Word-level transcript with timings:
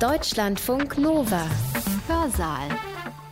Deutschlandfunk 0.00 0.98
Nova. 0.98 1.46
Hörsaal. 2.08 2.68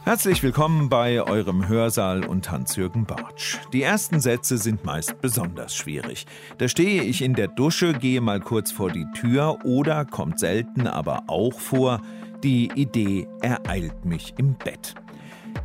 Herzlich 0.04 0.42
willkommen 0.44 0.88
bei 0.88 1.20
eurem 1.20 1.67
Hörsaal 1.67 2.25
und 2.25 2.50
Hans-Jürgen 2.50 3.04
Bartsch. 3.04 3.58
Die 3.73 3.83
ersten 3.83 4.20
Sätze 4.20 4.58
sind 4.58 4.84
meist 4.84 5.20
besonders 5.20 5.75
schwierig. 5.75 6.25
Da 6.58 6.68
stehe 6.68 7.02
ich 7.02 7.20
in 7.20 7.34
der 7.34 7.48
Dusche, 7.48 7.94
gehe 7.94 8.20
mal 8.20 8.38
kurz 8.38 8.70
vor 8.70 8.93
die 8.93 9.06
Tür 9.12 9.59
oder, 9.64 10.04
kommt 10.04 10.38
selten 10.38 10.86
aber 10.86 11.25
auch 11.27 11.59
vor, 11.59 12.01
die 12.45 12.71
Idee 12.75 13.27
ereilt 13.41 14.05
mich 14.05 14.35
im 14.39 14.55
Bett. 14.55 14.95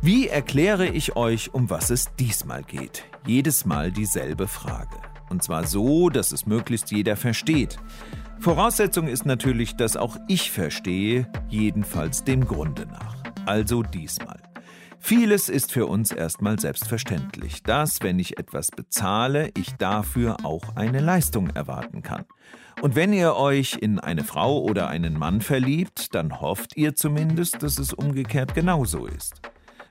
Wie 0.02 0.26
erkläre 0.26 0.88
ich 0.88 1.14
euch, 1.16 1.54
um 1.54 1.70
was 1.70 1.90
es 1.90 2.12
diesmal 2.16 2.64
geht? 2.64 3.04
Jedes 3.24 3.64
Mal 3.64 3.92
dieselbe 3.92 4.48
Frage. 4.48 4.96
Und 5.30 5.42
zwar 5.42 5.66
so, 5.66 6.08
dass 6.08 6.32
es 6.32 6.46
möglichst 6.46 6.90
jeder 6.90 7.16
versteht. 7.16 7.78
Voraussetzung 8.40 9.08
ist 9.08 9.26
natürlich, 9.26 9.76
dass 9.76 9.96
auch 9.96 10.16
ich 10.28 10.50
verstehe, 10.50 11.30
jedenfalls 11.48 12.24
dem 12.24 12.46
Grunde 12.46 12.86
nach. 12.86 13.16
Also 13.46 13.82
diesmal. 13.82 14.40
Vieles 15.00 15.48
ist 15.48 15.72
für 15.72 15.86
uns 15.86 16.12
erstmal 16.12 16.58
selbstverständlich, 16.58 17.62
dass, 17.62 18.02
wenn 18.02 18.18
ich 18.18 18.38
etwas 18.38 18.68
bezahle, 18.68 19.50
ich 19.56 19.74
dafür 19.76 20.44
auch 20.44 20.76
eine 20.76 21.00
Leistung 21.00 21.50
erwarten 21.50 22.02
kann. 22.02 22.24
Und 22.82 22.94
wenn 22.94 23.12
ihr 23.12 23.34
euch 23.34 23.78
in 23.80 23.98
eine 23.98 24.24
Frau 24.24 24.60
oder 24.62 24.88
einen 24.88 25.18
Mann 25.18 25.40
verliebt, 25.40 26.14
dann 26.14 26.40
hofft 26.40 26.76
ihr 26.76 26.94
zumindest, 26.94 27.62
dass 27.62 27.78
es 27.78 27.92
umgekehrt 27.92 28.54
genauso 28.54 29.06
ist. 29.06 29.40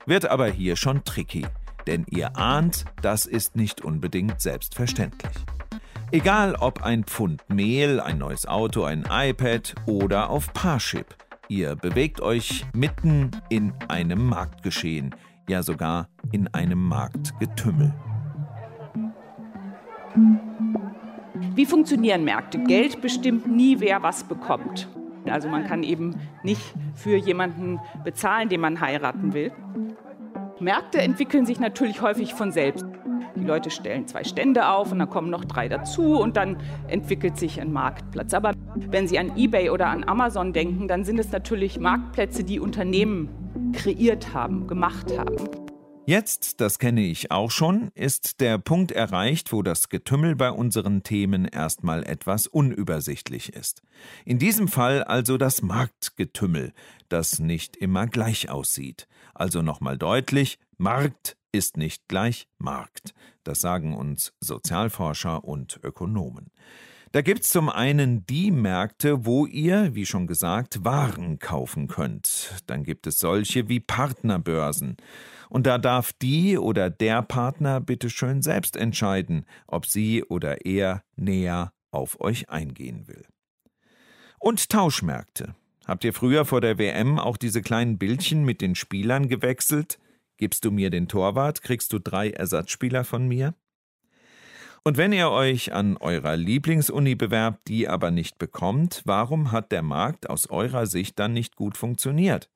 Wird 0.05 0.29
aber 0.29 0.47
hier 0.47 0.75
schon 0.75 1.03
tricky, 1.03 1.45
denn 1.87 2.05
ihr 2.09 2.37
ahnt, 2.37 2.85
das 3.01 3.25
ist 3.25 3.55
nicht 3.55 3.83
unbedingt 3.83 4.41
selbstverständlich. 4.41 5.33
Egal 6.11 6.55
ob 6.55 6.83
ein 6.83 7.03
Pfund 7.03 7.43
Mehl, 7.49 7.99
ein 7.99 8.17
neues 8.17 8.45
Auto, 8.45 8.83
ein 8.83 9.05
iPad 9.09 9.75
oder 9.85 10.29
auf 10.29 10.53
Parship, 10.53 11.15
ihr 11.49 11.75
bewegt 11.75 12.21
euch 12.21 12.65
mitten 12.73 13.31
in 13.49 13.73
einem 13.87 14.27
Marktgeschehen, 14.27 15.15
ja 15.49 15.63
sogar 15.63 16.07
in 16.31 16.47
einem 16.53 16.81
Marktgetümmel. 16.81 17.93
Wie 21.55 21.65
funktionieren 21.65 22.23
Märkte? 22.23 22.59
Geld 22.63 23.01
bestimmt 23.01 23.47
nie, 23.47 23.79
wer 23.79 24.01
was 24.03 24.23
bekommt. 24.23 24.87
Also 25.25 25.49
man 25.49 25.65
kann 25.65 25.83
eben 25.83 26.15
nicht 26.43 26.73
für 26.95 27.17
jemanden 27.17 27.79
bezahlen, 28.03 28.49
den 28.49 28.61
man 28.61 28.79
heiraten 28.79 29.33
will. 29.33 29.51
Märkte 30.59 30.99
entwickeln 30.99 31.45
sich 31.45 31.59
natürlich 31.59 32.01
häufig 32.01 32.33
von 32.33 32.51
selbst. 32.51 32.85
Die 33.35 33.43
Leute 33.43 33.69
stellen 33.69 34.07
zwei 34.07 34.23
Stände 34.23 34.67
auf 34.69 34.91
und 34.91 34.99
dann 34.99 35.09
kommen 35.09 35.29
noch 35.29 35.45
drei 35.45 35.67
dazu 35.67 36.19
und 36.19 36.35
dann 36.37 36.57
entwickelt 36.87 37.37
sich 37.37 37.61
ein 37.61 37.71
Marktplatz. 37.71 38.33
Aber 38.33 38.53
wenn 38.75 39.07
Sie 39.07 39.19
an 39.19 39.37
eBay 39.37 39.69
oder 39.69 39.87
an 39.87 40.03
Amazon 40.03 40.53
denken, 40.53 40.87
dann 40.87 41.03
sind 41.03 41.19
es 41.19 41.31
natürlich 41.31 41.79
Marktplätze, 41.79 42.43
die 42.43 42.59
Unternehmen 42.59 43.29
kreiert 43.73 44.33
haben, 44.33 44.65
gemacht 44.67 45.15
haben. 45.15 45.35
Jetzt, 46.09 46.61
das 46.61 46.79
kenne 46.79 47.01
ich 47.01 47.31
auch 47.31 47.51
schon, 47.51 47.91
ist 47.93 48.39
der 48.39 48.57
Punkt 48.59 48.93
erreicht, 48.93 49.51
wo 49.51 49.61
das 49.61 49.89
Getümmel 49.89 50.37
bei 50.37 50.49
unseren 50.51 51.03
Themen 51.03 51.43
erstmal 51.43 52.03
etwas 52.03 52.47
unübersichtlich 52.47 53.53
ist. 53.53 53.81
In 54.23 54.39
diesem 54.39 54.69
Fall 54.69 55.03
also 55.03 55.37
das 55.37 55.61
Marktgetümmel, 55.61 56.71
das 57.09 57.39
nicht 57.39 57.75
immer 57.75 58.07
gleich 58.07 58.49
aussieht. 58.49 59.05
Also 59.37 59.61
nochmal 59.61 59.99
deutlich, 59.99 60.57
Markt 60.77 61.37
ist 61.51 61.77
nicht 61.77 62.07
gleich 62.07 62.47
Markt. 62.57 63.13
Das 63.43 63.61
sagen 63.61 63.95
uns 63.95 64.33
Sozialforscher 64.39 65.43
und 65.43 65.79
Ökonomen. 65.83 66.49
Da 67.11 67.21
gibt 67.21 67.41
es 67.43 67.49
zum 67.49 67.69
einen 67.69 68.25
die 68.25 68.49
Märkte, 68.49 69.27
wo 69.27 69.45
ihr, 69.45 69.93
wie 69.93 70.07
schon 70.07 70.25
gesagt, 70.25 70.83
Waren 70.83 71.37
kaufen 71.37 71.87
könnt. 71.87 72.51
Dann 72.65 72.83
gibt 72.83 73.05
es 73.05 73.19
solche 73.19 73.69
wie 73.69 73.79
Partnerbörsen. 73.79 74.97
Und 75.49 75.67
da 75.67 75.77
darf 75.77 76.13
die 76.13 76.57
oder 76.57 76.89
der 76.89 77.21
Partner 77.21 77.79
bitte 77.79 78.09
schön 78.09 78.41
selbst 78.41 78.75
entscheiden, 78.75 79.45
ob 79.67 79.85
sie 79.85 80.23
oder 80.23 80.65
er 80.65 81.03
näher 81.15 81.73
auf 81.91 82.19
euch 82.19 82.49
eingehen 82.49 83.07
will. 83.07 83.25
Und 84.39 84.69
Tauschmärkte. 84.69 85.53
Habt 85.87 86.03
ihr 86.03 86.13
früher 86.13 86.43
vor 86.43 86.59
der 86.59 86.77
WM 86.77 87.17
auch 87.17 87.37
diese 87.37 87.61
kleinen 87.61 87.97
Bildchen 87.97 88.43
mit 88.43 88.59
den 88.59 88.75
Spielern 88.75 89.29
gewechselt? 89.29 89.99
Gibst 90.35 90.65
du 90.65 90.71
mir 90.71 90.89
den 90.89 91.07
Torwart, 91.07 91.61
kriegst 91.63 91.93
du 91.93 91.99
drei 91.99 92.29
Ersatzspieler 92.29 93.05
von 93.05 93.25
mir? 93.25 93.53
Und 94.83 94.97
wenn 94.97 95.13
ihr 95.13 95.29
euch 95.29 95.73
an 95.73 95.95
eurer 95.95 96.35
Lieblingsuni 96.35 97.15
bewerbt, 97.15 97.69
die 97.69 97.87
aber 97.87 98.11
nicht 98.11 98.37
bekommt, 98.37 99.01
warum 99.05 99.53
hat 99.53 99.71
der 99.71 99.81
Markt 99.81 100.29
aus 100.29 100.49
eurer 100.49 100.87
Sicht 100.87 101.19
dann 101.19 101.31
nicht 101.31 101.55
gut 101.55 101.77
funktioniert? 101.77 102.49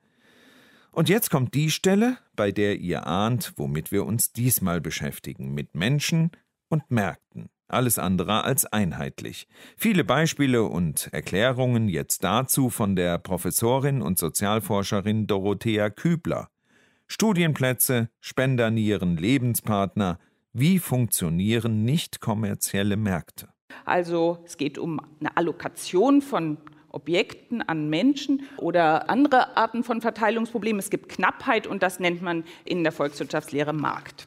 Und 0.91 1.07
jetzt 1.07 1.29
kommt 1.29 1.53
die 1.53 1.71
Stelle, 1.71 2.17
bei 2.35 2.51
der 2.51 2.79
ihr 2.79 3.07
ahnt, 3.07 3.53
womit 3.55 3.93
wir 3.93 4.05
uns 4.05 4.33
diesmal 4.33 4.81
beschäftigen, 4.81 5.53
mit 5.53 5.73
Menschen 5.73 6.31
und 6.67 6.91
Märkten. 6.91 7.49
Alles 7.71 7.97
andere 7.97 8.43
als 8.43 8.65
einheitlich. 8.65 9.47
Viele 9.77 10.03
Beispiele 10.03 10.63
und 10.63 11.09
Erklärungen 11.13 11.87
jetzt 11.87 12.23
dazu 12.23 12.69
von 12.69 12.95
der 12.95 13.17
Professorin 13.17 14.01
und 14.01 14.17
Sozialforscherin 14.17 15.25
Dorothea 15.25 15.89
Kübler. 15.89 16.49
Studienplätze, 17.07 18.09
Spendernieren, 18.19 19.17
Lebenspartner. 19.17 20.19
Wie 20.53 20.79
funktionieren 20.79 21.85
nicht 21.85 22.19
kommerzielle 22.19 22.97
Märkte? 22.97 23.49
Also 23.85 24.39
es 24.45 24.57
geht 24.57 24.77
um 24.77 24.99
eine 25.19 25.35
Allokation 25.37 26.21
von 26.21 26.57
Objekten 26.89 27.61
an 27.61 27.89
Menschen 27.89 28.43
oder 28.57 29.09
andere 29.09 29.55
Arten 29.55 29.83
von 29.83 30.01
Verteilungsproblemen. 30.01 30.79
Es 30.79 30.89
gibt 30.89 31.09
Knappheit 31.09 31.67
und 31.67 31.83
das 31.83 31.99
nennt 31.99 32.21
man 32.21 32.43
in 32.65 32.83
der 32.83 32.91
Volkswirtschaftslehre 32.91 33.73
Markt. 33.73 34.25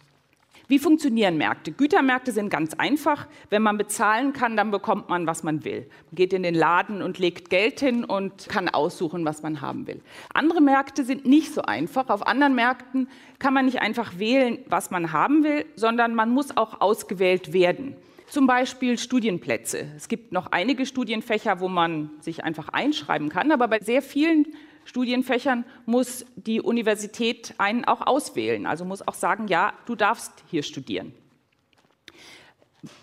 Wie 0.66 0.78
funktionieren 0.78 1.36
Märkte? 1.36 1.72
Gütermärkte 1.72 2.32
sind 2.32 2.48
ganz 2.48 2.72
einfach. 2.74 3.26
Wenn 3.50 3.62
man 3.62 3.76
bezahlen 3.76 4.32
kann, 4.32 4.56
dann 4.56 4.70
bekommt 4.70 5.10
man, 5.10 5.26
was 5.26 5.42
man 5.42 5.62
will. 5.64 5.80
Man 6.06 6.14
geht 6.14 6.32
in 6.32 6.42
den 6.42 6.54
Laden 6.54 7.02
und 7.02 7.18
legt 7.18 7.50
Geld 7.50 7.80
hin 7.80 8.02
und 8.02 8.48
kann 8.48 8.70
aussuchen, 8.70 9.26
was 9.26 9.42
man 9.42 9.60
haben 9.60 9.86
will. 9.86 10.00
Andere 10.32 10.62
Märkte 10.62 11.04
sind 11.04 11.26
nicht 11.26 11.52
so 11.52 11.62
einfach. 11.62 12.08
Auf 12.08 12.26
anderen 12.26 12.54
Märkten 12.54 13.08
kann 13.38 13.52
man 13.52 13.66
nicht 13.66 13.82
einfach 13.82 14.18
wählen, 14.18 14.58
was 14.66 14.90
man 14.90 15.12
haben 15.12 15.44
will, 15.44 15.66
sondern 15.76 16.14
man 16.14 16.30
muss 16.30 16.56
auch 16.56 16.80
ausgewählt 16.80 17.52
werden. 17.52 17.94
Zum 18.28 18.46
Beispiel 18.46 18.96
Studienplätze. 18.96 19.86
Es 19.96 20.08
gibt 20.08 20.32
noch 20.32 20.46
einige 20.50 20.86
Studienfächer, 20.86 21.60
wo 21.60 21.68
man 21.68 22.10
sich 22.20 22.42
einfach 22.42 22.70
einschreiben 22.70 23.28
kann, 23.28 23.52
aber 23.52 23.68
bei 23.68 23.80
sehr 23.80 24.00
vielen 24.00 24.46
Studienfächern 24.84 25.64
muss 25.86 26.24
die 26.36 26.60
Universität 26.60 27.54
einen 27.58 27.84
auch 27.84 28.06
auswählen, 28.06 28.66
also 28.66 28.84
muss 28.84 29.06
auch 29.06 29.14
sagen, 29.14 29.48
ja, 29.48 29.72
du 29.86 29.94
darfst 29.94 30.32
hier 30.50 30.62
studieren. 30.62 31.14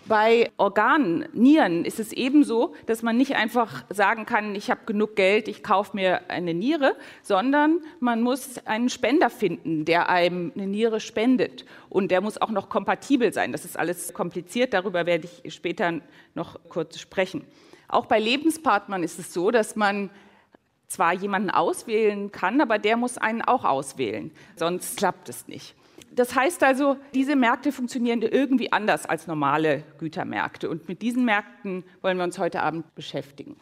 Bei 0.06 0.50
Organen, 0.58 1.26
Nieren 1.32 1.84
ist 1.84 1.98
es 1.98 2.12
ebenso, 2.12 2.74
dass 2.86 3.02
man 3.02 3.16
nicht 3.16 3.34
einfach 3.34 3.84
sagen 3.88 4.26
kann, 4.26 4.54
ich 4.54 4.70
habe 4.70 4.82
genug 4.86 5.16
Geld, 5.16 5.48
ich 5.48 5.64
kaufe 5.64 5.96
mir 5.96 6.30
eine 6.30 6.54
Niere, 6.54 6.94
sondern 7.22 7.80
man 7.98 8.22
muss 8.22 8.64
einen 8.66 8.88
Spender 8.88 9.28
finden, 9.28 9.84
der 9.84 10.08
einem 10.08 10.52
eine 10.54 10.68
Niere 10.68 11.00
spendet. 11.00 11.64
Und 11.88 12.12
der 12.12 12.20
muss 12.20 12.40
auch 12.40 12.50
noch 12.50 12.68
kompatibel 12.68 13.32
sein. 13.32 13.50
Das 13.50 13.64
ist 13.64 13.76
alles 13.76 14.12
kompliziert, 14.14 14.72
darüber 14.72 15.04
werde 15.06 15.28
ich 15.42 15.52
später 15.52 16.00
noch 16.34 16.60
kurz 16.68 17.00
sprechen. 17.00 17.44
Auch 17.88 18.06
bei 18.06 18.20
Lebenspartnern 18.20 19.02
ist 19.02 19.18
es 19.18 19.34
so, 19.34 19.50
dass 19.50 19.74
man 19.74 20.10
zwar 20.92 21.14
jemanden 21.14 21.50
auswählen 21.50 22.30
kann, 22.32 22.60
aber 22.60 22.78
der 22.78 22.96
muss 22.96 23.18
einen 23.18 23.42
auch 23.42 23.64
auswählen, 23.64 24.30
sonst 24.56 24.98
klappt 24.98 25.28
es 25.28 25.48
nicht. 25.48 25.74
Das 26.14 26.34
heißt 26.34 26.62
also, 26.62 26.98
diese 27.14 27.36
Märkte 27.36 27.72
funktionieren 27.72 28.20
irgendwie 28.20 28.70
anders 28.70 29.06
als 29.06 29.26
normale 29.26 29.82
Gütermärkte 29.98 30.68
und 30.68 30.86
mit 30.86 31.00
diesen 31.00 31.24
Märkten 31.24 31.84
wollen 32.02 32.18
wir 32.18 32.24
uns 32.24 32.38
heute 32.38 32.62
Abend 32.62 32.94
beschäftigen. 32.94 33.56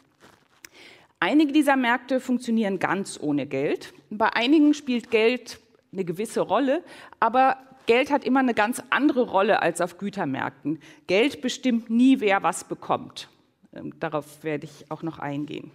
Einige 1.21 1.53
dieser 1.53 1.77
Märkte 1.77 2.19
funktionieren 2.19 2.79
ganz 2.79 3.19
ohne 3.21 3.47
Geld. 3.47 3.93
Bei 4.09 4.31
einigen 4.33 4.75
spielt 4.75 5.11
Geld 5.11 5.61
eine 5.93 6.05
gewisse 6.05 6.41
Rolle, 6.41 6.83
aber 7.21 7.59
Geld 7.87 8.11
hat 8.11 8.25
immer 8.25 8.41
eine 8.41 8.55
ganz 8.55 8.83
andere 8.91 9.23
Rolle 9.23 9.63
als 9.63 9.81
auf 9.81 9.99
Gütermärkten. 9.99 10.81
Geld 11.07 11.43
bestimmt 11.43 11.91
nie, 11.91 12.21
wer 12.21 12.43
was 12.43 12.65
bekommt. 12.65 13.29
Ähm, 13.73 13.93
darauf 14.01 14.43
werde 14.43 14.65
ich 14.65 14.91
auch 14.91 15.03
noch 15.03 15.19
eingehen. 15.19 15.71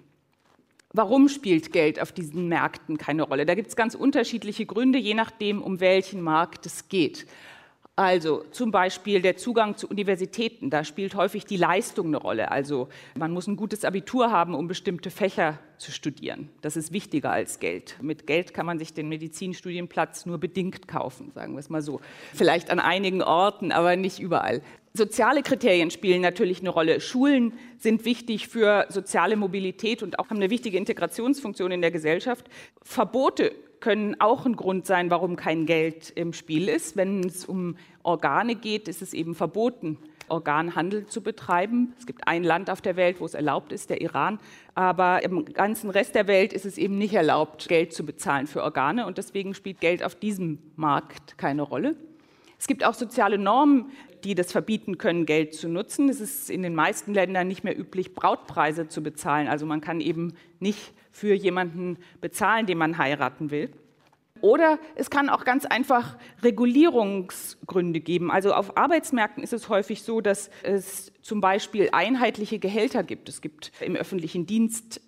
Warum 0.97 1.27
spielt 1.27 1.73
Geld 1.73 2.01
auf 2.01 2.13
diesen 2.13 2.47
Märkten 2.47 2.97
keine 2.97 3.23
Rolle? 3.23 3.45
Da 3.45 3.53
gibt 3.53 3.67
es 3.67 3.75
ganz 3.75 3.95
unterschiedliche 3.95 4.65
Gründe, 4.65 4.97
je 4.97 5.13
nachdem, 5.13 5.61
um 5.61 5.81
welchen 5.81 6.21
Markt 6.21 6.65
es 6.65 6.87
geht. 6.87 7.27
Also 7.97 8.45
zum 8.51 8.71
Beispiel 8.71 9.21
der 9.21 9.35
Zugang 9.35 9.75
zu 9.75 9.89
Universitäten, 9.89 10.69
da 10.69 10.85
spielt 10.85 11.15
häufig 11.15 11.45
die 11.45 11.57
Leistung 11.57 12.07
eine 12.07 12.17
Rolle. 12.17 12.49
Also 12.49 12.87
man 13.17 13.31
muss 13.31 13.47
ein 13.47 13.57
gutes 13.57 13.83
Abitur 13.83 14.31
haben, 14.31 14.55
um 14.55 14.69
bestimmte 14.69 15.09
Fächer 15.09 15.59
zu 15.77 15.91
studieren. 15.91 16.49
Das 16.61 16.77
ist 16.77 16.93
wichtiger 16.93 17.31
als 17.31 17.59
Geld. 17.59 17.97
Mit 18.01 18.25
Geld 18.25 18.53
kann 18.53 18.65
man 18.65 18.79
sich 18.79 18.93
den 18.93 19.09
Medizinstudienplatz 19.09 20.25
nur 20.25 20.37
bedingt 20.37 20.87
kaufen, 20.87 21.31
sagen 21.35 21.53
wir 21.53 21.59
es 21.59 21.69
mal 21.69 21.81
so. 21.81 21.99
Vielleicht 22.33 22.69
an 22.69 22.79
einigen 22.79 23.21
Orten, 23.21 23.73
aber 23.73 23.97
nicht 23.97 24.19
überall. 24.19 24.61
Soziale 24.95 25.43
Kriterien 25.43 25.91
spielen 25.91 26.21
natürlich 26.21 26.61
eine 26.61 26.69
Rolle. 26.69 27.01
Schulen 27.01 27.53
sind 27.77 28.05
wichtig 28.05 28.47
für 28.47 28.85
soziale 28.87 29.35
Mobilität 29.35 30.01
und 30.01 30.19
auch 30.19 30.29
haben 30.29 30.37
eine 30.37 30.49
wichtige 30.49 30.77
Integrationsfunktion 30.77 31.71
in 31.71 31.81
der 31.81 31.91
Gesellschaft. 31.91 32.45
Verbote 32.81 33.51
können 33.81 34.15
auch 34.21 34.45
ein 34.45 34.55
Grund 34.55 34.85
sein, 34.85 35.09
warum 35.09 35.35
kein 35.35 35.65
Geld 35.65 36.11
im 36.15 36.31
Spiel 36.31 36.69
ist. 36.69 36.95
Wenn 36.95 37.25
es 37.25 37.43
um 37.43 37.75
Organe 38.03 38.55
geht, 38.55 38.87
ist 38.87 39.01
es 39.01 39.13
eben 39.13 39.35
verboten, 39.35 39.97
Organhandel 40.29 41.07
zu 41.07 41.21
betreiben. 41.21 41.93
Es 41.99 42.05
gibt 42.05 42.25
ein 42.29 42.45
Land 42.45 42.69
auf 42.69 42.79
der 42.81 42.95
Welt, 42.95 43.19
wo 43.19 43.25
es 43.25 43.33
erlaubt 43.33 43.73
ist, 43.73 43.89
der 43.89 43.99
Iran. 43.99 44.39
Aber 44.75 45.23
im 45.23 45.43
ganzen 45.43 45.89
Rest 45.89 46.15
der 46.15 46.27
Welt 46.27 46.53
ist 46.53 46.65
es 46.65 46.77
eben 46.77 46.97
nicht 46.97 47.13
erlaubt, 47.13 47.67
Geld 47.67 47.91
zu 47.91 48.05
bezahlen 48.05 48.47
für 48.47 48.63
Organe. 48.63 49.05
Und 49.05 49.17
deswegen 49.17 49.53
spielt 49.55 49.81
Geld 49.81 50.05
auf 50.05 50.15
diesem 50.15 50.59
Markt 50.77 51.37
keine 51.37 51.63
Rolle. 51.63 51.97
Es 52.57 52.67
gibt 52.67 52.85
auch 52.85 52.93
soziale 52.93 53.37
Normen, 53.37 53.91
die 54.25 54.35
das 54.35 54.51
verbieten 54.51 54.97
können, 54.97 55.25
Geld 55.25 55.53
zu 55.53 55.69
nutzen. 55.69 56.09
Es 56.09 56.19
ist 56.19 56.49
in 56.49 56.63
den 56.63 56.75
meisten 56.75 57.13
Ländern 57.13 57.47
nicht 57.47 57.63
mehr 57.63 57.77
üblich, 57.77 58.15
Brautpreise 58.15 58.87
zu 58.87 59.03
bezahlen. 59.03 59.47
Also 59.47 59.65
man 59.65 59.81
kann 59.81 60.01
eben 60.01 60.33
nicht 60.59 60.93
für 61.11 61.33
jemanden 61.33 61.97
bezahlen, 62.19 62.65
den 62.65 62.79
man 62.79 62.97
heiraten 62.97 63.51
will. 63.51 63.71
Oder 64.41 64.79
es 64.95 65.09
kann 65.09 65.29
auch 65.29 65.45
ganz 65.45 65.65
einfach 65.65 66.17
Regulierungsgründe 66.43 68.01
geben. 68.01 68.31
Also 68.31 68.53
auf 68.53 68.77
Arbeitsmärkten 68.77 69.43
ist 69.43 69.53
es 69.53 69.69
häufig 69.69 70.01
so, 70.03 70.21
dass 70.21 70.49
es 70.63 71.13
zum 71.21 71.39
Beispiel 71.39 71.89
einheitliche 71.93 72.59
Gehälter 72.59 73.03
gibt. 73.03 73.29
Es 73.29 73.41
gibt 73.41 73.71
im 73.79 73.95
öffentlichen 73.95 74.45
Dienst 74.45 75.01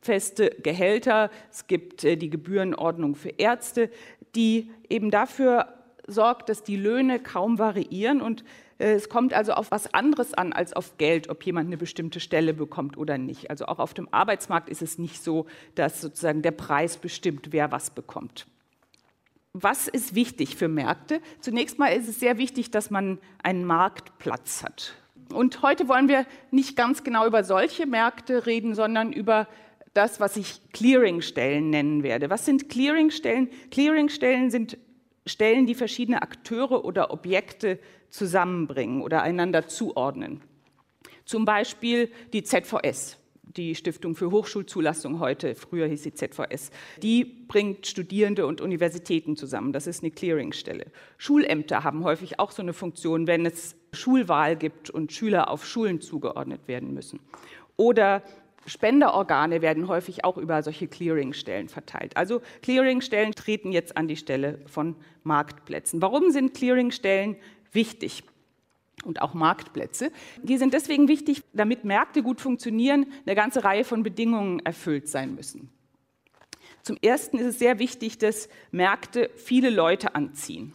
feste 0.00 0.50
Gehälter, 0.62 1.30
es 1.50 1.66
gibt 1.66 2.02
äh, 2.04 2.16
die 2.16 2.30
Gebührenordnung 2.30 3.14
für 3.14 3.28
Ärzte, 3.28 3.90
die 4.34 4.70
eben 4.88 5.10
dafür 5.10 5.81
sorgt, 6.06 6.48
dass 6.48 6.62
die 6.62 6.76
Löhne 6.76 7.20
kaum 7.20 7.58
variieren 7.58 8.20
und 8.20 8.44
äh, 8.78 8.92
es 8.92 9.08
kommt 9.08 9.32
also 9.32 9.52
auf 9.52 9.70
was 9.70 9.92
anderes 9.94 10.34
an 10.34 10.52
als 10.52 10.72
auf 10.72 10.98
Geld, 10.98 11.28
ob 11.28 11.44
jemand 11.44 11.68
eine 11.68 11.76
bestimmte 11.76 12.20
Stelle 12.20 12.52
bekommt 12.52 12.96
oder 12.96 13.18
nicht. 13.18 13.50
Also 13.50 13.66
auch 13.66 13.78
auf 13.78 13.94
dem 13.94 14.08
Arbeitsmarkt 14.12 14.68
ist 14.68 14.82
es 14.82 14.98
nicht 14.98 15.22
so, 15.22 15.46
dass 15.74 16.00
sozusagen 16.00 16.42
der 16.42 16.50
Preis 16.50 16.96
bestimmt, 16.96 17.48
wer 17.50 17.70
was 17.70 17.90
bekommt. 17.90 18.46
Was 19.54 19.86
ist 19.86 20.14
wichtig 20.14 20.56
für 20.56 20.68
Märkte? 20.68 21.20
Zunächst 21.40 21.78
mal 21.78 21.88
ist 21.88 22.08
es 22.08 22.18
sehr 22.18 22.38
wichtig, 22.38 22.70
dass 22.70 22.90
man 22.90 23.18
einen 23.42 23.64
Marktplatz 23.64 24.64
hat. 24.64 24.94
Und 25.32 25.62
heute 25.62 25.88
wollen 25.88 26.08
wir 26.08 26.26
nicht 26.50 26.76
ganz 26.76 27.04
genau 27.04 27.26
über 27.26 27.44
solche 27.44 27.86
Märkte 27.86 28.46
reden, 28.46 28.74
sondern 28.74 29.12
über 29.12 29.46
das, 29.94 30.20
was 30.20 30.38
ich 30.38 30.60
Clearingstellen 30.72 31.68
nennen 31.68 32.02
werde. 32.02 32.30
Was 32.30 32.46
sind 32.46 32.70
Clearingstellen? 32.70 33.50
Clearingstellen 33.70 34.50
sind 34.50 34.78
Stellen, 35.26 35.66
die 35.66 35.74
verschiedene 35.74 36.22
Akteure 36.22 36.84
oder 36.84 37.12
Objekte 37.12 37.78
zusammenbringen 38.10 39.02
oder 39.02 39.22
einander 39.22 39.68
zuordnen. 39.68 40.42
Zum 41.24 41.44
Beispiel 41.44 42.10
die 42.32 42.42
ZVS, 42.42 43.18
die 43.56 43.74
Stiftung 43.74 44.14
für 44.16 44.30
Hochschulzulassung 44.30 45.20
heute, 45.20 45.54
früher 45.54 45.86
hieß 45.86 46.02
sie 46.02 46.14
ZVS, 46.14 46.70
die 47.02 47.24
bringt 47.24 47.86
Studierende 47.86 48.46
und 48.46 48.60
Universitäten 48.60 49.36
zusammen. 49.36 49.72
Das 49.72 49.86
ist 49.86 50.02
eine 50.02 50.10
Clearingstelle. 50.10 50.86
Schulämter 51.18 51.84
haben 51.84 52.04
häufig 52.04 52.38
auch 52.38 52.50
so 52.50 52.62
eine 52.62 52.72
Funktion, 52.72 53.26
wenn 53.26 53.46
es 53.46 53.76
Schulwahl 53.92 54.56
gibt 54.56 54.90
und 54.90 55.12
Schüler 55.12 55.50
auf 55.50 55.66
Schulen 55.66 56.00
zugeordnet 56.00 56.66
werden 56.66 56.94
müssen. 56.94 57.20
Oder 57.76 58.22
Spenderorgane 58.66 59.62
werden 59.62 59.88
häufig 59.88 60.24
auch 60.24 60.36
über 60.36 60.62
solche 60.62 60.86
Clearingstellen 60.86 61.68
verteilt. 61.68 62.16
Also 62.16 62.42
Clearingstellen 62.62 63.32
treten 63.32 63.72
jetzt 63.72 63.96
an 63.96 64.08
die 64.08 64.16
Stelle 64.16 64.60
von 64.66 64.96
Marktplätzen. 65.24 66.00
Warum 66.00 66.30
sind 66.30 66.54
Clearingstellen 66.54 67.36
wichtig? 67.72 68.24
Und 69.04 69.20
auch 69.20 69.34
Marktplätze. 69.34 70.12
Die 70.44 70.58
sind 70.58 70.74
deswegen 70.74 71.08
wichtig, 71.08 71.42
damit 71.52 71.84
Märkte 71.84 72.22
gut 72.22 72.40
funktionieren, 72.40 73.06
eine 73.26 73.34
ganze 73.34 73.64
Reihe 73.64 73.82
von 73.82 74.04
Bedingungen 74.04 74.60
erfüllt 74.60 75.08
sein 75.08 75.34
müssen. 75.34 75.70
Zum 76.82 76.96
Ersten 77.02 77.38
ist 77.38 77.46
es 77.46 77.58
sehr 77.58 77.80
wichtig, 77.80 78.18
dass 78.18 78.48
Märkte 78.70 79.30
viele 79.36 79.70
Leute 79.70 80.14
anziehen. 80.14 80.72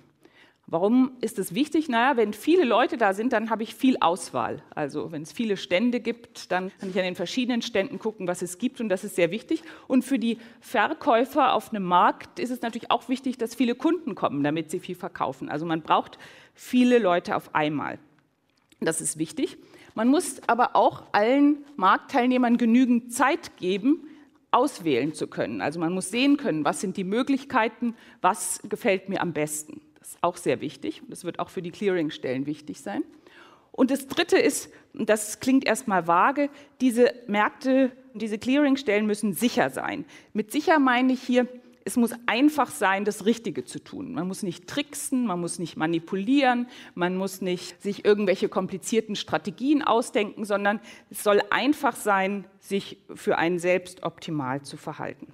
Warum 0.70 1.14
ist 1.22 1.40
es 1.40 1.56
wichtig? 1.56 1.88
Naja, 1.88 2.18
wenn 2.18 2.34
viele 2.34 2.66
Leute 2.66 2.98
da 2.98 3.14
sind, 3.14 3.32
dann 3.32 3.50
habe 3.50 3.64
ich 3.64 3.74
viel 3.74 3.96
Auswahl. 4.02 4.62
Also 4.76 5.14
wenn 5.14 5.22
es 5.22 5.32
viele 5.32 5.56
Stände 5.56 6.02
gibt, 6.02 6.52
dann 6.52 6.74
kann 6.78 6.90
ich 6.90 6.98
an 6.98 7.06
den 7.06 7.16
verschiedenen 7.16 7.62
Ständen 7.62 8.00
gucken, 8.00 8.28
was 8.28 8.42
es 8.42 8.58
gibt 8.58 8.82
und 8.82 8.90
das 8.90 9.06
ist 9.06 9.16
sehr 9.16 9.32
wichtig. 9.32 9.64
Und 9.88 10.04
für 10.04 10.20
die 10.20 10.40
Verkäufer 10.60 11.54
auf 11.54 11.70
einem 11.70 11.84
Markt 11.84 12.38
ist 12.40 12.50
es 12.50 12.62
natürlich 12.62 12.92
auch 12.92 13.08
wichtig, 13.08 13.38
dass 13.38 13.56
viele 13.56 13.76
Kunden 13.76 14.14
kommen, 14.14 14.44
damit 14.44 14.70
sie 14.70 14.82
viel 14.82 14.96
verkaufen. 14.96 15.48
Also 15.48 15.66
man 15.66 15.84
braucht 15.84 16.20
viele 16.54 17.00
Leute 17.00 17.38
auf 17.38 17.56
einmal. 17.56 17.98
Das 18.82 19.00
ist 19.00 19.18
wichtig. 19.18 19.58
Man 19.96 20.10
muss 20.10 20.42
aber 20.48 20.76
auch 20.76 21.04
allen 21.14 21.64
Marktteilnehmern 21.78 22.58
genügend 22.58 23.14
Zeit 23.14 23.56
geben, 23.56 24.06
auswählen 24.52 25.14
zu 25.14 25.28
können. 25.28 25.62
Also 25.62 25.80
man 25.80 25.94
muss 25.94 26.10
sehen 26.10 26.36
können, 26.36 26.66
was 26.66 26.82
sind 26.82 26.98
die 26.98 27.06
Möglichkeiten, 27.06 27.96
was 28.20 28.60
gefällt 28.68 29.08
mir 29.08 29.22
am 29.22 29.32
besten. 29.32 29.80
Das 30.08 30.16
ist 30.16 30.24
auch 30.24 30.38
sehr 30.38 30.62
wichtig. 30.62 31.02
Das 31.10 31.26
wird 31.26 31.40
auch 31.40 31.50
für 31.50 31.62
die 31.62 31.72
Clearingstellen 31.72 32.46
wichtig 32.46 32.80
sein. 32.80 33.04
Und 33.74 33.92
das 33.92 34.08
Dritte 34.08 34.38
ist, 34.38 34.72
das 34.94 35.42
klingt 35.42 35.66
erstmal 35.66 36.08
vage, 36.08 36.50
diese 36.80 37.14
Märkte, 37.28 37.92
diese 38.14 38.38
Clearingstellen 38.38 39.06
müssen 39.06 39.34
sicher 39.34 39.70
sein. 39.70 40.06
Mit 40.32 40.54
sicher 40.54 40.80
meine 40.80 41.12
ich 41.12 41.22
hier, 41.22 41.46
es 41.84 41.98
muss 41.98 42.12
einfach 42.26 42.72
sein, 42.72 43.04
das 43.04 43.26
Richtige 43.26 43.66
zu 43.66 43.80
tun. 43.84 44.14
Man 44.14 44.30
muss 44.30 44.44
nicht 44.44 44.68
tricksen, 44.68 45.28
man 45.28 45.42
muss 45.42 45.60
nicht 45.60 45.76
manipulieren, 45.76 46.68
man 46.96 47.18
muss 47.18 47.42
nicht 47.42 47.82
sich 47.82 48.06
irgendwelche 48.06 48.48
komplizierten 48.48 49.18
Strategien 49.18 49.84
ausdenken, 49.84 50.46
sondern 50.46 50.80
es 51.10 51.22
soll 51.22 51.42
einfach 51.50 51.98
sein, 51.98 52.46
sich 52.60 52.98
für 53.14 53.38
einen 53.38 53.60
selbst 53.60 54.04
optimal 54.04 54.62
zu 54.62 54.78
verhalten. 54.78 55.34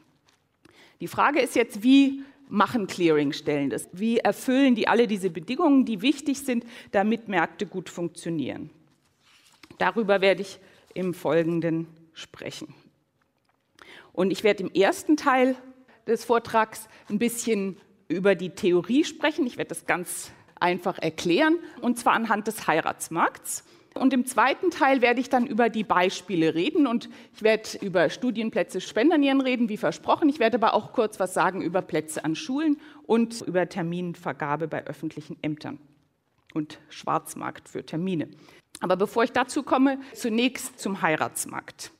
Die 1.00 1.08
Frage 1.08 1.42
ist 1.42 1.56
jetzt, 1.56 1.84
wie 1.84 2.24
machen 2.54 2.86
Clearingstellen 2.86 3.72
das? 3.72 3.90
Wie 3.92 4.20
erfüllen 4.20 4.76
die 4.76 4.88
alle 4.88 5.08
diese 5.08 5.32
Bedingungen, 5.32 5.86
die 5.86 6.02
wichtig 6.02 6.40
sind, 6.40 6.66
damit 6.92 7.28
Märkte 7.28 7.66
gut 7.66 7.90
funktionieren? 7.90 8.70
Darüber 9.80 10.22
werde 10.22 10.44
ich 10.44 10.60
im 10.94 11.16
Folgenden 11.16 11.88
sprechen. 12.14 12.76
Und 14.12 14.30
ich 14.30 14.44
werde 14.44 14.64
im 14.64 14.72
ersten 14.72 15.18
Teil 15.18 15.56
des 16.06 16.26
Vortrags 16.26 16.88
ein 17.10 17.18
bisschen 17.18 17.78
über 18.08 18.36
die 18.36 18.52
Theorie 18.52 19.04
sprechen. 19.04 19.48
Ich 19.48 19.58
werde 19.58 19.70
das 19.70 19.88
ganz 19.88 20.32
einfach 20.60 21.00
erklären, 21.00 21.58
und 21.82 21.98
zwar 21.98 22.14
anhand 22.14 22.46
des 22.46 22.68
Heiratsmarkts. 22.68 23.64
Und 23.94 24.14
im 24.14 24.26
zweiten 24.26 24.72
Teil 24.72 25.02
werde 25.02 25.20
ich 25.20 25.30
dann 25.30 25.46
über 25.46 25.70
die 25.70 25.84
Beispiele 25.84 26.56
reden 26.56 26.88
und 26.88 27.10
ich 27.36 27.44
werde 27.44 27.78
über 27.82 28.10
Studienplätze 28.10 28.82
Spendernieren 28.82 29.42
reden, 29.42 29.70
wie 29.70 29.78
versprochen. 29.78 30.30
Ich 30.30 30.40
werde 30.40 30.58
aber 30.58 30.74
auch 30.74 30.94
kurz 30.94 31.20
was 31.20 31.34
sagen 31.34 31.62
über 31.62 31.82
Plätze 31.82 32.26
an 32.26 32.36
Schulen 32.36 32.78
und 33.04 33.42
über 33.42 33.70
Terminvergabe 33.70 34.68
bei 34.68 34.86
öffentlichen 34.86 35.38
Ämtern 35.42 35.80
und 36.54 36.80
Schwarzmarkt 36.90 37.70
für 37.70 37.86
Termine. 37.86 38.30
Aber 38.80 38.96
bevor 38.96 39.24
ich 39.24 39.32
dazu 39.32 39.64
komme, 39.64 40.00
zunächst 40.14 40.80
zum 40.80 41.02
Heiratsmarkt 41.02 41.92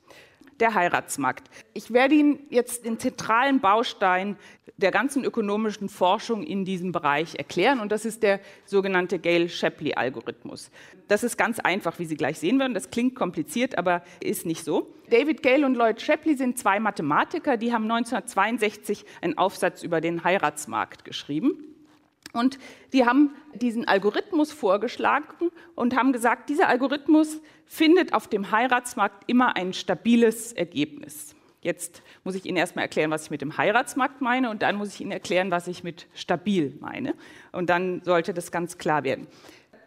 der 0.60 0.74
Heiratsmarkt. 0.74 1.48
Ich 1.72 1.92
werde 1.92 2.14
Ihnen 2.14 2.38
jetzt 2.50 2.84
den 2.84 2.98
zentralen 2.98 3.60
Baustein 3.60 4.36
der 4.76 4.90
ganzen 4.90 5.24
ökonomischen 5.24 5.88
Forschung 5.88 6.42
in 6.42 6.64
diesem 6.64 6.92
Bereich 6.92 7.36
erklären 7.36 7.80
und 7.80 7.92
das 7.92 8.04
ist 8.04 8.22
der 8.22 8.40
sogenannte 8.64 9.18
Gale-Shapley-Algorithmus. 9.18 10.70
Das 11.08 11.22
ist 11.22 11.36
ganz 11.36 11.60
einfach, 11.60 11.98
wie 11.98 12.06
Sie 12.06 12.16
gleich 12.16 12.38
sehen 12.38 12.58
werden. 12.58 12.74
Das 12.74 12.90
klingt 12.90 13.14
kompliziert, 13.14 13.78
aber 13.78 14.02
ist 14.20 14.46
nicht 14.46 14.64
so. 14.64 14.94
David 15.10 15.42
Gale 15.42 15.66
und 15.66 15.76
Lloyd 15.76 16.00
Shapley 16.00 16.36
sind 16.36 16.58
zwei 16.58 16.80
Mathematiker, 16.80 17.56
die 17.56 17.72
haben 17.72 17.84
1962 17.84 19.04
einen 19.20 19.38
Aufsatz 19.38 19.82
über 19.82 20.00
den 20.00 20.24
Heiratsmarkt 20.24 21.04
geschrieben. 21.04 21.73
Und 22.34 22.58
die 22.92 23.06
haben 23.06 23.34
diesen 23.54 23.88
Algorithmus 23.88 24.52
vorgeschlagen 24.52 25.50
und 25.74 25.96
haben 25.96 26.12
gesagt, 26.12 26.50
dieser 26.50 26.68
Algorithmus 26.68 27.40
findet 27.64 28.12
auf 28.12 28.28
dem 28.28 28.50
Heiratsmarkt 28.50 29.24
immer 29.28 29.56
ein 29.56 29.72
stabiles 29.72 30.52
Ergebnis. 30.52 31.34
Jetzt 31.62 32.02
muss 32.24 32.34
ich 32.34 32.44
Ihnen 32.44 32.58
erstmal 32.58 32.82
erklären, 32.82 33.10
was 33.10 33.24
ich 33.24 33.30
mit 33.30 33.40
dem 33.40 33.56
Heiratsmarkt 33.56 34.20
meine 34.20 34.50
und 34.50 34.60
dann 34.60 34.76
muss 34.76 34.92
ich 34.92 35.00
Ihnen 35.00 35.12
erklären, 35.12 35.50
was 35.50 35.66
ich 35.66 35.82
mit 35.82 36.08
stabil 36.12 36.76
meine. 36.80 37.14
Und 37.52 37.70
dann 37.70 38.02
sollte 38.02 38.34
das 38.34 38.52
ganz 38.52 38.76
klar 38.76 39.04
werden 39.04 39.26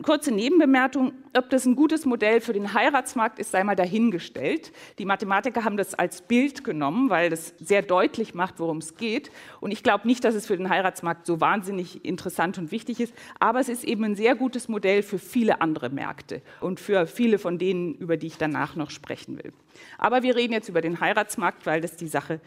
kurze 0.04 0.32
Nebenbemerkung, 0.32 1.14
ob 1.36 1.50
das 1.50 1.66
ein 1.66 1.76
gutes 1.76 2.06
Modell 2.06 2.42
für 2.42 2.54
den 2.54 2.74
Heiratsmarkt 2.74 3.40
ist, 3.40 3.52
sei 3.52 3.64
mal 3.64 3.76
dahingestellt. 3.76 4.72
Die 5.00 5.06
Mathematiker 5.06 5.64
haben 5.64 5.78
das 5.78 5.94
als 5.94 6.22
Bild 6.22 6.64
genommen, 6.64 7.10
weil 7.10 7.30
das 7.30 7.54
sehr 7.60 7.82
deutlich 7.82 8.34
macht, 8.34 8.60
worum 8.60 8.78
es 8.78 8.96
geht. 8.96 9.32
Und 9.60 9.72
ich 9.72 9.84
glaube 9.84 10.08
nicht, 10.08 10.24
dass 10.24 10.36
es 10.36 10.48
für 10.48 10.58
den 10.58 10.70
Heiratsmarkt 10.70 11.26
so 11.26 11.42
wahnsinnig 11.42 12.06
interessant 12.06 12.58
und 12.58 12.72
wichtig 12.72 13.00
ist, 13.00 13.14
aber 13.40 13.60
es 13.60 13.70
ist 13.70 13.84
eben 13.84 14.04
ein 14.04 14.16
sehr 14.16 14.36
gutes 14.36 14.68
Modell 14.68 15.04
für 15.04 15.20
viele 15.20 15.62
andere 15.62 15.90
Märkte 15.90 16.42
und 16.62 16.80
für 16.80 17.08
viele 17.08 17.40
von 17.40 17.58
denen, 17.58 17.96
über 17.96 18.18
die 18.18 18.28
ich 18.28 18.38
danach 18.38 18.76
noch 18.76 18.90
sprechen 18.90 19.38
will. 19.38 19.54
Aber 19.98 20.24
wir 20.24 20.36
reden 20.36 20.54
jetzt 20.54 20.70
über 20.70 20.82
den 20.82 21.00
Heiratsmarkt, 21.00 21.66
weil 21.66 21.82
das 21.82 21.96
die 21.96 22.08
Sache 22.08 22.40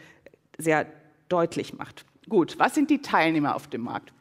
sehr 0.57 0.87
deutlich 1.29 1.73
macht. 1.73 2.05
Gut, 2.29 2.59
was 2.59 2.75
sind 2.75 2.89
die 2.89 3.01
Teilnehmer 3.01 3.55
auf 3.55 3.67
dem 3.67 3.81
Markt? 3.81 4.13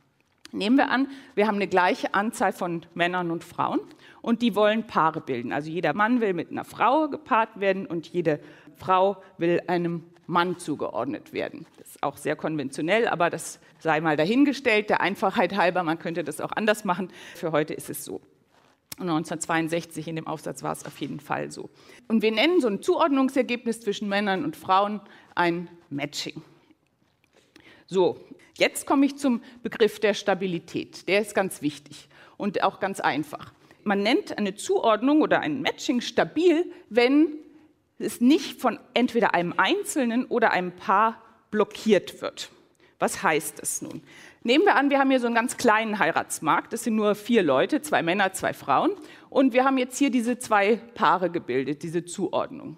Nehmen 0.52 0.76
wir 0.76 0.90
an, 0.90 1.08
wir 1.34 1.46
haben 1.46 1.56
eine 1.56 1.68
gleiche 1.68 2.14
Anzahl 2.14 2.52
von 2.52 2.84
Männern 2.94 3.30
und 3.30 3.44
Frauen 3.44 3.80
und 4.20 4.42
die 4.42 4.54
wollen 4.54 4.86
Paare 4.86 5.20
bilden. 5.20 5.52
Also 5.52 5.70
jeder 5.70 5.94
Mann 5.94 6.20
will 6.20 6.34
mit 6.34 6.50
einer 6.50 6.64
Frau 6.64 7.08
gepaart 7.08 7.60
werden 7.60 7.86
und 7.86 8.08
jede 8.08 8.40
Frau 8.76 9.22
will 9.38 9.60
einem 9.68 10.04
Mann 10.26 10.58
zugeordnet 10.58 11.32
werden. 11.32 11.66
Das 11.78 11.88
ist 11.88 12.02
auch 12.02 12.16
sehr 12.16 12.36
konventionell, 12.36 13.08
aber 13.08 13.30
das 13.30 13.60
sei 13.78 14.00
mal 14.00 14.16
dahingestellt, 14.16 14.90
der 14.90 15.00
Einfachheit 15.00 15.56
halber, 15.56 15.82
man 15.82 15.98
könnte 15.98 16.24
das 16.24 16.40
auch 16.40 16.52
anders 16.52 16.84
machen. 16.84 17.08
Für 17.34 17.52
heute 17.52 17.74
ist 17.74 17.90
es 17.90 18.04
so. 18.04 18.20
1962 18.98 20.08
in 20.08 20.16
dem 20.16 20.26
Aufsatz 20.26 20.62
war 20.62 20.72
es 20.72 20.84
auf 20.84 20.98
jeden 20.98 21.20
Fall 21.20 21.50
so. 21.50 21.70
Und 22.08 22.22
wir 22.22 22.32
nennen 22.32 22.60
so 22.60 22.68
ein 22.68 22.82
Zuordnungsergebnis 22.82 23.80
zwischen 23.80 24.08
Männern 24.08 24.44
und 24.44 24.56
Frauen 24.56 25.00
ein 25.34 25.68
Matching. 25.88 26.42
So, 27.86 28.20
jetzt 28.60 28.86
komme 28.86 29.06
ich 29.06 29.16
zum 29.16 29.42
Begriff 29.62 29.98
der 29.98 30.14
Stabilität. 30.14 31.08
Der 31.08 31.20
ist 31.20 31.34
ganz 31.34 31.62
wichtig 31.62 32.08
und 32.36 32.62
auch 32.62 32.78
ganz 32.78 33.00
einfach. 33.00 33.52
Man 33.82 34.02
nennt 34.02 34.38
eine 34.38 34.54
Zuordnung 34.54 35.22
oder 35.22 35.40
ein 35.40 35.62
Matching 35.62 36.00
stabil, 36.00 36.70
wenn 36.88 37.28
es 37.98 38.20
nicht 38.20 38.60
von 38.60 38.78
entweder 38.94 39.34
einem 39.34 39.54
Einzelnen 39.56 40.26
oder 40.26 40.52
einem 40.52 40.72
Paar 40.72 41.22
blockiert 41.50 42.22
wird. 42.22 42.50
Was 42.98 43.22
heißt 43.22 43.60
das 43.60 43.82
nun? 43.82 44.02
Nehmen 44.42 44.64
wir 44.64 44.76
an, 44.76 44.90
wir 44.90 44.98
haben 44.98 45.10
hier 45.10 45.20
so 45.20 45.26
einen 45.26 45.34
ganz 45.34 45.56
kleinen 45.56 45.98
Heiratsmarkt. 45.98 46.72
Das 46.72 46.84
sind 46.84 46.96
nur 46.96 47.14
vier 47.14 47.42
Leute, 47.42 47.82
zwei 47.82 48.02
Männer, 48.02 48.32
zwei 48.32 48.52
Frauen. 48.52 48.92
Und 49.28 49.52
wir 49.52 49.64
haben 49.64 49.78
jetzt 49.78 49.98
hier 49.98 50.10
diese 50.10 50.38
zwei 50.38 50.76
Paare 50.94 51.30
gebildet, 51.30 51.82
diese 51.82 52.04
Zuordnung. 52.04 52.76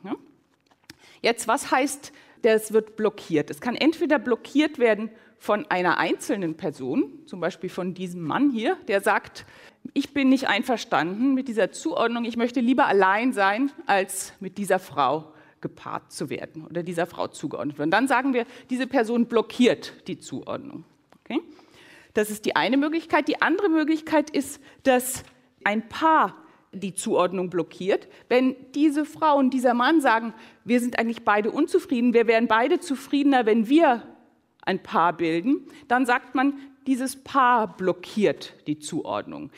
Jetzt, 1.20 1.46
was 1.46 1.70
heißt, 1.70 2.12
das 2.42 2.72
wird 2.72 2.96
blockiert? 2.96 3.50
Es 3.50 3.60
kann 3.60 3.76
entweder 3.76 4.18
blockiert 4.18 4.78
werden 4.78 5.10
von 5.42 5.66
einer 5.72 5.98
einzelnen 5.98 6.56
Person, 6.56 7.18
zum 7.26 7.40
Beispiel 7.40 7.68
von 7.68 7.94
diesem 7.94 8.22
Mann 8.22 8.50
hier, 8.50 8.76
der 8.86 9.00
sagt, 9.00 9.44
ich 9.92 10.14
bin 10.14 10.28
nicht 10.28 10.46
einverstanden 10.46 11.34
mit 11.34 11.48
dieser 11.48 11.72
Zuordnung, 11.72 12.24
ich 12.24 12.36
möchte 12.36 12.60
lieber 12.60 12.86
allein 12.86 13.32
sein, 13.32 13.72
als 13.86 14.34
mit 14.38 14.56
dieser 14.56 14.78
Frau 14.78 15.32
gepaart 15.60 16.12
zu 16.12 16.30
werden 16.30 16.64
oder 16.64 16.84
dieser 16.84 17.06
Frau 17.06 17.26
zugeordnet 17.26 17.76
werden. 17.76 17.90
Dann 17.90 18.06
sagen 18.06 18.34
wir, 18.34 18.46
diese 18.70 18.86
Person 18.86 19.26
blockiert 19.26 20.06
die 20.06 20.16
Zuordnung. 20.16 20.84
Okay? 21.24 21.40
Das 22.14 22.30
ist 22.30 22.44
die 22.44 22.54
eine 22.54 22.76
Möglichkeit. 22.76 23.26
Die 23.26 23.42
andere 23.42 23.68
Möglichkeit 23.68 24.30
ist, 24.30 24.60
dass 24.84 25.24
ein 25.64 25.88
Paar 25.88 26.36
die 26.70 26.94
Zuordnung 26.94 27.50
blockiert. 27.50 28.06
Wenn 28.28 28.54
diese 28.76 29.04
Frau 29.04 29.38
und 29.38 29.50
dieser 29.50 29.74
Mann 29.74 30.00
sagen, 30.00 30.34
wir 30.64 30.78
sind 30.78 31.00
eigentlich 31.00 31.24
beide 31.24 31.50
unzufrieden, 31.50 32.14
wir 32.14 32.28
wären 32.28 32.46
beide 32.46 32.78
zufriedener, 32.78 33.44
wenn 33.44 33.68
wir 33.68 34.04
ein 34.62 34.82
Paar 34.82 35.16
bilden, 35.16 35.66
dann 35.88 36.06
sagt 36.06 36.34
man, 36.34 36.54
dieses 36.86 37.22
Paar 37.22 37.76
blockiert 37.76 38.54
die 38.66 38.78
Zuordnung. 38.78 39.50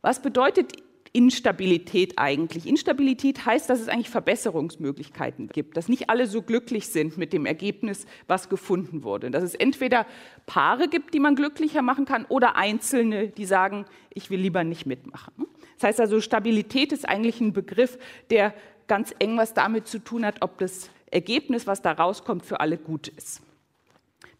Was 0.00 0.22
bedeutet 0.22 0.72
Instabilität 1.12 2.14
eigentlich? 2.16 2.66
Instabilität 2.66 3.44
heißt, 3.44 3.68
dass 3.68 3.80
es 3.80 3.88
eigentlich 3.88 4.08
Verbesserungsmöglichkeiten 4.08 5.48
gibt, 5.48 5.76
dass 5.76 5.88
nicht 5.88 6.08
alle 6.08 6.26
so 6.26 6.40
glücklich 6.40 6.88
sind 6.88 7.18
mit 7.18 7.34
dem 7.34 7.44
Ergebnis, 7.44 8.06
was 8.26 8.48
gefunden 8.48 9.04
wurde. 9.04 9.30
Dass 9.30 9.42
es 9.42 9.54
entweder 9.54 10.06
Paare 10.46 10.88
gibt, 10.88 11.12
die 11.12 11.20
man 11.20 11.36
glücklicher 11.36 11.82
machen 11.82 12.06
kann, 12.06 12.24
oder 12.26 12.56
Einzelne, 12.56 13.28
die 13.28 13.44
sagen, 13.44 13.84
ich 14.14 14.30
will 14.30 14.40
lieber 14.40 14.64
nicht 14.64 14.86
mitmachen. 14.86 15.34
Das 15.78 15.88
heißt 15.88 16.00
also, 16.00 16.20
Stabilität 16.20 16.92
ist 16.92 17.06
eigentlich 17.06 17.40
ein 17.40 17.52
Begriff, 17.52 17.98
der 18.30 18.54
ganz 18.86 19.14
eng 19.18 19.36
was 19.36 19.52
damit 19.52 19.86
zu 19.86 19.98
tun 19.98 20.24
hat, 20.24 20.36
ob 20.40 20.58
das 20.58 20.88
Ergebnis, 21.10 21.66
was 21.66 21.82
da 21.82 21.92
rauskommt, 21.92 22.46
für 22.46 22.60
alle 22.60 22.78
gut 22.78 23.08
ist. 23.08 23.42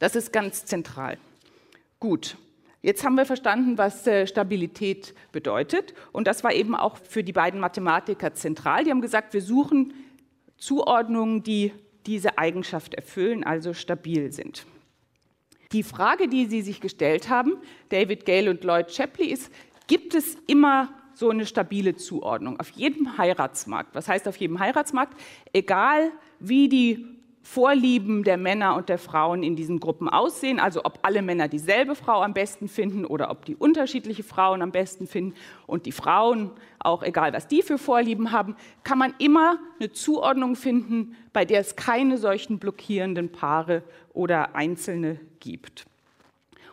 Das 0.03 0.17
ist 0.17 0.33
ganz 0.33 0.65
zentral. 0.65 1.17
Gut. 2.01 2.37
Jetzt 2.81 3.05
haben 3.05 3.17
wir 3.17 3.25
verstanden, 3.25 3.79
was 3.79 4.05
äh, 4.09 4.27
Stabilität 4.27 5.15
bedeutet. 5.31 5.95
Und 6.11 6.27
das 6.27 6.43
war 6.43 6.53
eben 6.53 6.75
auch 6.75 6.97
für 6.97 7.23
die 7.23 7.33
beiden 7.33 7.61
Mathematiker 7.61 8.35
zentral. 8.35 8.83
Die 8.83 8.91
haben 8.91 9.01
gesagt, 9.01 9.33
wir 9.33 9.41
suchen 9.41 9.95
Zuordnungen, 10.57 11.45
die 11.45 11.73
diese 12.05 12.37
Eigenschaft 12.37 12.95
erfüllen, 12.95 13.45
also 13.45 13.75
stabil 13.75 14.33
sind. 14.33 14.67
Die 15.71 15.85
Frage, 15.85 16.27
die 16.27 16.47
Sie 16.47 16.63
sich 16.63 16.81
gestellt 16.81 17.29
haben, 17.29 17.53
David 17.91 18.27
Gale 18.27 18.51
und 18.51 18.65
Lloyd 18.65 18.91
Shapley, 18.91 19.29
ist, 19.29 19.53
gibt 19.87 20.17
es 20.17 20.35
immer 20.49 20.93
so 21.15 21.31
eine 21.31 21.47
stabile 21.47 21.95
Zuordnung 21.95 22.59
auf 22.59 22.71
jedem 22.71 23.19
Heiratsmarkt? 23.19 23.95
Was 23.95 24.09
heißt 24.09 24.27
auf 24.27 24.37
jedem 24.39 24.59
Heiratsmarkt? 24.59 25.17
Egal 25.53 26.11
wie 26.41 26.69
die 26.69 27.22
Vorlieben 27.43 28.23
der 28.23 28.37
Männer 28.37 28.77
und 28.77 28.89
der 28.89 28.99
Frauen 28.99 29.43
in 29.43 29.57
diesen 29.57 29.81
Gruppen 29.81 30.09
aussehen, 30.09 30.61
also 30.61 30.85
ob 30.85 31.01
alle 31.03 31.23
Männer 31.23 31.49
dieselbe 31.49 31.97
Frau 31.97 32.23
am 32.23 32.35
besten 32.35 32.69
finden 32.69 33.05
oder 33.05 33.31
ob 33.31 33.45
die 33.45 33.57
unterschiedliche 33.57 34.23
Frauen 34.23 34.63
am 34.63 34.71
besten 34.71 35.09
finden 35.09 35.35
und 35.67 35.85
die 35.85 35.93
Frauen, 35.93 36.53
auch 36.79 37.03
egal 37.03 37.33
was 37.33 37.49
die 37.49 37.63
für 37.63 37.79
Vorlieben 37.79 38.31
haben, 38.31 38.55
kann 38.85 38.99
man 38.99 39.13
immer 39.19 39.59
eine 39.81 39.91
Zuordnung 39.91 40.55
finden, 40.55 41.17
bei 41.33 41.45
der 41.45 41.61
es 41.61 41.75
keine 41.75 42.17
solchen 42.17 42.61
blockierenden 42.61 43.31
Paare 43.31 43.83
oder 44.13 44.55
Einzelne 44.55 45.19
gibt. 45.41 45.87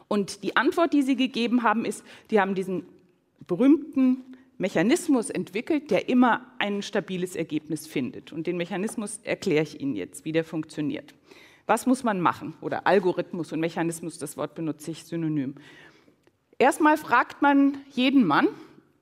Und 0.07 0.43
die 0.43 0.55
Antwort, 0.55 0.93
die 0.93 1.01
sie 1.01 1.15
gegeben 1.15 1.63
haben, 1.63 1.83
ist, 1.83 2.03
die 2.29 2.39
haben 2.39 2.53
diesen 2.53 2.85
berühmten 3.47 4.28
Mechanismus 4.59 5.29
entwickelt, 5.29 5.89
der 5.89 6.09
immer 6.09 6.45
ein 6.59 6.81
stabiles 6.81 7.35
Ergebnis 7.37 7.87
findet. 7.87 8.33
Und 8.33 8.45
den 8.45 8.57
Mechanismus 8.57 9.19
erkläre 9.23 9.63
ich 9.63 9.79
Ihnen 9.79 9.95
jetzt, 9.95 10.25
wie 10.25 10.33
der 10.33 10.43
funktioniert. 10.43 11.15
Was 11.65 11.85
muss 11.85 12.03
man 12.03 12.19
machen? 12.19 12.55
Oder 12.59 12.85
Algorithmus 12.85 13.53
und 13.53 13.61
Mechanismus, 13.61 14.17
das 14.19 14.35
Wort 14.35 14.55
benutze 14.55 14.91
ich 14.91 15.05
synonym. 15.05 15.55
Erstmal 16.57 16.97
fragt 16.97 17.41
man 17.41 17.77
jeden 17.91 18.25
Mann 18.25 18.49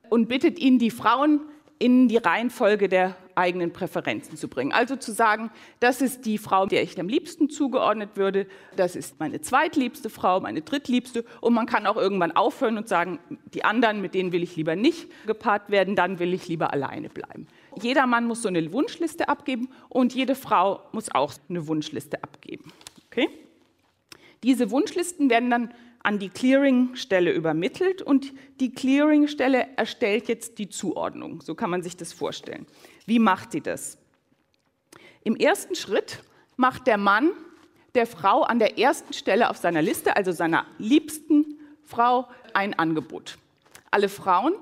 und 0.09 0.29
bittet 0.29 0.59
ihn, 0.59 0.77
die 0.77 0.91
Frauen 0.91 1.41
in 1.79 2.07
die 2.07 2.17
Reihenfolge 2.17 2.87
der 2.87 3.17
eigenen 3.37 3.71
Präferenzen 3.71 4.35
zu 4.37 4.47
bringen. 4.47 4.71
Also 4.71 4.95
zu 4.95 5.11
sagen, 5.11 5.51
das 5.79 6.01
ist 6.01 6.25
die 6.25 6.37
Frau, 6.37 6.65
der 6.65 6.83
ich 6.83 6.99
am 6.99 7.07
liebsten 7.07 7.49
zugeordnet 7.49 8.11
würde, 8.15 8.47
das 8.75 8.95
ist 8.95 9.19
meine 9.19 9.41
zweitliebste 9.41 10.09
Frau, 10.09 10.39
meine 10.39 10.61
drittliebste. 10.61 11.23
Und 11.41 11.53
man 11.53 11.65
kann 11.65 11.85
auch 11.85 11.97
irgendwann 11.97 12.31
aufhören 12.31 12.77
und 12.77 12.87
sagen, 12.87 13.19
die 13.53 13.63
anderen, 13.63 14.01
mit 14.01 14.13
denen 14.13 14.31
will 14.31 14.43
ich 14.43 14.55
lieber 14.55 14.75
nicht 14.75 15.09
gepaart 15.25 15.69
werden, 15.69 15.95
dann 15.95 16.19
will 16.19 16.33
ich 16.33 16.47
lieber 16.47 16.73
alleine 16.73 17.09
bleiben. 17.09 17.47
Jeder 17.81 18.07
Mann 18.07 18.25
muss 18.25 18.41
so 18.41 18.47
eine 18.47 18.71
Wunschliste 18.73 19.29
abgeben 19.29 19.69
und 19.89 20.13
jede 20.15 20.35
Frau 20.35 20.81
muss 20.91 21.13
auch 21.13 21.33
eine 21.49 21.67
Wunschliste 21.67 22.23
abgeben. 22.23 22.71
Okay? 23.07 23.29
Diese 24.43 24.71
Wunschlisten 24.71 25.29
werden 25.29 25.49
dann 25.49 25.73
an 26.07 26.19
die 26.19 26.29
Clearingstelle 26.29 27.31
übermittelt 27.31 28.01
und 28.01 28.33
die 28.59 28.71
Clearingstelle 28.71 29.67
erstellt 29.75 30.29
jetzt 30.29 30.57
die 30.57 30.69
Zuordnung. 30.69 31.41
So 31.41 31.53
kann 31.53 31.69
man 31.69 31.83
sich 31.83 31.97
das 31.97 32.13
vorstellen. 32.13 32.65
Wie 33.07 33.19
macht 33.19 33.53
sie 33.53 33.61
das? 33.61 33.97
Im 35.23 35.35
ersten 35.35 35.75
Schritt 35.75 36.21
macht 36.57 36.85
der 36.85 36.97
Mann 36.97 37.31
der 37.95 38.05
Frau 38.05 38.43
an 38.43 38.59
der 38.59 38.77
ersten 38.77 39.13
Stelle 39.13 39.49
auf 39.49 39.57
seiner 39.57 39.81
Liste, 39.81 40.15
also 40.15 40.31
seiner 40.31 40.65
liebsten 40.77 41.57
Frau, 41.83 42.27
ein 42.53 42.77
Angebot. 42.77 43.37
Alle 43.89 44.09
Frauen, 44.09 44.53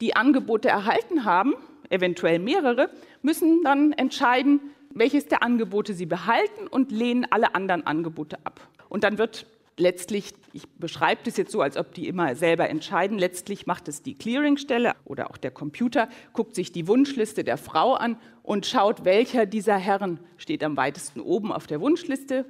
die 0.00 0.14
Angebote 0.14 0.68
erhalten 0.68 1.24
haben, 1.24 1.54
eventuell 1.90 2.38
mehrere, 2.38 2.88
müssen 3.22 3.62
dann 3.64 3.92
entscheiden, 3.92 4.60
welches 4.90 5.26
der 5.26 5.42
Angebote 5.42 5.92
sie 5.92 6.06
behalten 6.06 6.68
und 6.68 6.92
lehnen 6.92 7.26
alle 7.30 7.54
anderen 7.56 7.84
Angebote 7.84 8.38
ab. 8.44 8.60
Und 8.88 9.02
dann 9.02 9.18
wird 9.18 9.46
letztlich, 9.78 10.34
ich 10.52 10.68
beschreibe 10.78 11.22
das 11.24 11.36
jetzt 11.36 11.52
so, 11.52 11.60
als 11.60 11.76
ob 11.76 11.94
die 11.94 12.08
immer 12.08 12.34
selber 12.34 12.68
entscheiden, 12.68 13.18
letztlich 13.18 13.66
macht 13.66 13.88
es 13.88 14.02
die 14.02 14.14
Clearingstelle 14.14 14.94
oder 15.04 15.30
auch 15.30 15.36
der 15.36 15.50
Computer, 15.50 16.08
guckt 16.32 16.54
sich 16.54 16.72
die 16.72 16.86
Wunschliste 16.86 17.44
der 17.44 17.56
Frau 17.56 17.94
an 17.94 18.16
und 18.42 18.66
schaut, 18.66 19.04
welcher 19.04 19.46
dieser 19.46 19.76
Herren 19.76 20.20
steht 20.36 20.62
am 20.64 20.76
weitesten 20.76 21.20
oben 21.20 21.52
auf 21.52 21.66
der 21.66 21.80
Wunschliste. 21.80 22.44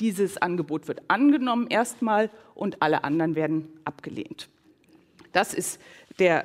Dieses 0.00 0.36
Angebot 0.38 0.88
wird 0.88 1.02
angenommen 1.08 1.66
erstmal 1.68 2.30
und 2.54 2.82
alle 2.82 3.04
anderen 3.04 3.34
werden 3.34 3.68
abgelehnt. 3.84 4.48
Das 5.32 5.54
ist 5.54 5.80
der 6.18 6.44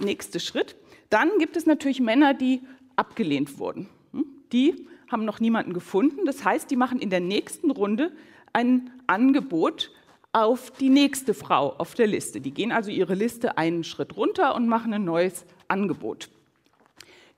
nächste 0.00 0.40
Schritt. 0.40 0.76
Dann 1.10 1.30
gibt 1.38 1.56
es 1.56 1.66
natürlich 1.66 2.00
Männer, 2.00 2.34
die 2.34 2.62
abgelehnt 2.96 3.58
wurden. 3.58 3.88
Hm? 4.12 4.26
Die 4.52 4.86
haben 5.10 5.24
noch 5.24 5.40
niemanden 5.40 5.72
gefunden. 5.72 6.24
Das 6.24 6.44
heißt, 6.44 6.70
die 6.70 6.76
machen 6.76 6.98
in 6.98 7.10
der 7.10 7.20
nächsten 7.20 7.70
Runde 7.70 8.12
ein 8.54 8.90
Angebot 9.06 9.90
auf 10.32 10.70
die 10.70 10.88
nächste 10.88 11.34
Frau 11.34 11.74
auf 11.76 11.94
der 11.94 12.06
Liste. 12.06 12.40
Die 12.40 12.52
gehen 12.52 12.72
also 12.72 12.90
ihre 12.90 13.14
Liste 13.14 13.58
einen 13.58 13.84
Schritt 13.84 14.16
runter 14.16 14.54
und 14.54 14.66
machen 14.66 14.94
ein 14.94 15.04
neues 15.04 15.44
Angebot. 15.68 16.30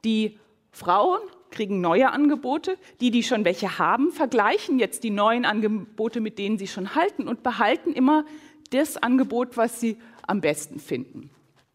Die 0.04 0.38
Frauen 0.70 1.20
kriegen 1.50 1.80
neue 1.80 2.10
Angebote. 2.10 2.78
Die, 3.00 3.10
die 3.10 3.22
schon 3.22 3.44
welche 3.44 3.78
haben, 3.78 4.12
vergleichen 4.12 4.78
jetzt 4.78 5.04
die 5.04 5.10
neuen 5.10 5.44
Angebote 5.44 6.20
mit 6.20 6.38
denen 6.38 6.58
sie 6.58 6.68
schon 6.68 6.94
halten 6.94 7.28
und 7.28 7.42
behalten 7.42 7.92
immer 7.92 8.24
das 8.70 8.96
Angebot, 8.96 9.56
was 9.56 9.80
sie 9.80 9.96
am 10.26 10.40
besten 10.40 10.78
finden. 10.78 11.30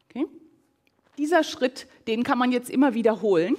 Okay? 0.10 0.28
Dieser 1.18 1.44
Schritt, 1.44 1.88
den 2.08 2.24
kann 2.24 2.38
man 2.38 2.52
jetzt 2.52 2.70
immer 2.70 2.94
wiederholen. 2.94 3.58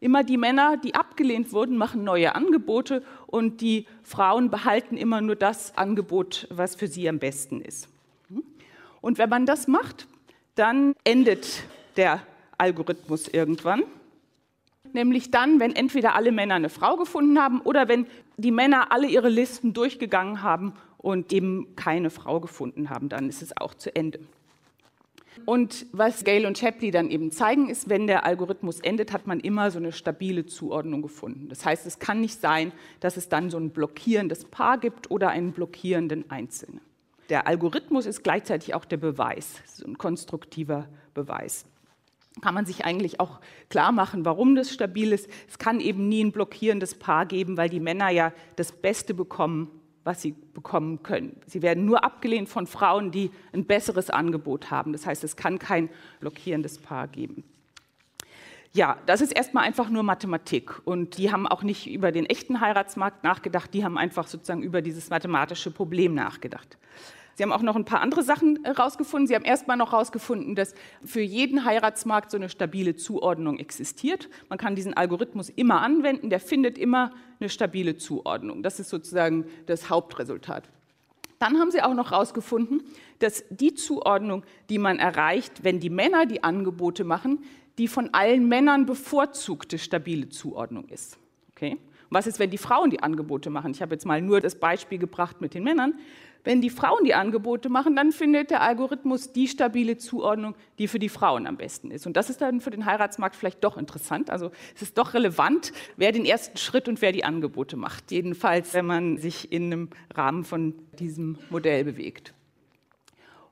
Immer 0.00 0.24
die 0.24 0.38
Männer, 0.38 0.78
die 0.78 0.94
abgelehnt 0.94 1.52
wurden, 1.52 1.76
machen 1.76 2.04
neue 2.04 2.34
Angebote 2.34 3.02
und 3.30 3.60
die 3.60 3.86
Frauen 4.02 4.50
behalten 4.50 4.96
immer 4.96 5.20
nur 5.20 5.36
das 5.36 5.76
Angebot, 5.76 6.46
was 6.50 6.74
für 6.74 6.88
sie 6.88 7.08
am 7.08 7.18
besten 7.18 7.60
ist. 7.60 7.88
Und 9.00 9.18
wenn 9.18 9.28
man 9.28 9.46
das 9.46 9.66
macht, 9.68 10.06
dann 10.56 10.94
endet 11.04 11.62
der 11.96 12.20
Algorithmus 12.58 13.28
irgendwann. 13.28 13.84
Nämlich 14.92 15.30
dann, 15.30 15.60
wenn 15.60 15.74
entweder 15.74 16.14
alle 16.16 16.32
Männer 16.32 16.56
eine 16.56 16.68
Frau 16.68 16.96
gefunden 16.96 17.38
haben 17.40 17.60
oder 17.60 17.88
wenn 17.88 18.06
die 18.36 18.50
Männer 18.50 18.90
alle 18.90 19.06
ihre 19.06 19.28
Listen 19.28 19.72
durchgegangen 19.72 20.42
haben 20.42 20.74
und 20.98 21.32
eben 21.32 21.76
keine 21.76 22.10
Frau 22.10 22.40
gefunden 22.40 22.90
haben, 22.90 23.08
dann 23.08 23.28
ist 23.28 23.42
es 23.42 23.56
auch 23.56 23.74
zu 23.74 23.94
Ende. 23.94 24.18
Und 25.46 25.86
was 25.92 26.24
Gale 26.24 26.46
und 26.46 26.58
Shapley 26.58 26.90
dann 26.90 27.10
eben 27.10 27.30
zeigen, 27.30 27.68
ist, 27.68 27.88
wenn 27.88 28.06
der 28.06 28.24
Algorithmus 28.24 28.80
endet, 28.80 29.12
hat 29.12 29.26
man 29.26 29.40
immer 29.40 29.70
so 29.70 29.78
eine 29.78 29.92
stabile 29.92 30.46
Zuordnung 30.46 31.02
gefunden. 31.02 31.48
Das 31.48 31.64
heißt, 31.64 31.86
es 31.86 31.98
kann 31.98 32.20
nicht 32.20 32.40
sein, 32.40 32.72
dass 33.00 33.16
es 33.16 33.28
dann 33.28 33.50
so 33.50 33.58
ein 33.58 33.70
blockierendes 33.70 34.44
Paar 34.44 34.78
gibt 34.78 35.10
oder 35.10 35.30
einen 35.30 35.52
blockierenden 35.52 36.30
Einzelnen. 36.30 36.80
Der 37.28 37.46
Algorithmus 37.46 38.06
ist 38.06 38.24
gleichzeitig 38.24 38.74
auch 38.74 38.84
der 38.84 38.96
Beweis, 38.96 39.62
so 39.66 39.86
ein 39.86 39.96
konstruktiver 39.96 40.88
Beweis. 41.14 41.64
Kann 42.40 42.54
man 42.54 42.66
sich 42.66 42.84
eigentlich 42.84 43.20
auch 43.20 43.40
klar 43.68 43.92
machen, 43.92 44.24
warum 44.24 44.54
das 44.54 44.72
stabil 44.72 45.12
ist. 45.12 45.28
Es 45.48 45.58
kann 45.58 45.80
eben 45.80 46.08
nie 46.08 46.24
ein 46.24 46.32
blockierendes 46.32 46.94
Paar 46.94 47.26
geben, 47.26 47.56
weil 47.56 47.68
die 47.68 47.80
Männer 47.80 48.10
ja 48.10 48.32
das 48.56 48.72
Beste 48.72 49.14
bekommen 49.14 49.79
was 50.04 50.22
sie 50.22 50.34
bekommen 50.54 51.02
können. 51.02 51.40
Sie 51.46 51.62
werden 51.62 51.84
nur 51.84 52.04
abgelehnt 52.04 52.48
von 52.48 52.66
Frauen, 52.66 53.10
die 53.10 53.30
ein 53.52 53.64
besseres 53.64 54.10
Angebot 54.10 54.70
haben. 54.70 54.92
Das 54.92 55.06
heißt, 55.06 55.24
es 55.24 55.36
kann 55.36 55.58
kein 55.58 55.90
blockierendes 56.20 56.78
Paar 56.78 57.08
geben. 57.08 57.44
Ja, 58.72 58.98
das 59.06 59.20
ist 59.20 59.32
erstmal 59.32 59.64
einfach 59.64 59.90
nur 59.90 60.04
Mathematik. 60.04 60.80
Und 60.84 61.18
die 61.18 61.32
haben 61.32 61.46
auch 61.48 61.62
nicht 61.62 61.90
über 61.90 62.12
den 62.12 62.26
echten 62.26 62.60
Heiratsmarkt 62.60 63.24
nachgedacht, 63.24 63.74
die 63.74 63.84
haben 63.84 63.98
einfach 63.98 64.28
sozusagen 64.28 64.62
über 64.62 64.80
dieses 64.80 65.10
mathematische 65.10 65.72
Problem 65.72 66.14
nachgedacht. 66.14 66.78
Sie 67.34 67.42
haben 67.42 67.52
auch 67.52 67.62
noch 67.62 67.76
ein 67.76 67.84
paar 67.84 68.00
andere 68.00 68.22
Sachen 68.22 68.64
herausgefunden. 68.64 69.26
Sie 69.26 69.34
haben 69.34 69.44
erstmal 69.44 69.76
noch 69.76 69.92
herausgefunden, 69.92 70.54
dass 70.54 70.74
für 71.04 71.20
jeden 71.20 71.64
Heiratsmarkt 71.64 72.30
so 72.30 72.36
eine 72.36 72.48
stabile 72.48 72.96
Zuordnung 72.96 73.58
existiert. 73.58 74.28
Man 74.48 74.58
kann 74.58 74.74
diesen 74.74 74.94
Algorithmus 74.94 75.48
immer 75.48 75.80
anwenden, 75.82 76.30
der 76.30 76.40
findet 76.40 76.76
immer 76.76 77.12
eine 77.38 77.48
stabile 77.48 77.96
Zuordnung. 77.96 78.62
Das 78.62 78.80
ist 78.80 78.90
sozusagen 78.90 79.46
das 79.66 79.88
Hauptresultat. 79.88 80.68
Dann 81.38 81.58
haben 81.58 81.70
Sie 81.70 81.80
auch 81.80 81.94
noch 81.94 82.10
herausgefunden, 82.10 82.82
dass 83.18 83.44
die 83.48 83.74
Zuordnung, 83.74 84.44
die 84.68 84.78
man 84.78 84.98
erreicht, 84.98 85.64
wenn 85.64 85.80
die 85.80 85.88
Männer 85.88 86.26
die 86.26 86.44
Angebote 86.44 87.02
machen, 87.02 87.42
die 87.78 87.88
von 87.88 88.10
allen 88.12 88.46
Männern 88.46 88.84
bevorzugte 88.84 89.78
stabile 89.78 90.28
Zuordnung 90.28 90.88
ist. 90.88 91.18
Okay? 91.52 91.78
Was 92.10 92.26
ist, 92.26 92.38
wenn 92.38 92.50
die 92.50 92.58
Frauen 92.58 92.90
die 92.90 93.02
Angebote 93.02 93.48
machen? 93.48 93.70
Ich 93.70 93.80
habe 93.80 93.94
jetzt 93.94 94.04
mal 94.04 94.20
nur 94.20 94.40
das 94.40 94.56
Beispiel 94.56 94.98
gebracht 94.98 95.40
mit 95.40 95.54
den 95.54 95.64
Männern. 95.64 95.94
Wenn 96.42 96.60
die 96.60 96.70
Frauen 96.70 97.04
die 97.04 97.14
Angebote 97.14 97.68
machen, 97.68 97.94
dann 97.96 98.12
findet 98.12 98.50
der 98.50 98.62
Algorithmus 98.62 99.32
die 99.32 99.46
stabile 99.46 99.98
Zuordnung, 99.98 100.54
die 100.78 100.88
für 100.88 100.98
die 100.98 101.10
Frauen 101.10 101.46
am 101.46 101.56
besten 101.56 101.90
ist. 101.90 102.06
Und 102.06 102.16
das 102.16 102.30
ist 102.30 102.40
dann 102.40 102.60
für 102.60 102.70
den 102.70 102.86
Heiratsmarkt 102.86 103.36
vielleicht 103.36 103.62
doch 103.62 103.76
interessant. 103.76 104.30
Also 104.30 104.50
es 104.74 104.82
ist 104.82 104.96
doch 104.96 105.12
relevant, 105.12 105.72
wer 105.96 106.12
den 106.12 106.24
ersten 106.24 106.56
Schritt 106.56 106.88
und 106.88 107.02
wer 107.02 107.12
die 107.12 107.24
Angebote 107.24 107.76
macht. 107.76 108.10
Jedenfalls, 108.10 108.72
wenn 108.72 108.86
man 108.86 109.18
sich 109.18 109.52
in 109.52 109.64
einem 109.64 109.90
Rahmen 110.14 110.44
von 110.44 110.74
diesem 110.98 111.38
Modell 111.50 111.84
bewegt. 111.84 112.32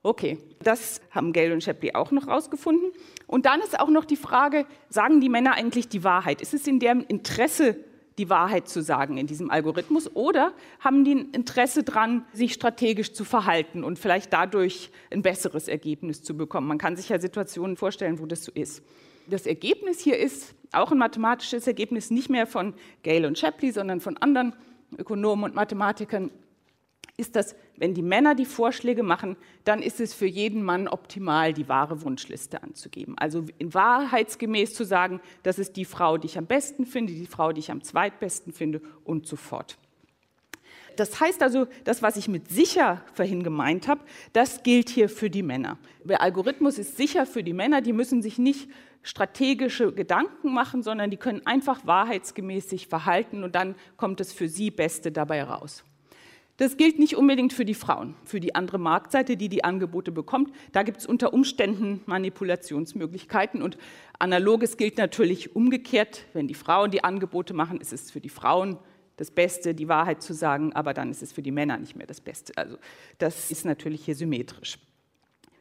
Okay, 0.03 0.39
das 0.63 1.03
haben 1.11 1.33
Gale 1.33 1.53
und 1.53 1.63
Shapley 1.63 1.95
auch 1.95 2.13
noch 2.13 2.29
rausgefunden. 2.29 2.93
Und 3.27 3.45
dann 3.45 3.61
ist 3.61 3.79
auch 3.79 3.91
noch 3.91 4.05
die 4.07 4.17
Frage, 4.17 4.65
sagen 4.89 5.21
die 5.21 5.29
Männer 5.29 5.53
eigentlich 5.55 5.89
die 5.89 6.05
Wahrheit? 6.05 6.41
Ist 6.41 6.55
es 6.55 6.67
in 6.67 6.79
deren 6.79 7.03
Interesse, 7.03 7.77
die 8.19 8.29
Wahrheit 8.29 8.69
zu 8.69 8.83
sagen 8.83 9.17
in 9.17 9.27
diesem 9.27 9.51
Algorithmus 9.51 10.15
oder 10.15 10.53
haben 10.81 11.05
die 11.05 11.15
ein 11.15 11.31
Interesse 11.31 11.85
daran, 11.85 12.25
sich 12.33 12.53
strategisch 12.53 13.13
zu 13.13 13.25
verhalten 13.25 13.85
und 13.85 13.99
vielleicht 13.99 14.33
dadurch 14.33 14.91
ein 15.11 15.23
besseres 15.23 15.69
Ergebnis 15.69 16.23
zu 16.23 16.37
bekommen. 16.37 16.67
Man 16.67 16.79
kann 16.79 16.97
sich 16.97 17.09
ja 17.09 17.19
Situationen 17.19 17.77
vorstellen, 17.77 18.19
wo 18.19 18.27
das 18.27 18.45
so 18.45 18.53
ist. 18.53 18.83
Das 19.29 19.47
Ergebnis 19.47 20.01
hier 20.01 20.19
ist 20.19 20.55
auch 20.73 20.91
ein 20.91 20.99
mathematisches 20.99 21.67
Ergebnis, 21.67 22.11
nicht 22.11 22.29
mehr 22.29 22.47
von 22.47 22.75
Gale 23.03 23.27
und 23.27 23.39
Shapley, 23.39 23.73
sondern 23.73 24.01
von 24.01 24.17
anderen 24.17 24.55
Ökonomen 24.97 25.45
und 25.45 25.55
Mathematikern, 25.55 26.31
ist 27.17 27.37
das, 27.37 27.55
wenn 27.79 27.95
die 27.95 28.03
Männer 28.03 28.35
die 28.35 28.45
Vorschläge 28.45 29.03
machen, 29.03 29.37
dann 29.65 29.83
ist 29.83 30.01
es 30.01 30.13
für 30.13 30.27
jeden 30.27 30.63
Mann 30.63 30.89
optimal, 30.89 31.53
die 31.53 31.69
wahre 31.69 32.03
Wunschliste 32.03 32.63
anzugeben. 32.63 33.17
Also 33.19 33.45
wahrheitsgemäß 33.61 34.75
zu 34.75 34.85
sagen, 34.85 35.21
das 35.45 35.59
ist 35.59 35.77
die 35.77 35.85
Frau, 35.85 36.19
die 36.19 36.27
ich 36.27 36.39
am 36.39 36.47
besten 36.47 36.87
finde, 36.87 37.13
die 37.13 37.27
Frau, 37.27 37.53
die 37.53 37.61
ich 37.61 37.71
am 37.71 37.83
zweitbesten 37.83 38.53
finde 38.53 38.83
und 39.05 39.27
so 39.27 39.37
fort. 39.37 39.79
Das 40.97 41.21
heißt 41.21 41.45
also, 41.45 41.69
das, 41.85 42.03
was 42.03 42.17
ich 42.17 42.27
mit 42.27 42.51
sicher 42.51 43.03
vorhin 43.15 43.45
gemeint 43.45 43.87
habe, 43.87 44.01
das 44.33 44.65
gilt 44.65 44.89
hier 44.89 45.09
für 45.09 45.31
die 45.31 45.45
Männer. 45.45 45.79
Der 46.03 46.21
Algorithmus 46.21 46.77
ist 46.77 46.97
sicher 46.97 47.25
für 47.25 47.45
die 47.45 47.53
Männer, 47.53 47.81
die 47.81 47.93
müssen 47.93 48.21
sich 48.21 48.39
nicht 48.39 48.69
strategische 49.05 49.93
Gedanken 49.93 50.53
machen, 50.53 50.83
sondern 50.83 51.11
die 51.11 51.17
können 51.17 51.47
einfach 51.47 51.87
wahrheitsgemäß 51.87 52.69
sich 52.69 52.89
verhalten 52.89 53.45
und 53.45 53.55
dann 53.55 53.77
kommt 53.97 54.19
das 54.19 54.33
für 54.33 54.49
sie 54.49 54.73
Beste 54.73 55.13
dabei 55.13 55.45
raus. 55.45 55.85
Das 56.59 56.77
gilt 56.77 56.99
nicht 56.99 57.17
unbedingt 57.17 57.53
für 57.53 57.65
die 57.65 57.75
Frauen, 57.75 58.17
für 58.25 58.41
die 58.41 58.57
andere 58.57 58.79
Marktseite, 58.79 59.37
die 59.37 59.49
die 59.49 59.63
Angebote 59.63 60.11
bekommt. 60.11 60.53
Da 60.73 60.83
gibt 60.83 60.99
es 60.99 61.07
unter 61.07 61.33
Umständen 61.33 62.03
Manipulationsmöglichkeiten 62.07 63.63
und 63.63 63.79
analoges 64.19 64.77
gilt 64.77 64.99
natürlich 64.99 65.55
umgekehrt. 65.55 66.25
Wenn 66.33 66.49
die 66.49 66.55
Frauen 66.55 66.91
die 66.91 67.05
Angebote 67.05 67.55
machen, 67.55 67.81
ist 67.81 67.93
es 67.93 68.11
für 68.11 68.21
die 68.21 68.29
Frauen 68.29 68.77
das 69.17 69.31
Beste, 69.31 69.73
die 69.73 69.87
Wahrheit 69.87 70.21
zu 70.21 70.35
sagen, 70.35 70.73
aber 70.73 70.95
dann 70.95 71.13
ist 71.13 71.23
es 71.23 71.33
für 71.33 71.43
die 71.43 71.53
Männer 71.53 71.79
nicht 71.79 71.95
mehr 71.95 72.09
das 72.09 72.21
Beste. 72.21 72.53
Also 72.57 72.77
das 73.19 73.53
ist 73.53 73.65
natürlich 73.65 74.05
hier 74.05 74.17
symmetrisch. 74.17 74.81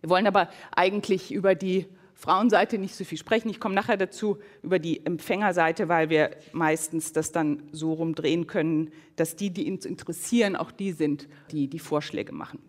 Wir 0.02 0.10
wollen 0.10 0.26
aber 0.26 0.50
eigentlich 0.76 1.32
über 1.32 1.54
die 1.54 1.86
Frauenseite 2.18 2.80
nicht 2.80 2.96
so 2.96 3.04
viel 3.04 3.18
sprechen. 3.18 3.50
Ich 3.50 3.60
komme 3.60 3.76
nachher 3.76 3.96
dazu 3.96 4.40
über 4.64 4.80
die 4.80 5.06
Empfängerseite, 5.06 5.88
weil 5.88 6.10
wir 6.10 6.32
meistens 6.52 7.14
das 7.14 7.32
dann 7.32 7.70
so 7.72 7.94
rumdrehen 7.94 8.48
können, 8.48 8.92
dass 9.16 9.36
die, 9.36 9.52
die 9.52 9.72
uns 9.72 9.86
interessieren, 9.86 10.56
auch 10.56 10.72
die 10.72 10.94
sind, 10.94 11.28
die 11.52 11.68
die 11.68 11.78
Vorschläge 11.78 12.34
machen. 12.34 12.60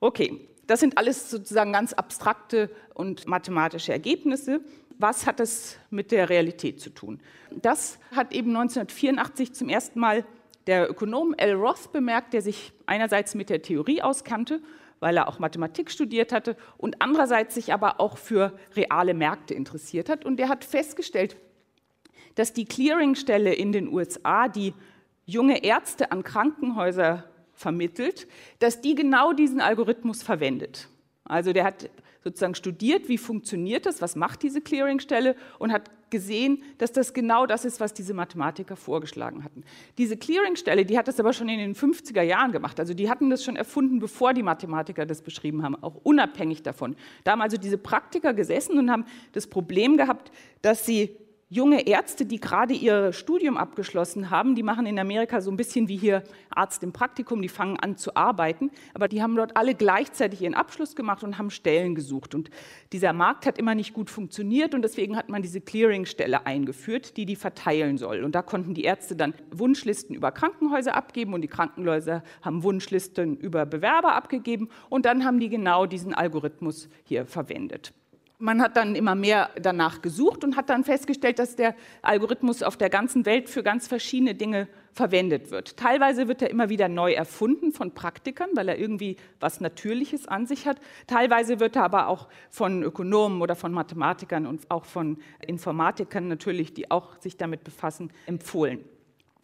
Okay, 0.00 0.48
das 0.66 0.80
sind 0.80 0.96
alles 0.96 1.30
sozusagen 1.30 1.72
ganz 1.74 1.92
abstrakte 1.92 2.70
und 2.94 3.26
mathematische 3.26 3.92
Ergebnisse. 3.92 4.60
Was 4.98 5.26
hat 5.26 5.38
das 5.38 5.76
mit 5.90 6.10
der 6.10 6.30
Realität 6.30 6.80
zu 6.80 6.88
tun? 6.90 7.20
Das 7.50 7.98
hat 8.12 8.32
eben 8.32 8.56
1984 8.56 9.52
zum 9.52 9.68
ersten 9.68 10.00
Mal 10.00 10.24
der 10.66 10.88
Ökonom 10.90 11.34
L. 11.34 11.52
Roth 11.54 11.92
bemerkt, 11.92 12.32
der 12.32 12.40
sich 12.40 12.72
einerseits 12.86 13.34
mit 13.34 13.50
der 13.50 13.60
Theorie 13.60 14.00
auskannte 14.00 14.62
weil 15.04 15.18
er 15.18 15.28
auch 15.28 15.38
Mathematik 15.38 15.90
studiert 15.90 16.32
hatte 16.32 16.56
und 16.78 17.02
andererseits 17.02 17.54
sich 17.54 17.74
aber 17.74 18.00
auch 18.00 18.16
für 18.16 18.58
reale 18.74 19.12
Märkte 19.12 19.52
interessiert 19.52 20.08
hat. 20.08 20.24
Und 20.24 20.40
er 20.40 20.48
hat 20.48 20.64
festgestellt, 20.64 21.36
dass 22.36 22.54
die 22.54 22.64
Clearingstelle 22.64 23.52
in 23.52 23.70
den 23.72 23.92
USA, 23.92 24.48
die 24.48 24.72
junge 25.26 25.62
Ärzte 25.62 26.10
an 26.10 26.24
Krankenhäuser 26.24 27.24
vermittelt, 27.52 28.26
dass 28.60 28.80
die 28.80 28.94
genau 28.94 29.34
diesen 29.34 29.60
Algorithmus 29.60 30.22
verwendet. 30.22 30.88
Also 31.24 31.52
der 31.52 31.64
hat 31.64 31.90
sozusagen 32.24 32.54
studiert, 32.54 33.08
wie 33.08 33.18
funktioniert 33.18 33.86
das, 33.86 34.00
was 34.00 34.16
macht 34.16 34.42
diese 34.42 34.60
Clearingstelle 34.60 35.36
und 35.58 35.72
hat 35.72 35.90
gesehen, 36.10 36.62
dass 36.78 36.92
das 36.92 37.12
genau 37.12 37.44
das 37.44 37.64
ist, 37.64 37.80
was 37.80 37.92
diese 37.92 38.14
Mathematiker 38.14 38.76
vorgeschlagen 38.76 39.44
hatten. 39.44 39.64
Diese 39.98 40.16
Clearingstelle, 40.16 40.84
die 40.84 40.96
hat 40.96 41.08
das 41.08 41.20
aber 41.20 41.32
schon 41.32 41.48
in 41.48 41.58
den 41.58 41.74
50er 41.74 42.22
Jahren 42.22 42.52
gemacht. 42.52 42.80
Also 42.80 42.94
die 42.94 43.10
hatten 43.10 43.30
das 43.30 43.44
schon 43.44 43.56
erfunden, 43.56 43.98
bevor 43.98 44.32
die 44.32 44.42
Mathematiker 44.42 45.06
das 45.06 45.22
beschrieben 45.22 45.62
haben, 45.62 45.74
auch 45.82 45.96
unabhängig 46.02 46.62
davon. 46.62 46.96
Da 47.24 47.32
haben 47.32 47.42
also 47.42 47.56
diese 47.56 47.78
Praktiker 47.78 48.32
gesessen 48.32 48.78
und 48.78 48.90
haben 48.90 49.04
das 49.32 49.46
Problem 49.46 49.96
gehabt, 49.96 50.30
dass 50.62 50.86
sie 50.86 51.16
junge 51.48 51.86
Ärzte, 51.86 52.26
die 52.26 52.40
gerade 52.40 52.74
ihr 52.74 53.12
Studium 53.12 53.56
abgeschlossen 53.56 54.30
haben, 54.30 54.54
die 54.54 54.62
machen 54.62 54.86
in 54.86 54.98
Amerika 54.98 55.40
so 55.40 55.50
ein 55.50 55.56
bisschen 55.56 55.88
wie 55.88 55.96
hier 55.96 56.22
Arzt 56.50 56.82
im 56.82 56.92
Praktikum, 56.92 57.42
die 57.42 57.48
fangen 57.48 57.78
an 57.78 57.96
zu 57.96 58.16
arbeiten, 58.16 58.70
aber 58.94 59.08
die 59.08 59.22
haben 59.22 59.36
dort 59.36 59.56
alle 59.56 59.74
gleichzeitig 59.74 60.42
ihren 60.42 60.54
Abschluss 60.54 60.96
gemacht 60.96 61.22
und 61.22 61.38
haben 61.38 61.50
Stellen 61.50 61.94
gesucht. 61.94 62.34
Und 62.34 62.50
dieser 62.92 63.12
Markt 63.12 63.46
hat 63.46 63.58
immer 63.58 63.74
nicht 63.74 63.92
gut 63.92 64.10
funktioniert 64.10 64.74
und 64.74 64.82
deswegen 64.82 65.16
hat 65.16 65.28
man 65.28 65.42
diese 65.42 65.60
Clearingstelle 65.60 66.46
eingeführt, 66.46 67.16
die 67.16 67.26
die 67.26 67.36
verteilen 67.36 67.98
soll. 67.98 68.24
Und 68.24 68.34
da 68.34 68.42
konnten 68.42 68.74
die 68.74 68.84
Ärzte 68.84 69.16
dann 69.16 69.34
Wunschlisten 69.50 70.14
über 70.14 70.32
Krankenhäuser 70.32 70.94
abgeben 70.94 71.34
und 71.34 71.42
die 71.42 71.48
Krankenhäuser 71.48 72.22
haben 72.42 72.62
Wunschlisten 72.62 73.36
über 73.36 73.66
Bewerber 73.66 74.14
abgegeben 74.14 74.68
und 74.88 75.04
dann 75.04 75.24
haben 75.24 75.40
die 75.40 75.48
genau 75.48 75.86
diesen 75.86 76.14
Algorithmus 76.14 76.88
hier 77.04 77.26
verwendet 77.26 77.92
man 78.44 78.60
hat 78.60 78.76
dann 78.76 78.94
immer 78.94 79.14
mehr 79.14 79.48
danach 79.60 80.02
gesucht 80.02 80.44
und 80.44 80.56
hat 80.56 80.68
dann 80.68 80.84
festgestellt, 80.84 81.38
dass 81.38 81.56
der 81.56 81.74
Algorithmus 82.02 82.62
auf 82.62 82.76
der 82.76 82.90
ganzen 82.90 83.24
Welt 83.24 83.48
für 83.48 83.62
ganz 83.62 83.88
verschiedene 83.88 84.34
Dinge 84.34 84.68
verwendet 84.92 85.50
wird. 85.50 85.78
Teilweise 85.78 86.28
wird 86.28 86.42
er 86.42 86.50
immer 86.50 86.68
wieder 86.68 86.88
neu 86.88 87.14
erfunden 87.14 87.72
von 87.72 87.94
Praktikern, 87.94 88.50
weil 88.54 88.68
er 88.68 88.78
irgendwie 88.78 89.16
was 89.40 89.60
Natürliches 89.60 90.28
an 90.28 90.46
sich 90.46 90.66
hat. 90.66 90.78
Teilweise 91.06 91.58
wird 91.58 91.76
er 91.76 91.84
aber 91.84 92.08
auch 92.08 92.28
von 92.50 92.82
Ökonomen 92.82 93.40
oder 93.40 93.56
von 93.56 93.72
Mathematikern 93.72 94.46
und 94.46 94.70
auch 94.70 94.84
von 94.84 95.18
Informatikern 95.44 96.28
natürlich, 96.28 96.74
die 96.74 96.90
auch 96.90 97.18
sich 97.20 97.38
damit 97.38 97.64
befassen, 97.64 98.12
empfohlen. 98.26 98.84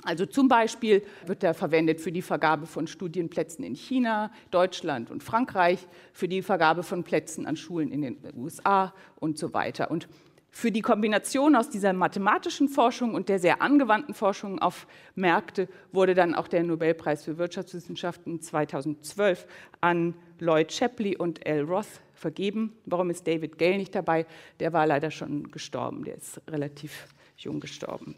Also 0.04 0.24
zum 0.24 0.48
Beispiel 0.48 1.02
wird 1.26 1.44
er 1.44 1.52
verwendet 1.52 2.00
für 2.00 2.10
die 2.10 2.22
Vergabe 2.22 2.66
von 2.66 2.86
Studienplätzen 2.86 3.64
in 3.64 3.74
China, 3.74 4.32
Deutschland 4.50 5.10
und 5.10 5.22
Frankreich, 5.22 5.86
für 6.12 6.26
die 6.26 6.42
Vergabe 6.42 6.82
von 6.82 7.04
Plätzen 7.04 7.46
an 7.46 7.56
Schulen 7.56 7.92
in 7.92 8.02
den 8.02 8.18
USA 8.34 8.94
und 9.16 9.36
so 9.36 9.52
weiter. 9.52 9.90
Und 9.90 10.08
für 10.52 10.72
die 10.72 10.80
Kombination 10.80 11.54
aus 11.54 11.70
dieser 11.70 11.92
mathematischen 11.92 12.68
Forschung 12.68 13.14
und 13.14 13.28
der 13.28 13.38
sehr 13.38 13.62
angewandten 13.62 14.14
Forschung 14.14 14.58
auf 14.58 14.86
Märkte 15.14 15.68
wurde 15.92 16.14
dann 16.14 16.34
auch 16.34 16.48
der 16.48 16.64
Nobelpreis 16.64 17.24
für 17.24 17.38
Wirtschaftswissenschaften 17.38 18.40
2012 18.40 19.46
an 19.80 20.14
Lloyd 20.40 20.72
Shapley 20.72 21.16
und 21.16 21.46
L. 21.46 21.62
Roth 21.62 22.00
vergeben. 22.14 22.72
Warum 22.84 23.10
ist 23.10 23.26
David 23.26 23.58
Gale 23.58 23.78
nicht 23.78 23.94
dabei? 23.94 24.26
Der 24.58 24.72
war 24.72 24.86
leider 24.86 25.10
schon 25.10 25.50
gestorben, 25.52 26.04
der 26.04 26.16
ist 26.16 26.40
relativ 26.48 27.06
jung 27.36 27.60
gestorben. 27.60 28.16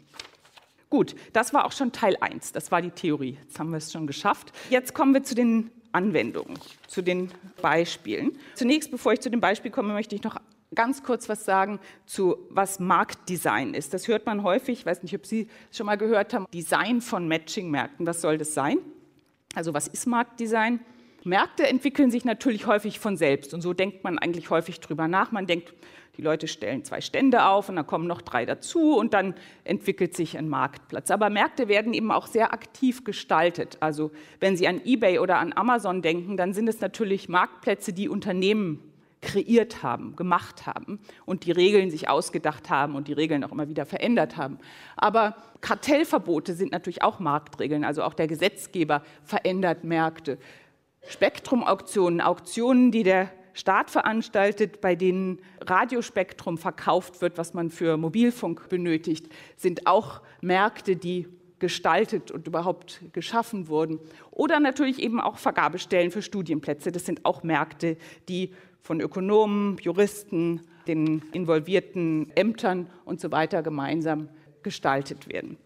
Gut, 0.93 1.15
das 1.33 1.55
war 1.55 1.65
auch 1.65 1.71
schon 1.71 1.91
Teil 1.91 2.17
1, 2.21 2.51
das 2.51 2.71
war 2.71 2.79
die 2.79 2.91
Theorie. 2.91 3.35
Jetzt 3.41 3.57
haben 3.57 3.71
wir 3.71 3.77
es 3.77 3.91
schon 3.91 4.05
geschafft. 4.05 4.53
Jetzt 4.69 4.93
kommen 4.93 5.11
wir 5.15 5.23
zu 5.23 5.33
den 5.33 5.71
Anwendungen, 5.91 6.59
zu 6.85 7.01
den 7.01 7.31
Beispielen. 7.63 8.37
Zunächst, 8.53 8.91
bevor 8.91 9.11
ich 9.11 9.19
zu 9.19 9.31
dem 9.31 9.41
Beispiel 9.41 9.71
komme, 9.71 9.91
möchte 9.91 10.13
ich 10.13 10.21
noch 10.21 10.35
ganz 10.75 11.01
kurz 11.01 11.27
was 11.29 11.45
sagen 11.45 11.79
zu, 12.05 12.37
was 12.51 12.79
Marktdesign 12.79 13.73
ist. 13.73 13.95
Das 13.95 14.07
hört 14.07 14.27
man 14.27 14.43
häufig, 14.43 14.81
ich 14.81 14.85
weiß 14.85 15.01
nicht, 15.01 15.15
ob 15.15 15.25
Sie 15.25 15.47
es 15.71 15.77
schon 15.77 15.87
mal 15.87 15.97
gehört 15.97 16.31
haben, 16.35 16.45
Design 16.53 17.01
von 17.01 17.27
Matching-Märkten. 17.27 18.05
Was 18.05 18.21
soll 18.21 18.37
das 18.37 18.53
sein? 18.53 18.77
Also 19.55 19.73
was 19.73 19.87
ist 19.87 20.05
Marktdesign? 20.05 20.79
Märkte 21.25 21.67
entwickeln 21.67 22.11
sich 22.11 22.25
natürlich 22.25 22.67
häufig 22.67 22.99
von 22.99 23.17
selbst 23.17 23.53
und 23.53 23.61
so 23.61 23.73
denkt 23.73 24.03
man 24.03 24.17
eigentlich 24.17 24.49
häufig 24.49 24.79
drüber 24.79 25.07
nach. 25.07 25.31
Man 25.31 25.47
denkt, 25.47 25.73
die 26.17 26.21
Leute 26.21 26.47
stellen 26.47 26.83
zwei 26.83 27.01
Stände 27.01 27.45
auf 27.45 27.69
und 27.69 27.75
dann 27.75 27.87
kommen 27.87 28.05
noch 28.05 28.21
drei 28.21 28.45
dazu 28.45 28.97
und 28.97 29.13
dann 29.13 29.33
entwickelt 29.63 30.15
sich 30.15 30.37
ein 30.37 30.47
Marktplatz. 30.47 31.09
Aber 31.09 31.29
Märkte 31.29 31.67
werden 31.67 31.93
eben 31.93 32.11
auch 32.11 32.27
sehr 32.27 32.53
aktiv 32.53 33.03
gestaltet. 33.03 33.77
Also 33.79 34.11
wenn 34.39 34.55
Sie 34.55 34.67
an 34.67 34.81
eBay 34.85 35.19
oder 35.19 35.39
an 35.39 35.53
Amazon 35.53 36.01
denken, 36.01 36.37
dann 36.37 36.53
sind 36.53 36.67
es 36.67 36.81
natürlich 36.81 37.29
Marktplätze, 37.29 37.93
die 37.93 38.09
Unternehmen 38.09 38.79
kreiert 39.23 39.81
haben, 39.81 40.15
gemacht 40.15 40.67
haben 40.67 40.99
und 41.25 41.45
die 41.45 41.51
Regeln 41.51 41.89
sich 41.89 42.09
ausgedacht 42.09 42.69
haben 42.69 42.95
und 42.95 43.07
die 43.07 43.13
Regeln 43.13 43.43
auch 43.43 43.51
immer 43.51 43.69
wieder 43.69 43.85
verändert 43.85 44.37
haben. 44.37 44.59
Aber 44.97 45.35
Kartellverbote 45.61 46.53
sind 46.53 46.73
natürlich 46.73 47.01
auch 47.01 47.19
Marktregeln. 47.19 47.85
Also 47.85 48.03
auch 48.03 48.13
der 48.13 48.27
Gesetzgeber 48.27 49.01
verändert 49.23 49.83
Märkte. 49.83 50.37
Spektrumauktionen, 51.07 52.21
Auktionen, 52.21 52.91
die 52.91 53.03
der 53.03 53.29
Staat 53.53 53.91
veranstaltet, 53.91 54.81
bei 54.81 54.95
denen 54.95 55.39
Radiospektrum 55.61 56.57
verkauft 56.57 57.21
wird, 57.21 57.37
was 57.37 57.53
man 57.53 57.69
für 57.69 57.97
Mobilfunk 57.97 58.67
benötigt, 58.69 59.27
sind 59.55 59.85
auch 59.85 60.21
Märkte, 60.41 60.95
die 60.95 61.27
gestaltet 61.59 62.31
und 62.31 62.47
überhaupt 62.47 63.01
geschaffen 63.13 63.67
wurden. 63.67 63.99
Oder 64.31 64.59
natürlich 64.59 64.99
eben 64.99 65.21
auch 65.21 65.37
Vergabestellen 65.37 66.11
für 66.11 66.21
Studienplätze. 66.21 66.91
Das 66.91 67.05
sind 67.05 67.25
auch 67.25 67.43
Märkte, 67.43 67.97
die 68.27 68.53
von 68.81 68.99
Ökonomen, 68.99 69.77
Juristen, 69.81 70.61
den 70.87 71.21
involvierten 71.31 72.31
Ämtern 72.35 72.89
und 73.05 73.21
so 73.21 73.31
weiter 73.31 73.63
gemeinsam 73.63 74.29
gestaltet 74.61 75.29
werden. 75.29 75.57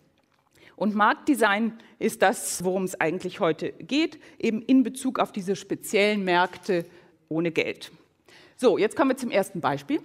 Und 0.78 0.94
Marktdesign 0.94 1.74
ist 1.98 2.22
das, 2.22 2.64
worum 2.64 2.84
es 2.84 3.02
eigentlich 3.02 3.40
heute 3.40 3.72
geht, 3.74 4.20
eben 4.38 4.62
in 4.62 4.84
Bezug 4.84 5.18
auf 5.18 5.32
diese 5.32 5.56
speziellen 5.56 6.24
Märkte 6.24 6.86
ohne 7.30 7.52
Geld. 7.52 7.92
So, 8.56 8.78
jetzt 8.78 8.96
kommen 8.96 9.10
wir 9.10 9.18
zum 9.18 9.32
ersten 9.32 9.60
Beispiel. 9.60 10.00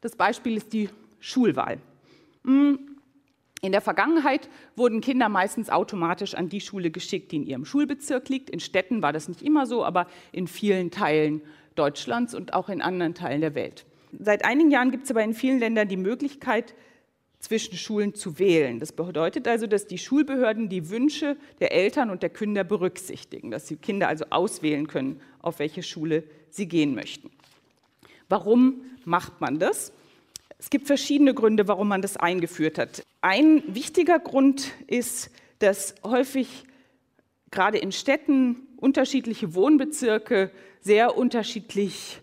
Das 0.00 0.16
Beispiel 0.16 0.56
ist 0.56 0.72
die 0.72 0.88
Schulwahl. 1.20 1.78
Hm, 2.44 2.96
in 3.60 3.72
der 3.72 3.82
Vergangenheit 3.82 4.48
wurden 4.76 5.02
Kinder 5.02 5.28
meistens 5.28 5.68
automatisch 5.68 6.34
an 6.34 6.48
die 6.48 6.62
Schule 6.62 6.90
geschickt, 6.90 7.30
die 7.32 7.36
in 7.36 7.46
ihrem 7.46 7.64
Schulbezirk 7.66 8.30
liegt. 8.30 8.48
In 8.48 8.60
Städten 8.60 9.02
war 9.02 9.12
das 9.12 9.28
nicht 9.28 9.42
immer 9.42 9.66
so, 9.66 9.84
aber 9.84 10.06
in 10.32 10.46
vielen 10.46 10.90
Teilen 10.90 11.42
Deutschlands 11.74 12.34
und 12.34 12.54
auch 12.54 12.70
in 12.70 12.80
anderen 12.80 13.14
Teilen 13.14 13.42
der 13.42 13.54
Welt. 13.54 13.84
Seit 14.18 14.42
einigen 14.42 14.70
Jahren 14.70 14.90
gibt 14.90 15.04
es 15.04 15.10
aber 15.10 15.22
in 15.22 15.34
vielen 15.34 15.58
Ländern 15.58 15.86
die 15.86 15.98
Möglichkeit, 15.98 16.74
zwischen 17.38 17.76
Schulen 17.76 18.14
zu 18.14 18.38
wählen. 18.38 18.80
Das 18.80 18.92
bedeutet 18.92 19.46
also, 19.46 19.66
dass 19.66 19.86
die 19.86 19.98
Schulbehörden 19.98 20.68
die 20.68 20.90
Wünsche 20.90 21.36
der 21.60 21.72
Eltern 21.72 22.10
und 22.10 22.22
der 22.22 22.30
Kinder 22.30 22.64
berücksichtigen, 22.64 23.50
dass 23.50 23.66
die 23.66 23.76
Kinder 23.76 24.08
also 24.08 24.24
auswählen 24.30 24.88
können, 24.88 25.20
auf 25.40 25.58
welche 25.58 25.82
Schule 25.82 26.24
sie 26.50 26.66
gehen 26.66 26.94
möchten. 26.94 27.30
Warum 28.28 28.82
macht 29.04 29.40
man 29.40 29.58
das? 29.58 29.92
Es 30.58 30.70
gibt 30.70 30.88
verschiedene 30.88 31.34
Gründe, 31.34 31.68
warum 31.68 31.88
man 31.88 32.02
das 32.02 32.16
eingeführt 32.16 32.78
hat. 32.78 33.04
Ein 33.20 33.62
wichtiger 33.68 34.18
Grund 34.18 34.72
ist, 34.88 35.30
dass 35.60 35.94
häufig 36.02 36.64
gerade 37.50 37.78
in 37.78 37.92
Städten 37.92 38.66
unterschiedliche 38.76 39.54
Wohnbezirke 39.54 40.50
sehr 40.80 41.16
unterschiedlich 41.16 42.20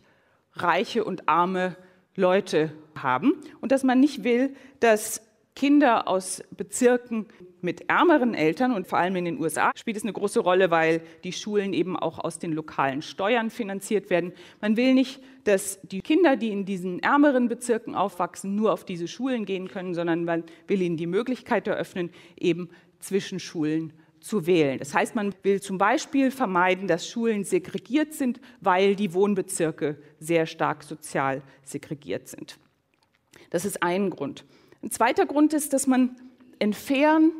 reiche 0.53 1.03
und 1.03 1.27
arme 1.27 1.75
Leute 2.15 2.71
haben 2.95 3.33
und 3.61 3.71
dass 3.71 3.83
man 3.83 3.99
nicht 3.99 4.23
will, 4.23 4.55
dass 4.79 5.21
Kinder 5.55 6.07
aus 6.07 6.43
Bezirken 6.51 7.27
mit 7.61 7.89
ärmeren 7.89 8.33
Eltern 8.33 8.73
und 8.73 8.87
vor 8.87 8.99
allem 8.99 9.15
in 9.15 9.25
den 9.25 9.39
USA 9.39 9.71
spielt 9.75 9.97
es 9.97 10.03
eine 10.03 10.13
große 10.13 10.39
Rolle, 10.39 10.69
weil 10.69 11.01
die 11.23 11.31
Schulen 11.31 11.73
eben 11.73 11.97
auch 11.97 12.19
aus 12.19 12.39
den 12.39 12.51
lokalen 12.51 13.01
Steuern 13.01 13.49
finanziert 13.49 14.09
werden. 14.09 14.33
Man 14.61 14.77
will 14.77 14.93
nicht, 14.93 15.21
dass 15.45 15.79
die 15.81 16.01
Kinder, 16.01 16.35
die 16.35 16.49
in 16.49 16.65
diesen 16.65 16.99
ärmeren 16.99 17.47
Bezirken 17.47 17.95
aufwachsen, 17.95 18.55
nur 18.55 18.73
auf 18.73 18.85
diese 18.85 19.07
Schulen 19.07 19.45
gehen 19.45 19.67
können, 19.67 19.93
sondern 19.93 20.25
man 20.25 20.43
will 20.67 20.81
ihnen 20.81 20.97
die 20.97 21.07
Möglichkeit 21.07 21.67
eröffnen, 21.67 22.11
eben 22.37 22.69
zwischen 22.99 23.39
Schulen 23.39 23.93
zu 24.25 24.47
wählen. 24.47 24.79
Das 24.79 24.95
heißt, 24.95 25.13
man 25.13 25.35
will 25.43 25.61
zum 25.61 25.77
Beispiel 25.77 26.31
vermeiden, 26.31 26.87
dass 26.87 27.07
Schulen 27.07 27.43
segregiert 27.43 28.15
sind, 28.15 28.41
weil 28.59 28.95
die 28.95 29.13
Wohnbezirke 29.13 29.99
sehr 30.19 30.47
stark 30.47 30.83
sozial 30.83 31.43
segregiert 31.63 32.27
sind. 32.27 32.57
Das 33.51 33.65
ist 33.65 33.83
ein 33.83 34.09
Grund. 34.09 34.43
Ein 34.81 34.89
zweiter 34.89 35.27
Grund 35.27 35.53
ist, 35.53 35.73
dass 35.73 35.85
man 35.85 36.15
entfernen, 36.57 37.33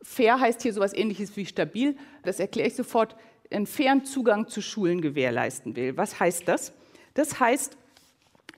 fair 0.00 0.38
heißt 0.38 0.62
hier 0.62 0.72
sowas 0.72 0.94
ähnliches 0.94 1.36
wie 1.36 1.44
stabil, 1.44 1.96
das 2.22 2.38
erkläre 2.38 2.68
ich 2.68 2.76
sofort, 2.76 3.16
einen 3.50 4.04
Zugang 4.04 4.46
zu 4.46 4.62
Schulen 4.62 5.00
gewährleisten 5.00 5.74
will. 5.74 5.96
Was 5.96 6.20
heißt 6.20 6.46
das? 6.46 6.72
Das 7.14 7.40
heißt, 7.40 7.76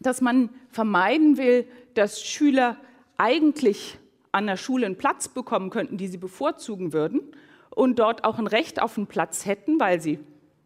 dass 0.00 0.20
man 0.20 0.50
vermeiden 0.68 1.38
will, 1.38 1.66
dass 1.94 2.22
Schüler 2.22 2.76
eigentlich 3.16 3.98
an 4.32 4.46
der 4.46 4.58
Schule 4.58 4.84
einen 4.84 4.98
Platz 4.98 5.28
bekommen 5.28 5.70
könnten, 5.70 5.96
die 5.96 6.08
sie 6.08 6.18
bevorzugen 6.18 6.92
würden, 6.92 7.22
und 7.70 7.98
dort 7.98 8.24
auch 8.24 8.38
ein 8.38 8.46
Recht 8.46 8.83
auf 8.83 8.96
einen 8.96 9.06
Platz 9.06 9.46
hätten, 9.46 9.78
weil 9.80 10.00
sie 10.00 10.18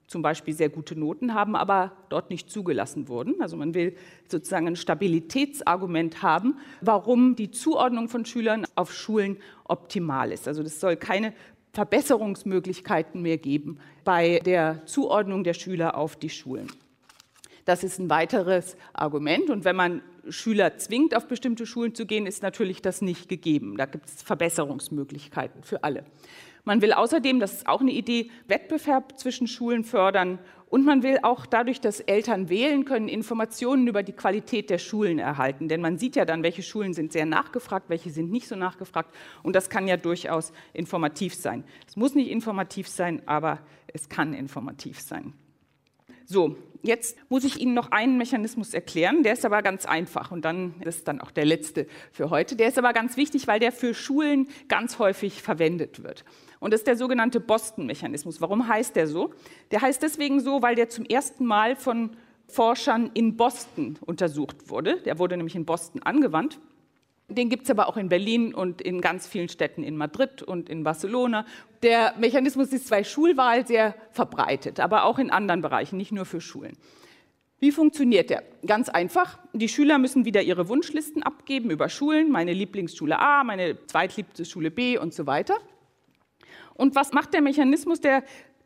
zum 0.07 0.23
Beispiel 0.23 0.55
sehr 0.55 0.69
gute 0.69 0.99
Noten 0.99 1.35
haben, 1.35 1.57
aber 1.57 1.93
dort 2.09 2.31
nicht 2.31 2.51
zugelassen 2.51 3.09
wurden. 3.09 3.41
Also 3.41 3.57
man 3.57 3.75
will 3.75 3.97
sozusagen 4.29 4.67
ein 4.67 4.77
Stabilitätsargument 4.77 6.23
haben, 6.23 6.59
warum 6.81 7.37
die 7.37 7.51
Zuordnung 7.51 8.09
von 8.09 8.25
Schülern 8.25 8.67
auf 8.75 8.93
Schulen 8.93 9.39
optimal 9.65 10.31
ist. 10.31 10.47
Also 10.47 10.63
das 10.63 10.79
soll 10.79 10.97
keine 10.97 11.33
Verbesserungsmöglichkeiten 11.73 13.23
mehr 13.23 13.39
geben 13.39 13.79
bei 14.05 14.41
der 14.45 14.87
Zuordnung 14.87 15.43
der 15.43 15.55
Schüler 15.55 15.97
auf 15.97 16.17
die 16.17 16.31
Schulen. 16.31 16.69
Das 17.65 17.83
ist 17.83 17.99
ein 17.99 18.11
weiteres 18.11 18.77
Argument. 18.93 19.51
Und 19.51 19.65
wenn 19.65 19.75
man 19.75 20.03
Schüler 20.29 20.77
zwingt, 20.77 21.17
auf 21.17 21.27
bestimmte 21.27 21.67
Schulen 21.67 21.95
zu 21.95 22.07
gehen, 22.07 22.27
ist 22.27 22.43
natürlich 22.43 22.83
das 22.83 23.03
nicht 23.03 23.29
gegeben. 23.29 23.77
Da 23.77 23.87
gibt 23.87 24.07
es 24.07 24.23
Verbesserungsmöglichkeiten 24.23 25.63
für 25.63 25.83
alle. 25.83 26.05
Man 26.65 26.81
will 26.81 26.93
außerdem, 26.93 27.41
das 27.41 27.53
ist 27.53 27.67
auch 27.67 27.81
eine 27.81 27.93
Idee, 27.93 28.31
Wettbewerb 28.49 29.19
zwischen 29.19 29.47
Schulen 29.47 29.85
fördern. 29.85 30.39
Und 30.71 30.85
man 30.85 31.03
will 31.03 31.19
auch 31.23 31.47
dadurch, 31.47 31.81
dass 31.81 32.01
Eltern 32.01 32.49
wählen 32.49 32.85
können, 32.85 33.09
Informationen 33.09 33.87
über 33.87 34.03
die 34.03 34.13
Qualität 34.13 34.71
der 34.71 34.79
Schulen 34.79 35.19
erhalten. 35.19 35.69
Denn 35.69 35.81
man 35.81 35.99
sieht 35.99 36.17
ja 36.17 36.25
dann, 36.25 36.43
welche 36.43 36.63
Schulen 36.63 36.95
sind 36.95 37.13
sehr 37.13 37.27
nachgefragt, 37.27 37.91
welche 37.91 38.11
sind 38.11 38.31
nicht 38.31 38.49
so 38.49 38.57
nachgefragt. 38.57 39.15
Und 39.43 39.55
das 39.55 39.69
kann 39.69 39.87
ja 39.87 39.97
durchaus 39.97 40.53
informativ 40.73 41.35
sein. 41.35 41.65
Es 41.87 41.97
muss 41.97 42.15
nicht 42.15 42.31
informativ 42.31 42.89
sein, 42.89 43.23
aber 43.27 43.61
es 43.93 44.09
kann 44.09 44.35
informativ 44.35 45.01
sein. 45.01 45.35
So, 46.27 46.57
jetzt 46.83 47.19
muss 47.29 47.45
ich 47.45 47.61
Ihnen 47.61 47.75
noch 47.75 47.91
einen 47.91 48.17
Mechanismus 48.17 48.73
erklären, 48.73 49.23
der 49.23 49.35
ist 49.35 49.45
aber 49.45 49.63
ganz 49.63 49.85
einfach 49.85 50.33
und 50.33 50.45
dann 50.45 50.75
ist 50.81 51.07
dann 51.07 51.21
auch 51.21 51.31
der 51.31 51.45
letzte 51.45 51.87
für 52.13 52.31
heute. 52.31 52.57
Der 52.57 52.69
ist 52.69 52.79
aber 52.79 52.95
ganz 52.95 53.17
wichtig, 53.19 53.47
weil 53.47 53.61
der 53.61 53.73
für 53.73 53.93
Schulen 53.93 54.49
ganz 54.69 54.99
häufig 54.99 55.43
verwendet 55.43 56.03
wird. 56.03 56.25
Und 56.65 56.71
das 56.71 56.81
ist 56.81 56.87
der 56.87 56.97
sogenannte 56.97 57.41
Boston-Mechanismus. 57.41 58.41
Warum 58.41 58.67
heißt 58.67 58.97
der 58.97 59.07
so? 59.07 59.35
Der 59.71 59.83
heißt 59.83 60.03
deswegen 60.03 60.41
so, 60.41 60.63
weil 60.63 60.75
der 60.75 60.89
zum 60.89 61.05
ersten 61.05 61.45
Mal 61.45 61.77
von 61.77 62.17
Forschern 62.49 63.11
in 63.13 63.37
Boston 63.37 63.99
untersucht 64.01 64.71
wurde. 64.71 64.97
Der 65.03 65.19
wurde 65.19 65.37
nämlich 65.37 65.57
in 65.57 65.67
Boston 65.67 66.03
angewandt. 66.03 66.59
Den 67.29 67.51
gibt 67.51 67.65
es 67.65 67.71
aber 67.71 67.87
auch 67.87 67.99
in 67.99 68.09
Berlin 68.09 68.55
und 68.55 68.81
in 68.81 69.03
ganz 69.03 69.27
vielen 69.27 69.51
Städten 69.51 69.83
in 69.83 69.99
Madrid 69.99 70.43
und 70.43 70.71
in 70.71 70.85
Barcelona. 70.85 71.45
Der 71.83 72.15
Mechanismus 72.19 72.73
ist 72.73 72.89
bei 72.89 73.05
Schulwahl 73.05 73.67
sehr 73.67 73.95
verbreitet, 74.11 74.81
aber 74.81 75.05
auch 75.05 75.19
in 75.19 75.29
anderen 75.29 75.61
Bereichen, 75.61 75.99
nicht 75.99 76.13
nur 76.13 76.25
für 76.25 76.41
Schulen. 76.41 76.79
Wie 77.59 77.73
funktioniert 77.73 78.31
der? 78.31 78.43
Ganz 78.67 78.89
einfach. 78.89 79.39
Die 79.53 79.69
Schüler 79.69 79.99
müssen 79.99 80.25
wieder 80.25 80.41
ihre 80.41 80.67
Wunschlisten 80.71 81.23
abgeben 81.23 81.71
über 81.71 81.91
Schulen, 81.91 82.33
meine 82.33 82.55
Lieblingsschule 82.55 83.19
A, 83.19 83.45
meine 83.45 83.85
zweitliebste 83.85 84.47
Schule 84.47 84.71
B 84.71 84.97
und 84.97 85.13
so 85.13 85.27
weiter. 85.27 85.57
Und 86.75 86.95
was 86.95 87.13
macht 87.13 87.35
der 87.35 87.43
Mechanismus? 87.43 88.01
Der 88.01 88.25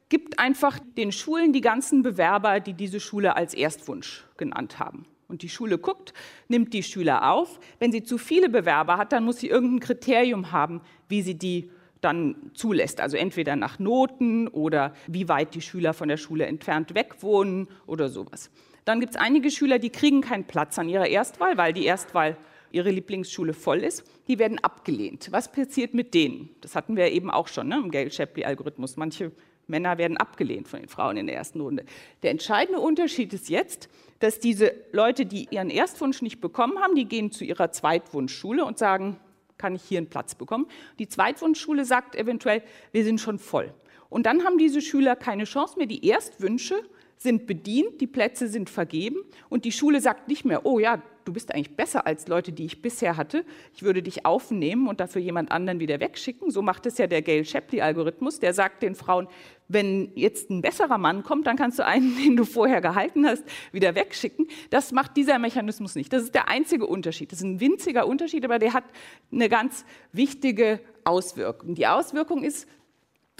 gibt 0.09 0.39
einfach 0.39 0.79
den 0.97 1.13
Schulen 1.13 1.53
die 1.53 1.61
ganzen 1.61 2.03
Bewerber, 2.03 2.61
die 2.61 2.73
diese 2.73 3.01
Schule 3.01 3.37
als 3.37 3.55
Erstwunsch 3.55 4.25
genannt 4.37 4.79
haben. 4.79 5.07
Und 5.29 5.43
die 5.43 5.51
Schule 5.51 5.77
guckt, 5.77 6.15
nimmt 6.49 6.73
die 6.73 6.83
Schüler 6.83 7.31
auf. 7.31 7.61
Wenn 7.79 7.93
sie 7.93 8.03
zu 8.03 8.17
viele 8.17 8.49
Bewerber 8.49 8.97
hat, 8.97 9.13
dann 9.13 9.25
muss 9.25 9.39
sie 9.39 9.49
irgendein 9.49 9.81
Kriterium 9.81 10.53
haben, 10.53 10.81
wie 11.09 11.21
sie 11.21 11.35
die 11.35 11.71
dann 12.01 12.37
zulässt. 12.55 13.01
Also 13.01 13.17
entweder 13.17 13.57
nach 13.57 13.79
Noten 13.79 14.49
oder 14.49 14.95
wie 15.07 15.29
weit 15.29 15.55
die 15.55 15.61
Schüler 15.61 15.93
von 15.93 16.09
der 16.09 16.17
Schule 16.17 16.47
entfernt 16.47 16.95
weg 16.95 17.23
wohnen 17.23 17.69
oder 17.87 18.09
sowas. 18.09 18.51
Dann 18.85 19.01
gibt 19.01 19.17
es 19.17 19.21
einige 19.21 19.51
Schüler, 19.51 19.79
die 19.79 19.91
kriegen 19.91 20.23
keinen 20.23 20.45
Platz 20.45 20.79
an 20.79 20.89
ihrer 20.89 21.09
Erstwahl, 21.09 21.59
weil 21.59 21.75
die 21.75 21.85
Erstwahl 21.85 22.39
ihre 22.71 22.91
Lieblingsschule 22.91 23.55
voll 23.55 23.79
ist. 23.79 24.05
Die 24.29 24.39
werden 24.39 24.59
abgelehnt. 24.59 25.29
Was 25.31 25.51
passiert 25.51 25.95
mit 25.95 26.15
denen? 26.15 26.51
Das 26.61 26.75
hatten 26.75 26.97
wir 26.97 27.11
eben 27.11 27.31
auch 27.31 27.49
schon 27.49 27.69
ne, 27.69 27.77
im 27.77 27.91
Gale-Shapley-Algorithmus. 27.91 28.97
Manche 28.97 29.33
Männer 29.67 29.99
werden 29.99 30.17
abgelehnt 30.17 30.69
von 30.69 30.81
den 30.81 30.89
Frauen 30.89 31.17
in 31.17 31.27
der 31.27 31.37
ersten 31.37 31.61
Runde. 31.61 31.85
Der 32.23 32.31
entscheidende 32.31 32.81
Unterschied 32.81 33.33
ist 33.33 33.49
jetzt, 33.49 33.89
dass 34.19 34.41
diese 34.41 34.73
Leute, 34.93 35.27
die 35.27 35.47
ihren 35.51 35.71
Erstwunsch 35.71 36.23
nicht 36.23 36.41
bekommen 36.41 36.79
haben, 36.79 36.95
die 36.95 37.05
gehen 37.05 37.31
zu 37.31 37.45
ihrer 37.45 37.71
Zweitwunschschule 37.71 38.65
und 38.65 38.79
sagen, 38.79 39.19
kann 39.59 39.75
ich 39.75 39.83
hier 39.83 39.99
einen 39.99 40.09
Platz 40.09 40.35
bekommen? 40.35 40.67
Die 40.99 41.09
Zweitwunschschule 41.09 41.85
sagt 41.85 42.15
eventuell, 42.15 42.63
wir 42.93 43.05
sind 43.05 43.21
schon 43.21 43.39
voll. 43.39 43.75
Und 44.09 44.25
dann 44.27 44.45
haben 44.45 44.57
diese 44.57 44.81
Schüler 44.81 45.17
keine 45.17 45.45
Chance 45.45 45.77
mehr. 45.77 45.87
Die 45.87 46.07
Erstwünsche 46.07 46.77
sind 47.17 47.47
bedient, 47.47 48.01
die 48.01 48.07
Plätze 48.07 48.49
sind 48.49 48.71
vergeben 48.71 49.19
und 49.49 49.65
die 49.65 49.73
Schule 49.73 50.01
sagt 50.01 50.29
nicht 50.29 50.45
mehr, 50.45 50.65
oh 50.65 50.79
ja, 50.79 51.03
du 51.29 51.33
bist 51.35 51.55
eigentlich 51.55 51.77
besser 51.77 52.07
als 52.07 52.27
Leute, 52.27 52.53
die 52.53 52.65
ich 52.65 52.81
bisher 52.81 53.19
hatte. 53.19 53.45
Ich 53.75 53.83
würde 53.83 54.03
dich 54.03 54.25
aufnehmen 54.25 54.89
und 54.89 54.99
dafür 54.99 55.21
jemand 55.21 55.53
anderen 55.53 55.79
wieder 55.79 56.01
wegschicken. 56.01 56.51
So 56.51 56.63
macht 56.63 56.87
es 56.87 56.97
ja 56.97 57.07
der 57.07 57.21
Gale-Shapley-Algorithmus. 57.21 58.41
Der 58.41 58.55
sagt 58.55 58.83
den 58.83 58.95
Frauen, 58.95 59.29
wenn 59.69 60.11
jetzt 60.15 60.49
ein 60.49 60.63
besserer 60.63 60.97
Mann 60.97 61.23
kommt, 61.23 61.47
dann 61.47 61.57
kannst 61.57 61.79
du 61.79 61.85
einen, 61.85 62.17
den 62.25 62.35
du 62.35 62.47
vorher 62.47 62.81
gehalten 62.81 63.27
hast, 63.27 63.45
wieder 63.73 63.95
wegschicken. 63.95 64.49
Das 64.71 64.91
macht 64.91 65.19
dieser 65.19 65.39
Mechanismus 65.39 65.95
nicht. 65.97 66.11
Das 66.15 66.23
ist 66.23 66.35
der 66.35 66.49
einzige 66.49 66.87
Unterschied. 66.87 67.31
Das 67.31 67.41
ist 67.41 67.45
ein 67.45 67.61
winziger 67.61 68.07
Unterschied, 68.07 68.47
aber 68.47 68.59
der 68.59 68.73
hat 68.73 68.85
eine 69.31 69.51
ganz 69.51 69.85
wichtige 70.13 70.81
Auswirkung. 71.05 71.75
Die 71.75 71.87
Auswirkung 71.87 72.43
ist, 72.43 72.67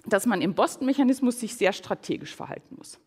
dass 0.05 0.27
man 0.27 0.43
im 0.43 0.55
Boston-Mechanismus 0.55 1.41
sich 1.41 1.55
sehr 1.55 1.73
strategisch 1.73 2.37
verhalten 2.37 2.77
muss. 2.77 3.01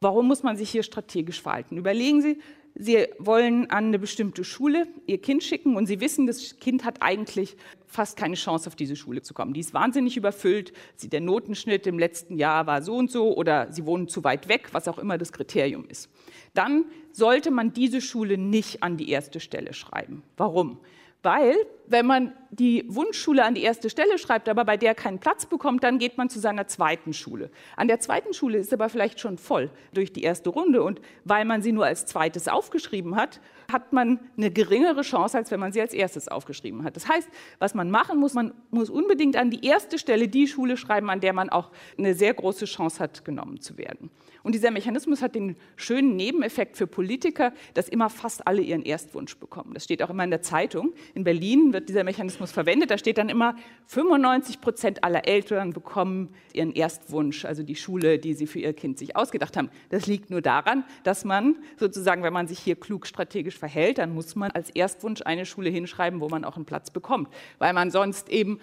Warum 0.00 0.26
muss 0.26 0.42
man 0.42 0.56
sich 0.56 0.70
hier 0.70 0.82
strategisch 0.82 1.40
verhalten? 1.40 1.76
Überlegen 1.76 2.20
Sie, 2.20 2.38
Sie 2.74 3.06
wollen 3.18 3.70
an 3.70 3.86
eine 3.86 3.98
bestimmte 3.98 4.44
Schule 4.44 4.86
Ihr 5.06 5.20
Kind 5.20 5.42
schicken 5.42 5.76
und 5.76 5.86
Sie 5.86 6.00
wissen, 6.00 6.26
das 6.26 6.58
Kind 6.58 6.84
hat 6.84 7.02
eigentlich 7.02 7.56
fast 7.86 8.16
keine 8.16 8.34
Chance, 8.34 8.68
auf 8.68 8.76
diese 8.76 8.94
Schule 8.94 9.22
zu 9.22 9.34
kommen. 9.34 9.52
Die 9.52 9.60
ist 9.60 9.74
wahnsinnig 9.74 10.16
überfüllt. 10.16 10.72
Der 11.02 11.20
Notenschnitt 11.20 11.86
im 11.86 11.98
letzten 11.98 12.36
Jahr 12.36 12.66
war 12.66 12.82
so 12.82 12.96
und 12.96 13.10
so 13.10 13.36
oder 13.36 13.72
Sie 13.72 13.84
wohnen 13.86 14.08
zu 14.08 14.22
weit 14.24 14.48
weg, 14.48 14.68
was 14.72 14.86
auch 14.86 14.98
immer 14.98 15.18
das 15.18 15.32
Kriterium 15.32 15.86
ist. 15.88 16.10
Dann 16.54 16.84
sollte 17.12 17.50
man 17.50 17.72
diese 17.72 18.00
Schule 18.00 18.38
nicht 18.38 18.82
an 18.82 18.96
die 18.96 19.10
erste 19.10 19.40
Stelle 19.40 19.72
schreiben. 19.72 20.22
Warum? 20.36 20.78
Weil, 21.22 21.56
wenn 21.88 22.06
man 22.06 22.32
die 22.50 22.84
Wunschschule 22.88 23.44
an 23.44 23.54
die 23.54 23.62
erste 23.62 23.90
Stelle 23.90 24.18
schreibt, 24.18 24.48
aber 24.48 24.64
bei 24.64 24.76
der 24.76 24.94
keinen 24.94 25.18
Platz 25.18 25.46
bekommt, 25.46 25.84
dann 25.84 25.98
geht 25.98 26.16
man 26.16 26.28
zu 26.30 26.40
seiner 26.40 26.66
zweiten 26.66 27.12
Schule. 27.12 27.50
An 27.76 27.88
der 27.88 28.00
zweiten 28.00 28.32
Schule 28.32 28.58
ist 28.58 28.72
aber 28.72 28.88
vielleicht 28.88 29.20
schon 29.20 29.38
voll 29.38 29.70
durch 29.92 30.12
die 30.12 30.22
erste 30.22 30.50
Runde 30.50 30.82
und 30.82 31.00
weil 31.24 31.44
man 31.44 31.62
sie 31.62 31.72
nur 31.72 31.86
als 31.86 32.06
zweites 32.06 32.48
aufgeschrieben 32.48 33.16
hat, 33.16 33.40
hat 33.70 33.92
man 33.92 34.18
eine 34.36 34.50
geringere 34.50 35.02
Chance, 35.02 35.36
als 35.36 35.50
wenn 35.50 35.60
man 35.60 35.72
sie 35.72 35.80
als 35.80 35.92
erstes 35.92 36.28
aufgeschrieben 36.28 36.84
hat. 36.84 36.96
Das 36.96 37.08
heißt, 37.08 37.28
was 37.58 37.74
man 37.74 37.90
machen 37.90 38.18
muss, 38.18 38.32
man 38.32 38.54
muss 38.70 38.88
unbedingt 38.88 39.36
an 39.36 39.50
die 39.50 39.66
erste 39.66 39.98
Stelle 39.98 40.28
die 40.28 40.46
Schule 40.46 40.76
schreiben, 40.76 41.10
an 41.10 41.20
der 41.20 41.34
man 41.34 41.50
auch 41.50 41.70
eine 41.98 42.14
sehr 42.14 42.32
große 42.32 42.64
Chance 42.64 42.98
hat, 43.00 43.24
genommen 43.24 43.60
zu 43.60 43.76
werden. 43.76 44.10
Und 44.42 44.54
dieser 44.54 44.70
Mechanismus 44.70 45.20
hat 45.20 45.34
den 45.34 45.56
schönen 45.76 46.16
Nebeneffekt 46.16 46.78
für 46.78 46.86
Politiker, 46.86 47.52
dass 47.74 47.88
immer 47.88 48.08
fast 48.08 48.46
alle 48.46 48.62
ihren 48.62 48.82
Erstwunsch 48.82 49.36
bekommen. 49.36 49.74
Das 49.74 49.84
steht 49.84 50.02
auch 50.02 50.10
immer 50.10 50.24
in 50.24 50.30
der 50.30 50.42
Zeitung. 50.42 50.94
In 51.14 51.24
Berlin 51.24 51.72
wird 51.72 51.88
dieser 51.88 52.04
Mechanismus 52.04 52.37
verwendet. 52.46 52.90
Da 52.90 52.98
steht 52.98 53.18
dann 53.18 53.28
immer, 53.28 53.56
95 53.86 54.60
Prozent 54.60 55.04
aller 55.04 55.26
Eltern 55.26 55.72
bekommen 55.72 56.34
ihren 56.52 56.72
Erstwunsch, 56.72 57.44
also 57.44 57.62
die 57.62 57.76
Schule, 57.76 58.18
die 58.18 58.34
sie 58.34 58.46
für 58.46 58.60
ihr 58.60 58.72
Kind 58.72 58.98
sich 58.98 59.16
ausgedacht 59.16 59.56
haben. 59.56 59.70
Das 59.90 60.06
liegt 60.06 60.30
nur 60.30 60.40
daran, 60.40 60.84
dass 61.02 61.24
man 61.24 61.56
sozusagen, 61.76 62.22
wenn 62.22 62.32
man 62.32 62.46
sich 62.46 62.58
hier 62.58 62.76
klug 62.76 63.06
strategisch 63.06 63.58
verhält, 63.58 63.98
dann 63.98 64.14
muss 64.14 64.36
man 64.36 64.50
als 64.52 64.70
Erstwunsch 64.70 65.22
eine 65.22 65.46
Schule 65.46 65.70
hinschreiben, 65.70 66.20
wo 66.20 66.28
man 66.28 66.44
auch 66.44 66.56
einen 66.56 66.64
Platz 66.64 66.90
bekommt. 66.90 67.28
Weil 67.58 67.72
man 67.72 67.90
sonst 67.90 68.28
eben 68.28 68.60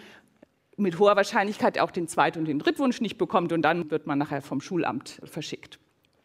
mit 0.78 1.00
hoher 1.00 1.16
Wahrscheinlichkeit 1.16 1.80
auch 1.80 1.92
den 1.92 2.08
Zweit- 2.08 2.38
und 2.38 2.46
den 2.46 2.60
Drittwunsch 2.60 3.02
nicht 3.02 3.18
bekommt 3.18 3.52
und 3.52 3.62
dann 3.62 3.90
wird 3.92 4.08
man 4.08 4.18
nachher 4.20 4.42
vom 4.42 4.62
Schulamt 4.62 5.22
verschickt. 5.26 5.80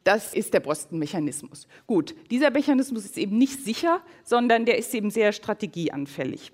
Das 0.05 0.33
ist 0.33 0.55
der 0.55 0.61
Boston-Mechanismus. 0.61 1.67
Gut, 1.87 2.15
dieser 2.31 2.51
Mechanismus 2.51 3.05
ist 3.05 3.19
eben 3.19 3.37
nicht 3.37 3.63
sicher, 3.63 4.01
sondern 4.25 4.65
der 4.65 4.79
ist 4.79 4.95
eben 4.95 5.11
sehr 5.11 5.33
strategieanfällig. 5.33 6.53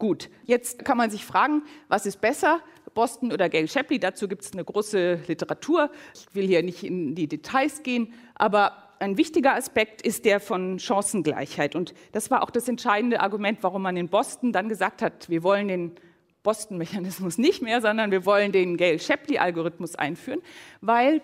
Gut, 0.00 0.30
jetzt 0.46 0.82
kann 0.86 0.96
man 0.96 1.10
sich 1.10 1.26
fragen, 1.26 1.62
was 1.88 2.06
ist 2.06 2.22
besser, 2.22 2.60
Boston 2.94 3.32
oder 3.32 3.50
Gail 3.50 3.68
Shapley? 3.68 3.98
Dazu 3.98 4.28
gibt 4.28 4.40
es 4.40 4.54
eine 4.54 4.64
große 4.64 5.20
Literatur. 5.26 5.90
Ich 6.14 6.34
will 6.34 6.46
hier 6.46 6.62
nicht 6.62 6.82
in 6.82 7.14
die 7.14 7.28
Details 7.28 7.82
gehen, 7.82 8.14
aber 8.34 8.72
ein 8.98 9.18
wichtiger 9.18 9.54
Aspekt 9.54 10.00
ist 10.00 10.24
der 10.24 10.40
von 10.40 10.78
Chancengleichheit. 10.78 11.76
Und 11.76 11.92
das 12.12 12.30
war 12.30 12.42
auch 12.42 12.48
das 12.48 12.66
entscheidende 12.66 13.20
Argument, 13.20 13.58
warum 13.60 13.82
man 13.82 13.98
in 13.98 14.08
Boston 14.08 14.54
dann 14.54 14.70
gesagt 14.70 15.02
hat, 15.02 15.28
wir 15.28 15.42
wollen 15.42 15.68
den 15.68 15.92
Boston-Mechanismus 16.44 17.36
nicht 17.36 17.60
mehr, 17.60 17.82
sondern 17.82 18.10
wir 18.10 18.24
wollen 18.24 18.52
den 18.52 18.78
Gale-Shapley-Algorithmus 18.78 19.96
einführen, 19.96 20.40
weil 20.80 21.20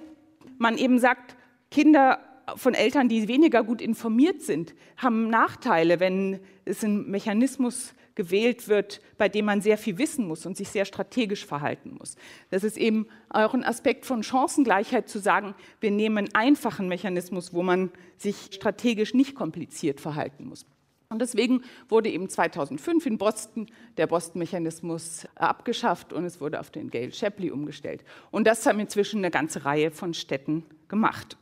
man 0.59 0.77
eben 0.77 0.99
sagt, 0.99 1.35
Kinder 1.71 2.21
von 2.55 2.75
Eltern, 2.75 3.09
die 3.09 3.29
weniger 3.29 3.65
gut 3.65 3.83
informiert 3.83 4.43
sind, 4.43 4.75
haben 4.97 5.29
Nachteile, 5.29 5.99
wenn 5.99 6.41
es 6.65 6.85
ein 6.85 7.11
Mechanismus 7.11 7.95
gewählt 8.15 8.69
wird, 8.69 9.01
bei 9.19 9.29
dem 9.29 9.45
man 9.45 9.61
sehr 9.61 9.77
viel 9.77 9.99
wissen 9.99 10.27
muss 10.27 10.47
und 10.47 10.57
sich 10.57 10.69
sehr 10.69 10.85
strategisch 10.85 11.45
verhalten 11.45 11.97
muss. 11.99 12.17
Das 12.51 12.65
ist 12.65 12.79
eben 12.79 13.07
auch 13.29 13.53
ein 13.53 13.65
Aspekt 13.65 14.07
von 14.07 14.23
Chancengleichheit 14.23 15.09
zu 15.09 15.19
sagen, 15.19 15.55
wir 15.81 15.91
nehmen 15.91 16.19
einen 16.19 16.35
einfachen 16.35 16.89
Mechanismus, 16.89 17.53
wo 17.53 17.63
man 17.63 17.91
sich 18.17 18.37
strategisch 18.53 19.13
nicht 19.13 19.35
kompliziert 19.35 20.01
verhalten 20.01 20.47
muss. 20.47 20.65
Und 21.09 21.21
deswegen 21.21 21.63
wurde 21.89 22.11
eben 22.11 22.29
2005 22.29 23.07
in 23.07 23.19
Boston 23.19 23.67
der 23.97 24.09
Boston-Mechanismus 24.09 25.29
abgeschafft 25.37 26.13
und 26.13 26.25
es 26.25 26.41
wurde 26.41 26.59
auf 26.59 26.71
den 26.71 26.91
Gale-Shapley 26.91 27.51
umgestellt. 27.51 28.03
Und 28.33 28.47
das 28.47 28.67
haben 28.67 28.81
inzwischen 28.81 29.19
eine 29.19 29.31
ganze 29.31 29.65
Reihe 29.65 29.91
von 29.91 30.15
Städten 30.15 30.65
gemacht. 30.89 31.37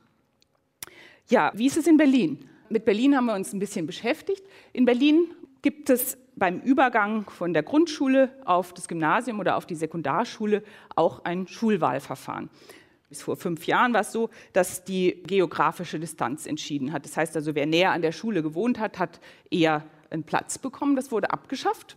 Ja, 1.28 1.52
wie 1.54 1.66
ist 1.66 1.76
es 1.76 1.86
in 1.86 1.96
Berlin? 1.96 2.38
Mit 2.68 2.84
Berlin 2.84 3.16
haben 3.16 3.26
wir 3.26 3.34
uns 3.34 3.52
ein 3.52 3.58
bisschen 3.58 3.86
beschäftigt. 3.86 4.42
In 4.72 4.84
Berlin 4.84 5.30
gibt 5.62 5.88
es 5.88 6.18
beim 6.36 6.60
Übergang 6.60 7.28
von 7.30 7.54
der 7.54 7.62
Grundschule 7.62 8.30
auf 8.44 8.74
das 8.74 8.88
Gymnasium 8.88 9.40
oder 9.40 9.56
auf 9.56 9.64
die 9.64 9.74
Sekundarschule 9.74 10.62
auch 10.94 11.24
ein 11.24 11.46
Schulwahlverfahren. 11.46 12.50
Bis 13.08 13.22
vor 13.22 13.36
fünf 13.36 13.66
Jahren 13.66 13.94
war 13.94 14.02
es 14.02 14.12
so, 14.12 14.28
dass 14.52 14.84
die 14.84 15.22
geografische 15.26 15.98
Distanz 15.98 16.46
entschieden 16.46 16.92
hat. 16.92 17.04
Das 17.04 17.16
heißt 17.16 17.36
also, 17.36 17.54
wer 17.54 17.66
näher 17.66 17.92
an 17.92 18.02
der 18.02 18.12
Schule 18.12 18.42
gewohnt 18.42 18.78
hat, 18.78 18.98
hat 18.98 19.20
eher 19.50 19.84
einen 20.10 20.24
Platz 20.24 20.58
bekommen. 20.58 20.96
Das 20.96 21.10
wurde 21.10 21.30
abgeschafft. 21.30 21.96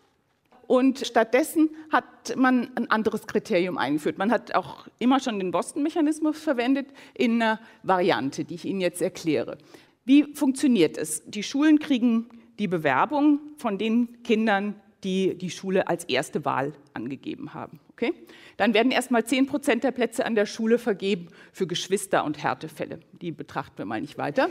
Und 0.68 1.00
stattdessen 1.08 1.70
hat 1.92 2.36
man 2.36 2.70
ein 2.76 2.92
anderes 2.92 3.26
Kriterium 3.26 3.78
eingeführt. 3.78 4.18
Man 4.18 4.32
hat 4.32 4.54
auch 4.54 4.88
immer 5.00 5.20
schon 5.22 5.40
den 5.40 5.52
Boston-Mechanismus 5.52 6.38
verwendet 6.38 6.88
in 7.14 7.42
einer 7.42 7.60
Variante, 7.84 8.44
die 8.44 8.56
ich 8.56 8.66
Ihnen 8.66 8.82
jetzt 8.82 9.02
erkläre. 9.02 9.58
Wie 10.04 10.34
funktioniert 10.34 10.98
es? 10.98 11.24
Die 11.26 11.44
Schulen 11.44 11.80
kriegen 11.80 12.30
die 12.60 12.68
Bewerbung 12.68 13.40
von 13.58 13.78
den 13.78 14.22
Kindern, 14.24 14.76
die 15.04 15.38
die 15.38 15.50
Schule 15.50 15.88
als 15.88 16.04
erste 16.06 16.44
Wahl 16.44 16.74
angegeben 16.94 17.54
haben. 17.54 17.80
Okay? 17.92 18.14
Dann 18.58 18.74
werden 18.74 18.92
erstmal 18.92 19.26
10 19.26 19.46
Prozent 19.46 19.84
der 19.84 19.92
Plätze 19.92 20.26
an 20.26 20.36
der 20.36 20.46
Schule 20.46 20.80
vergeben 20.80 21.28
für 21.54 21.68
Geschwister- 21.68 22.26
und 22.26 22.44
Härtefälle. 22.44 23.00
Die 23.22 23.32
betrachten 23.32 23.78
wir 23.78 23.86
mal 23.86 24.02
nicht 24.02 24.18
weiter. 24.18 24.50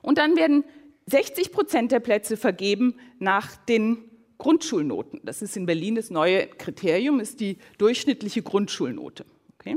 Und 0.00 0.18
dann 0.18 0.36
werden 0.36 0.64
60 1.06 1.50
Prozent 1.50 1.90
der 1.90 2.00
Plätze 2.00 2.36
vergeben 2.36 2.94
nach 3.18 3.56
den 3.56 4.07
Grundschulnoten. 4.38 5.20
Das 5.24 5.42
ist 5.42 5.56
in 5.56 5.66
Berlin 5.66 5.96
das 5.96 6.10
neue 6.10 6.46
Kriterium, 6.46 7.20
ist 7.20 7.40
die 7.40 7.58
durchschnittliche 7.76 8.42
Grundschulnote. 8.42 9.24
Okay? 9.58 9.76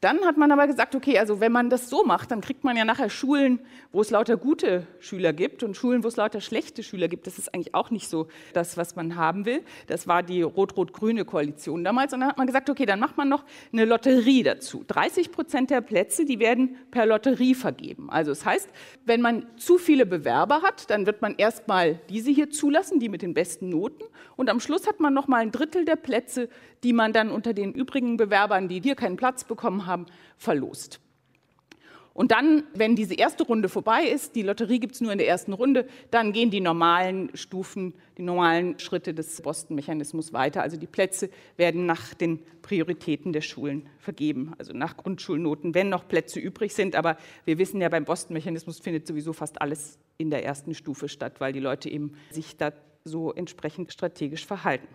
Dann 0.00 0.20
hat 0.26 0.36
man 0.36 0.52
aber 0.52 0.66
gesagt, 0.66 0.94
okay, 0.94 1.18
also 1.18 1.40
wenn 1.40 1.52
man 1.52 1.70
das 1.70 1.88
so 1.88 2.04
macht, 2.04 2.30
dann 2.30 2.42
kriegt 2.42 2.62
man 2.62 2.76
ja 2.76 2.84
nachher 2.84 3.08
Schulen, 3.08 3.60
wo 3.90 4.02
es 4.02 4.10
lauter 4.10 4.36
gute 4.36 4.86
Schüler 4.98 5.32
gibt 5.32 5.62
und 5.62 5.76
Schulen, 5.76 6.04
wo 6.04 6.08
es 6.08 6.16
lauter 6.16 6.42
schlechte 6.42 6.82
Schüler 6.82 7.08
gibt. 7.08 7.26
Das 7.26 7.38
ist 7.38 7.54
eigentlich 7.54 7.74
auch 7.74 7.90
nicht 7.90 8.08
so 8.08 8.26
das, 8.52 8.76
was 8.76 8.96
man 8.96 9.16
haben 9.16 9.46
will. 9.46 9.62
Das 9.86 10.06
war 10.06 10.22
die 10.22 10.42
rot-rot-grüne 10.42 11.24
Koalition 11.24 11.84
damals. 11.84 12.12
Und 12.12 12.20
dann 12.20 12.28
hat 12.28 12.36
man 12.36 12.46
gesagt, 12.46 12.68
okay, 12.68 12.84
dann 12.84 13.00
macht 13.00 13.16
man 13.16 13.28
noch 13.30 13.44
eine 13.72 13.86
Lotterie 13.86 14.42
dazu. 14.42 14.84
30 14.86 15.32
Prozent 15.32 15.70
der 15.70 15.80
Plätze, 15.80 16.26
die 16.26 16.38
werden 16.38 16.76
per 16.90 17.06
Lotterie 17.06 17.54
vergeben. 17.54 18.10
Also 18.10 18.32
das 18.32 18.44
heißt, 18.44 18.68
wenn 19.06 19.22
man 19.22 19.46
zu 19.56 19.78
viele 19.78 20.04
Bewerber 20.04 20.60
hat, 20.62 20.90
dann 20.90 21.06
wird 21.06 21.22
man 21.22 21.34
erstmal 21.36 22.00
diese 22.10 22.30
hier 22.30 22.50
zulassen, 22.50 23.00
die 23.00 23.08
mit 23.08 23.22
den 23.22 23.32
besten 23.32 23.70
Noten. 23.70 24.04
Und 24.36 24.50
am 24.50 24.60
Schluss 24.60 24.86
hat 24.86 25.00
man 25.00 25.14
noch 25.14 25.28
mal 25.28 25.38
ein 25.38 25.52
Drittel 25.52 25.84
der 25.84 25.96
Plätze, 25.96 26.48
die 26.82 26.92
man 26.92 27.12
dann 27.12 27.30
unter 27.30 27.54
den 27.54 27.72
übrigen 27.72 28.16
Bewerbern, 28.16 28.68
die 28.68 28.80
hier 28.80 28.94
keinen 28.94 29.16
Platz 29.16 29.44
bekommen 29.44 29.83
haben, 29.86 30.06
verlost. 30.36 31.00
Und 32.14 32.30
dann, 32.30 32.62
wenn 32.74 32.94
diese 32.94 33.14
erste 33.14 33.42
Runde 33.42 33.68
vorbei 33.68 34.04
ist, 34.04 34.36
die 34.36 34.42
Lotterie 34.42 34.78
gibt 34.78 34.94
es 34.94 35.00
nur 35.00 35.10
in 35.10 35.18
der 35.18 35.26
ersten 35.26 35.52
Runde, 35.52 35.88
dann 36.12 36.32
gehen 36.32 36.48
die 36.48 36.60
normalen 36.60 37.36
Stufen, 37.36 37.92
die 38.16 38.22
normalen 38.22 38.78
Schritte 38.78 39.12
des 39.14 39.42
Boston-Mechanismus 39.42 40.32
weiter. 40.32 40.62
Also 40.62 40.76
die 40.76 40.86
Plätze 40.86 41.28
werden 41.56 41.86
nach 41.86 42.14
den 42.14 42.38
Prioritäten 42.62 43.32
der 43.32 43.40
Schulen 43.40 43.88
vergeben, 43.98 44.52
also 44.58 44.72
nach 44.72 44.96
Grundschulnoten, 44.96 45.74
wenn 45.74 45.88
noch 45.88 46.06
Plätze 46.06 46.38
übrig 46.38 46.72
sind. 46.72 46.94
Aber 46.94 47.18
wir 47.46 47.58
wissen 47.58 47.80
ja, 47.80 47.88
beim 47.88 48.04
Boston-Mechanismus 48.04 48.78
findet 48.78 49.08
sowieso 49.08 49.32
fast 49.32 49.60
alles 49.60 49.98
in 50.16 50.30
der 50.30 50.44
ersten 50.44 50.72
Stufe 50.74 51.08
statt, 51.08 51.40
weil 51.40 51.52
die 51.52 51.58
Leute 51.58 51.90
eben 51.90 52.12
sich 52.30 52.56
da 52.56 52.72
so 53.02 53.32
entsprechend 53.32 53.92
strategisch 53.92 54.46
verhalten. 54.46 54.86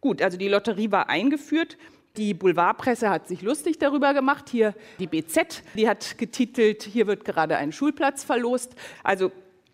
Gut, 0.00 0.22
also 0.22 0.38
die 0.38 0.48
Lotterie 0.48 0.92
war 0.92 1.10
eingeführt. 1.10 1.76
Die 2.16 2.34
Boulevardpresse 2.34 3.08
hat 3.08 3.28
sich 3.28 3.42
lustig 3.42 3.78
darüber 3.78 4.14
gemacht. 4.14 4.48
Hier 4.50 4.74
die 4.98 5.06
BZ, 5.06 5.62
die 5.74 5.88
hat 5.88 6.18
getitelt, 6.18 6.82
hier 6.82 7.06
wird 7.06 7.24
gerade 7.24 7.56
ein 7.56 7.72
Schulplatz 7.72 8.24
verlost. 8.24 8.74
Also 9.04 9.30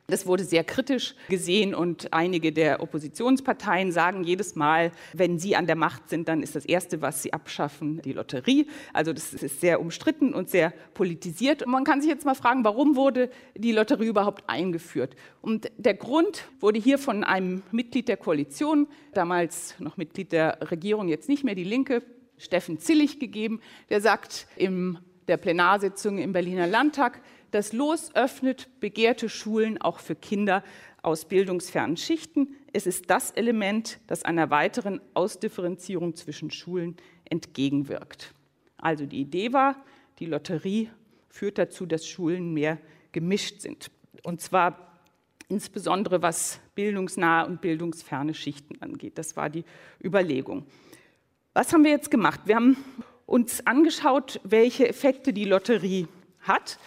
das 0.08 0.26
wurde 0.26 0.44
sehr 0.44 0.62
kritisch 0.62 1.16
gesehen 1.28 1.74
und 1.74 2.12
einige 2.12 2.52
der 2.52 2.80
Oppositionsparteien 2.80 3.90
sagen 3.90 4.22
jedes 4.22 4.54
Mal, 4.54 4.92
wenn 5.12 5.40
sie 5.40 5.56
an 5.56 5.66
der 5.66 5.74
Macht 5.74 6.08
sind, 6.08 6.28
dann 6.28 6.42
ist 6.42 6.54
das 6.54 6.64
Erste, 6.64 7.02
was 7.02 7.24
sie 7.24 7.32
abschaffen, 7.32 8.00
die 8.02 8.12
Lotterie. 8.12 8.68
Also 8.92 9.12
das 9.12 9.34
ist 9.34 9.60
sehr 9.60 9.80
umstritten 9.80 10.32
und 10.32 10.48
sehr 10.48 10.72
politisiert. 10.94 11.64
Und 11.64 11.72
man 11.72 11.82
kann 11.82 12.00
sich 12.00 12.10
jetzt 12.10 12.24
mal 12.24 12.36
fragen, 12.36 12.62
warum 12.62 12.94
wurde 12.94 13.30
die 13.56 13.72
Lotterie 13.72 14.06
überhaupt 14.06 14.48
eingeführt? 14.48 15.16
Und 15.42 15.72
der 15.76 15.94
Grund 15.94 16.46
wurde 16.60 16.78
hier 16.78 16.98
von 16.98 17.24
einem 17.24 17.64
Mitglied 17.72 18.06
der 18.06 18.16
Koalition, 18.16 18.86
damals 19.12 19.74
noch 19.80 19.96
Mitglied 19.96 20.30
der 20.30 20.70
Regierung, 20.70 21.08
jetzt 21.08 21.28
nicht 21.28 21.42
mehr 21.42 21.56
die 21.56 21.64
Linke, 21.64 22.02
Steffen 22.38 22.78
Zillig 22.78 23.18
gegeben, 23.18 23.60
der 23.88 24.00
sagt 24.00 24.46
in 24.56 24.98
der 25.28 25.36
Plenarsitzung 25.36 26.18
im 26.18 26.32
Berliner 26.32 26.66
Landtag, 26.66 27.20
das 27.50 27.72
Los 27.72 28.14
öffnet 28.14 28.68
begehrte 28.80 29.28
Schulen 29.28 29.80
auch 29.80 29.98
für 29.98 30.14
Kinder 30.14 30.62
aus 31.02 31.24
bildungsfernen 31.24 31.96
Schichten. 31.96 32.56
Es 32.72 32.86
ist 32.86 33.10
das 33.10 33.30
Element, 33.30 33.98
das 34.08 34.24
einer 34.24 34.50
weiteren 34.50 35.00
Ausdifferenzierung 35.14 36.16
zwischen 36.16 36.50
Schulen 36.50 36.96
entgegenwirkt. 37.24 38.34
Also 38.76 39.06
die 39.06 39.20
Idee 39.20 39.52
war, 39.52 39.82
die 40.18 40.26
Lotterie 40.26 40.90
führt 41.28 41.58
dazu, 41.58 41.86
dass 41.86 42.06
Schulen 42.06 42.52
mehr 42.52 42.78
gemischt 43.12 43.60
sind. 43.60 43.90
Und 44.22 44.40
zwar 44.40 45.00
insbesondere 45.48 46.22
was 46.22 46.60
bildungsnahe 46.74 47.46
und 47.46 47.60
bildungsferne 47.60 48.34
Schichten 48.34 48.80
angeht. 48.82 49.16
Das 49.18 49.36
war 49.36 49.48
die 49.48 49.64
Überlegung. 50.02 50.66
Was 51.56 51.72
haben 51.72 51.84
wir 51.84 51.90
jetzt 51.90 52.10
gemacht? 52.10 52.42
Wir 52.44 52.56
haben 52.56 52.76
uns 53.24 53.66
angeschaut, 53.66 54.42
welche 54.44 54.86
Effekte 54.90 55.32
die 55.32 55.46
Lotterie 55.46 56.06
hat. 56.40 56.78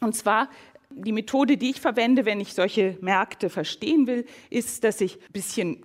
Und 0.00 0.14
zwar 0.14 0.48
die 0.88 1.10
Methode, 1.10 1.56
die 1.56 1.70
ich 1.70 1.80
verwende, 1.80 2.24
wenn 2.24 2.38
ich 2.38 2.54
solche 2.54 2.96
Märkte 3.00 3.50
verstehen 3.50 4.06
will, 4.06 4.24
ist, 4.50 4.84
dass 4.84 5.00
ich 5.00 5.16
ein 5.16 5.32
bisschen 5.32 5.84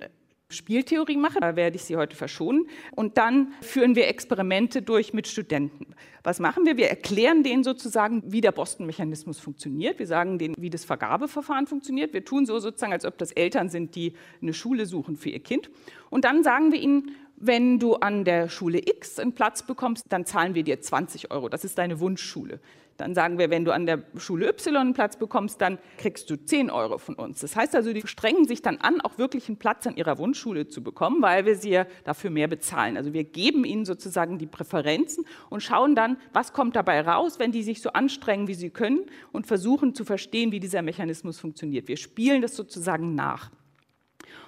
Spieltheorie 0.49 1.17
mache, 1.17 1.39
da 1.39 1.55
werde 1.55 1.75
ich 1.75 1.85
Sie 1.85 1.95
heute 1.95 2.15
verschonen. 2.15 2.67
Und 2.91 3.17
dann 3.17 3.53
führen 3.61 3.95
wir 3.95 4.07
Experimente 4.07 4.83
durch 4.83 5.13
mit 5.13 5.27
Studenten. 5.27 5.95
Was 6.23 6.39
machen 6.39 6.67
wir? 6.67 6.77
Wir 6.77 6.89
erklären 6.89 7.41
denen 7.41 7.63
sozusagen, 7.63 8.21
wie 8.27 8.41
der 8.41 8.51
Boston-Mechanismus 8.51 9.39
funktioniert. 9.39 9.97
Wir 9.97 10.05
sagen 10.05 10.37
denen, 10.37 10.53
wie 10.59 10.69
das 10.69 10.85
Vergabeverfahren 10.85 11.65
funktioniert. 11.65 12.13
Wir 12.13 12.23
tun 12.23 12.45
so 12.45 12.59
sozusagen, 12.59 12.93
als 12.93 13.05
ob 13.05 13.17
das 13.17 13.31
Eltern 13.31 13.69
sind, 13.69 13.95
die 13.95 14.13
eine 14.39 14.53
Schule 14.53 14.85
suchen 14.85 15.17
für 15.17 15.29
ihr 15.29 15.41
Kind. 15.41 15.71
Und 16.11 16.25
dann 16.25 16.43
sagen 16.43 16.71
wir 16.71 16.79
ihnen, 16.79 17.15
wenn 17.45 17.79
du 17.79 17.95
an 17.95 18.23
der 18.23 18.49
Schule 18.49 18.79
X 18.79 19.19
einen 19.19 19.33
Platz 19.33 19.63
bekommst, 19.63 20.05
dann 20.09 20.25
zahlen 20.25 20.55
wir 20.55 20.63
dir 20.63 20.79
20 20.79 21.31
Euro. 21.31 21.49
Das 21.49 21.63
ist 21.63 21.77
deine 21.77 21.99
Wunschschule. 21.99 22.59
Dann 22.97 23.15
sagen 23.15 23.39
wir, 23.39 23.49
wenn 23.49 23.65
du 23.65 23.73
an 23.73 23.87
der 23.87 24.03
Schule 24.17 24.47
Y 24.47 24.77
einen 24.77 24.93
Platz 24.93 25.17
bekommst, 25.17 25.59
dann 25.61 25.79
kriegst 25.97 26.29
du 26.29 26.35
10 26.35 26.69
Euro 26.69 26.99
von 26.99 27.15
uns. 27.15 27.39
Das 27.39 27.55
heißt 27.55 27.75
also, 27.75 27.91
die 27.91 28.05
strengen 28.05 28.45
sich 28.45 28.61
dann 28.61 28.77
an, 28.77 29.01
auch 29.01 29.17
wirklich 29.17 29.47
einen 29.47 29.57
Platz 29.57 29.87
an 29.87 29.95
ihrer 29.95 30.19
Wunschschule 30.19 30.67
zu 30.67 30.83
bekommen, 30.83 31.21
weil 31.21 31.45
wir 31.45 31.55
sie 31.55 31.71
ja 31.71 31.87
dafür 32.03 32.29
mehr 32.29 32.47
bezahlen. 32.47 32.95
Also 32.95 33.11
wir 33.13 33.23
geben 33.23 33.65
ihnen 33.65 33.85
sozusagen 33.85 34.37
die 34.37 34.45
Präferenzen 34.45 35.25
und 35.49 35.63
schauen 35.63 35.95
dann, 35.95 36.17
was 36.33 36.53
kommt 36.53 36.75
dabei 36.75 37.01
raus, 37.01 37.39
wenn 37.39 37.51
die 37.51 37.63
sich 37.63 37.81
so 37.81 37.91
anstrengen, 37.93 38.47
wie 38.47 38.53
sie 38.53 38.69
können 38.69 39.01
und 39.31 39.47
versuchen 39.47 39.95
zu 39.95 40.05
verstehen, 40.05 40.51
wie 40.51 40.59
dieser 40.59 40.83
Mechanismus 40.83 41.39
funktioniert. 41.39 41.87
Wir 41.87 41.97
spielen 41.97 42.43
das 42.43 42.55
sozusagen 42.55 43.15
nach. 43.15 43.49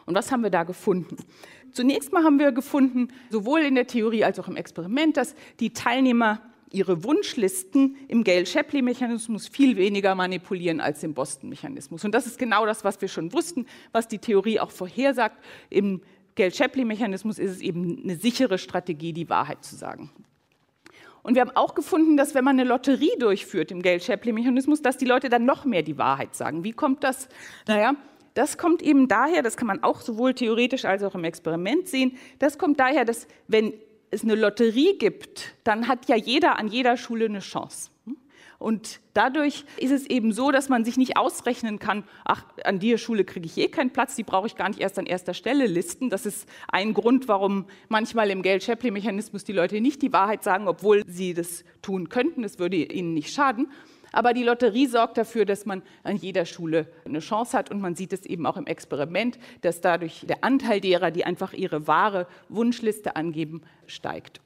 Und 0.05 0.13
was 0.13 0.31
haben 0.31 0.43
wir 0.43 0.51
da 0.51 0.63
gefunden? 0.63 1.17
Zunächst 1.75 2.13
mal 2.13 2.23
haben 2.23 2.39
wir 2.39 2.53
gefunden, 2.53 3.09
sowohl 3.29 3.59
in 3.59 3.75
der 3.75 3.85
Theorie 3.85 4.23
als 4.23 4.39
auch 4.39 4.47
im 4.47 4.55
Experiment, 4.55 5.17
dass 5.17 5.35
die 5.59 5.73
Teilnehmer 5.73 6.41
ihre 6.71 7.03
Wunschlisten 7.03 7.97
im 8.07 8.23
Gale-Shapley-Mechanismus 8.23 9.49
viel 9.49 9.75
weniger 9.75 10.15
manipulieren 10.15 10.79
als 10.79 11.03
im 11.03 11.13
Boston-Mechanismus. 11.13 12.05
Und 12.05 12.13
das 12.13 12.27
ist 12.27 12.39
genau 12.39 12.65
das, 12.65 12.85
was 12.85 13.01
wir 13.01 13.09
schon 13.09 13.33
wussten, 13.33 13.65
was 13.91 14.07
die 14.07 14.19
Theorie 14.19 14.61
auch 14.61 14.71
vorhersagt. 14.71 15.43
Im 15.69 16.01
Gale-Shapley-Mechanismus 16.35 17.39
ist 17.39 17.51
es 17.51 17.59
eben 17.59 18.01
eine 18.03 18.15
sichere 18.15 18.57
Strategie, 18.57 19.11
die 19.11 19.29
Wahrheit 19.29 19.65
zu 19.65 19.75
sagen. 19.75 20.11
Und 21.23 21.35
wir 21.35 21.41
haben 21.41 21.55
auch 21.55 21.75
gefunden, 21.75 22.15
dass 22.15 22.35
wenn 22.35 22.45
man 22.45 22.57
eine 22.57 22.69
Lotterie 22.69 23.17
durchführt 23.19 23.71
im 23.71 23.81
Gale-Shapley-Mechanismus, 23.81 24.81
dass 24.81 24.95
die 24.95 25.05
Leute 25.05 25.27
dann 25.27 25.43
noch 25.43 25.65
mehr 25.65 25.83
die 25.83 25.97
Wahrheit 25.97 26.35
sagen. 26.35 26.63
Wie 26.63 26.71
kommt 26.71 27.03
das? 27.03 27.27
Naja, 27.67 27.95
das 28.35 28.57
kommt 28.57 28.83
eben 28.83 29.07
daher, 29.07 29.41
das 29.41 29.57
kann 29.57 29.67
man 29.67 29.81
auch 29.81 30.01
sowohl 30.01 30.35
theoretisch 30.35 30.85
als 30.85 31.01
auch 31.01 31.15
im 31.15 31.23
Experiment 31.23 31.87
sehen, 31.87 32.17
das 32.37 32.57
kommt 32.57 32.79
daher, 32.79 33.03
dass 33.03 33.27
wenn 33.47 33.73
es 34.11 34.23
eine 34.23 34.35
Lotterie 34.35 34.97
gibt, 34.97 35.55
dann 35.63 35.87
hat 35.87 36.07
ja 36.07 36.15
jeder 36.15 36.59
an 36.59 36.67
jeder 36.67 36.95
Schule 36.95 37.25
eine 37.25 37.39
Chance. 37.39 37.89
Und 38.57 39.01
dadurch 39.13 39.65
ist 39.77 39.91
es 39.91 40.05
eben 40.05 40.31
so, 40.31 40.51
dass 40.51 40.69
man 40.69 40.85
sich 40.85 40.97
nicht 40.97 41.17
ausrechnen 41.17 41.77
kann, 41.77 42.03
ach, 42.23 42.45
an 42.63 42.79
der 42.79 42.97
Schule 42.97 43.25
kriege 43.25 43.45
ich 43.45 43.57
eh 43.57 43.67
keinen 43.67 43.91
Platz, 43.91 44.15
die 44.15 44.23
brauche 44.23 44.47
ich 44.47 44.55
gar 44.55 44.69
nicht 44.69 44.79
erst 44.79 44.97
an 44.97 45.05
erster 45.05 45.33
Stelle 45.33 45.67
listen. 45.67 46.09
Das 46.09 46.25
ist 46.25 46.47
ein 46.69 46.93
Grund, 46.93 47.27
warum 47.27 47.65
manchmal 47.89 48.29
im 48.29 48.41
Gale-Shapley-Mechanismus 48.41 49.43
die 49.43 49.51
Leute 49.51 49.81
nicht 49.81 50.01
die 50.01 50.13
Wahrheit 50.13 50.43
sagen, 50.43 50.67
obwohl 50.67 51.03
sie 51.05 51.33
das 51.33 51.65
tun 51.81 52.07
könnten. 52.07 52.43
Das 52.43 52.57
würde 52.57 52.77
ihnen 52.77 53.13
nicht 53.13 53.33
schaden. 53.33 53.67
Aber 54.11 54.33
die 54.33 54.43
Lotterie 54.43 54.87
sorgt 54.87 55.17
dafür, 55.17 55.45
dass 55.45 55.65
man 55.65 55.81
an 56.03 56.17
jeder 56.17 56.45
Schule 56.45 56.87
eine 57.05 57.19
Chance 57.19 57.57
hat. 57.57 57.71
Und 57.71 57.81
man 57.81 57.95
sieht 57.95 58.13
es 58.13 58.25
eben 58.25 58.45
auch 58.45 58.57
im 58.57 58.67
Experiment, 58.67 59.37
dass 59.61 59.81
dadurch 59.81 60.25
der 60.27 60.43
Anteil 60.43 60.79
derer, 60.81 61.11
die 61.11 61.25
einfach 61.25 61.53
ihre 61.53 61.87
wahre 61.87 62.27
Wunschliste 62.49 63.15
angeben, 63.15 63.61
steigt. 63.87 64.41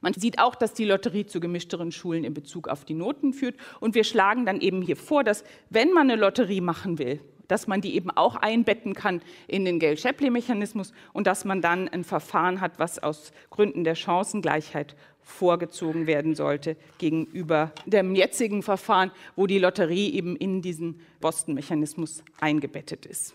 Man 0.00 0.14
sieht 0.14 0.38
auch, 0.38 0.54
dass 0.54 0.74
die 0.74 0.84
Lotterie 0.84 1.26
zu 1.26 1.40
gemischteren 1.40 1.92
Schulen 1.92 2.24
in 2.24 2.34
Bezug 2.34 2.68
auf 2.68 2.84
die 2.84 2.94
Noten 2.94 3.32
führt. 3.32 3.56
Und 3.80 3.94
wir 3.94 4.04
schlagen 4.04 4.46
dann 4.46 4.60
eben 4.60 4.82
hier 4.82 4.96
vor, 4.96 5.24
dass 5.24 5.44
wenn 5.70 5.92
man 5.92 6.10
eine 6.10 6.20
Lotterie 6.20 6.60
machen 6.60 6.98
will, 6.98 7.20
dass 7.48 7.66
man 7.66 7.80
die 7.80 7.94
eben 7.94 8.10
auch 8.10 8.36
einbetten 8.36 8.94
kann 8.94 9.20
in 9.46 9.64
den 9.64 9.78
Gale-Shapley-Mechanismus 9.78 10.92
und 11.12 11.26
dass 11.26 11.44
man 11.44 11.60
dann 11.60 11.88
ein 11.88 12.04
Verfahren 12.04 12.60
hat, 12.60 12.78
was 12.78 13.02
aus 13.02 13.32
Gründen 13.50 13.84
der 13.84 13.94
Chancengleichheit 13.94 14.96
vorgezogen 15.20 16.06
werden 16.06 16.34
sollte 16.34 16.76
gegenüber 16.98 17.72
dem 17.86 18.14
jetzigen 18.14 18.62
Verfahren, 18.62 19.10
wo 19.36 19.46
die 19.46 19.58
Lotterie 19.58 20.12
eben 20.12 20.36
in 20.36 20.62
diesen 20.62 21.00
Boston-Mechanismus 21.20 22.22
eingebettet 22.40 23.06
ist. 23.06 23.34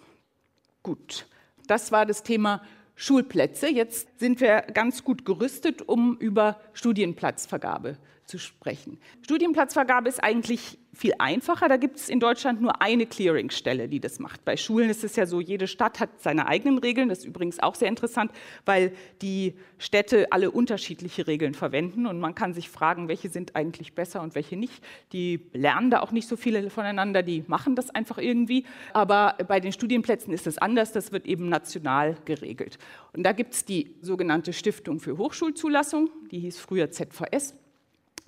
Gut, 0.84 1.26
das 1.68 1.92
war 1.92 2.06
das 2.06 2.24
Thema 2.24 2.62
Schulplätze. 3.02 3.70
Jetzt 3.70 4.20
sind 4.20 4.42
wir 4.42 4.60
ganz 4.74 5.06
gut 5.06 5.24
gerüstet, 5.24 5.88
um 5.88 6.18
über 6.18 6.60
Studienplatzvergabe 6.74 7.98
zu 8.30 8.38
sprechen. 8.38 9.00
Studienplatzvergabe 9.24 10.08
ist 10.08 10.24
eigentlich 10.24 10.78
viel 10.94 11.14
einfacher. 11.18 11.68
Da 11.68 11.78
gibt 11.78 11.98
es 11.98 12.10
in 12.10 12.20
Deutschland 12.20 12.62
nur 12.62 12.82
eine 12.82 13.06
Clearingstelle, 13.06 13.88
die 13.88 14.00
das 14.00 14.20
macht. 14.20 14.46
Bei 14.46 14.56
Schulen 14.56 14.90
ist 14.90 15.04
es 15.04 15.16
ja 15.16 15.26
so, 15.26 15.42
jede 15.42 15.68
Stadt 15.68 16.00
hat 16.00 16.22
seine 16.22 16.48
eigenen 16.48 16.78
Regeln. 16.78 17.10
Das 17.10 17.20
ist 17.20 17.26
übrigens 17.26 17.60
auch 17.60 17.76
sehr 17.76 17.88
interessant, 17.88 18.32
weil 18.66 18.94
die 19.22 19.56
Städte 19.78 20.32
alle 20.32 20.52
unterschiedliche 20.52 21.26
Regeln 21.26 21.54
verwenden 21.54 22.06
und 22.06 22.20
man 22.20 22.36
kann 22.36 22.54
sich 22.54 22.70
fragen, 22.70 23.08
welche 23.08 23.30
sind 23.30 23.56
eigentlich 23.56 23.94
besser 23.94 24.22
und 24.22 24.36
welche 24.36 24.58
nicht. 24.58 24.84
Die 25.12 25.42
lernen 25.54 25.90
da 25.90 26.02
auch 26.02 26.12
nicht 26.12 26.28
so 26.28 26.38
viele 26.38 26.70
voneinander, 26.70 27.24
die 27.24 27.44
machen 27.48 27.76
das 27.76 27.90
einfach 27.90 28.20
irgendwie. 28.20 28.66
Aber 28.94 29.38
bei 29.48 29.60
den 29.60 29.72
Studienplätzen 29.72 30.34
ist 30.34 30.46
es 30.46 30.58
anders. 30.58 30.92
Das 30.92 31.12
wird 31.12 31.26
eben 31.26 31.50
national 31.50 32.18
geregelt. 32.26 32.78
Und 33.14 33.24
da 33.24 33.32
gibt 33.32 33.54
es 33.56 33.66
die 33.66 33.96
sogenannte 34.02 34.54
Stiftung 34.54 35.00
für 35.00 35.18
Hochschulzulassung, 35.18 36.10
die 36.32 36.40
hieß 36.40 36.60
früher 36.60 36.92
ZVS. 36.92 37.56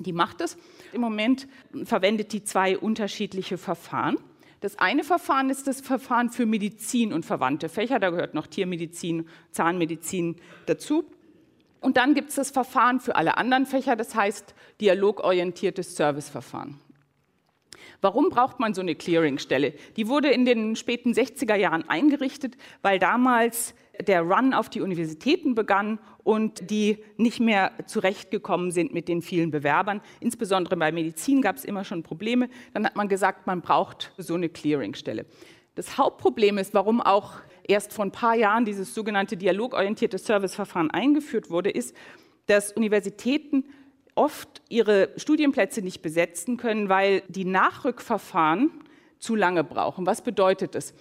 Die 0.03 0.13
macht 0.13 0.41
es. 0.41 0.57
Im 0.93 1.01
Moment 1.01 1.47
verwendet 1.83 2.33
die 2.33 2.43
zwei 2.43 2.77
unterschiedliche 2.77 3.57
Verfahren. 3.57 4.17
Das 4.61 4.77
eine 4.77 5.03
Verfahren 5.03 5.49
ist 5.49 5.67
das 5.67 5.81
Verfahren 5.81 6.29
für 6.29 6.45
Medizin 6.45 7.13
und 7.13 7.25
verwandte 7.25 7.67
Fächer. 7.67 7.99
Da 7.99 8.11
gehört 8.11 8.35
noch 8.35 8.47
Tiermedizin, 8.47 9.27
Zahnmedizin 9.51 10.35
dazu. 10.67 11.05
Und 11.79 11.97
dann 11.97 12.13
gibt 12.13 12.29
es 12.29 12.35
das 12.35 12.51
Verfahren 12.51 12.99
für 12.99 13.15
alle 13.15 13.37
anderen 13.37 13.65
Fächer, 13.65 13.95
das 13.95 14.13
heißt 14.13 14.53
dialogorientiertes 14.79 15.95
Serviceverfahren. 15.95 16.79
Warum 18.01 18.29
braucht 18.29 18.59
man 18.59 18.75
so 18.75 18.81
eine 18.81 18.95
Clearingstelle? 18.95 19.73
Die 19.97 20.07
wurde 20.07 20.29
in 20.29 20.45
den 20.45 20.75
späten 20.75 21.13
60er 21.13 21.55
Jahren 21.55 21.87
eingerichtet, 21.89 22.55
weil 22.83 22.99
damals 22.99 23.73
der 24.03 24.21
Run 24.21 24.53
auf 24.53 24.69
die 24.69 24.81
Universitäten 24.81 25.55
begann 25.55 25.99
und 26.23 26.69
die 26.69 27.03
nicht 27.17 27.39
mehr 27.39 27.71
zurechtgekommen 27.85 28.71
sind 28.71 28.93
mit 28.93 29.07
den 29.07 29.21
vielen 29.21 29.51
Bewerbern. 29.51 30.01
Insbesondere 30.19 30.77
bei 30.77 30.91
Medizin 30.91 31.41
gab 31.41 31.55
es 31.55 31.65
immer 31.65 31.83
schon 31.83 32.03
Probleme. 32.03 32.49
Dann 32.73 32.85
hat 32.85 32.95
man 32.95 33.07
gesagt, 33.07 33.47
man 33.47 33.61
braucht 33.61 34.11
so 34.17 34.35
eine 34.35 34.49
Clearingstelle. 34.49 35.25
Das 35.75 35.97
Hauptproblem 35.97 36.57
ist, 36.57 36.73
warum 36.73 37.01
auch 37.01 37.35
erst 37.63 37.93
vor 37.93 38.05
ein 38.05 38.11
paar 38.11 38.35
Jahren 38.35 38.65
dieses 38.65 38.93
sogenannte 38.93 39.37
dialogorientierte 39.37 40.17
Serviceverfahren 40.17 40.91
eingeführt 40.91 41.49
wurde, 41.49 41.69
ist, 41.69 41.95
dass 42.47 42.73
Universitäten 42.73 43.65
oft 44.15 44.61
ihre 44.67 45.09
Studienplätze 45.15 45.81
nicht 45.81 46.01
besetzen 46.01 46.57
können, 46.57 46.89
weil 46.89 47.23
die 47.29 47.45
Nachrückverfahren 47.45 48.71
zu 49.19 49.35
lange 49.35 49.63
brauchen. 49.63 50.05
Was 50.05 50.21
bedeutet 50.21 50.75
das? 50.75 50.93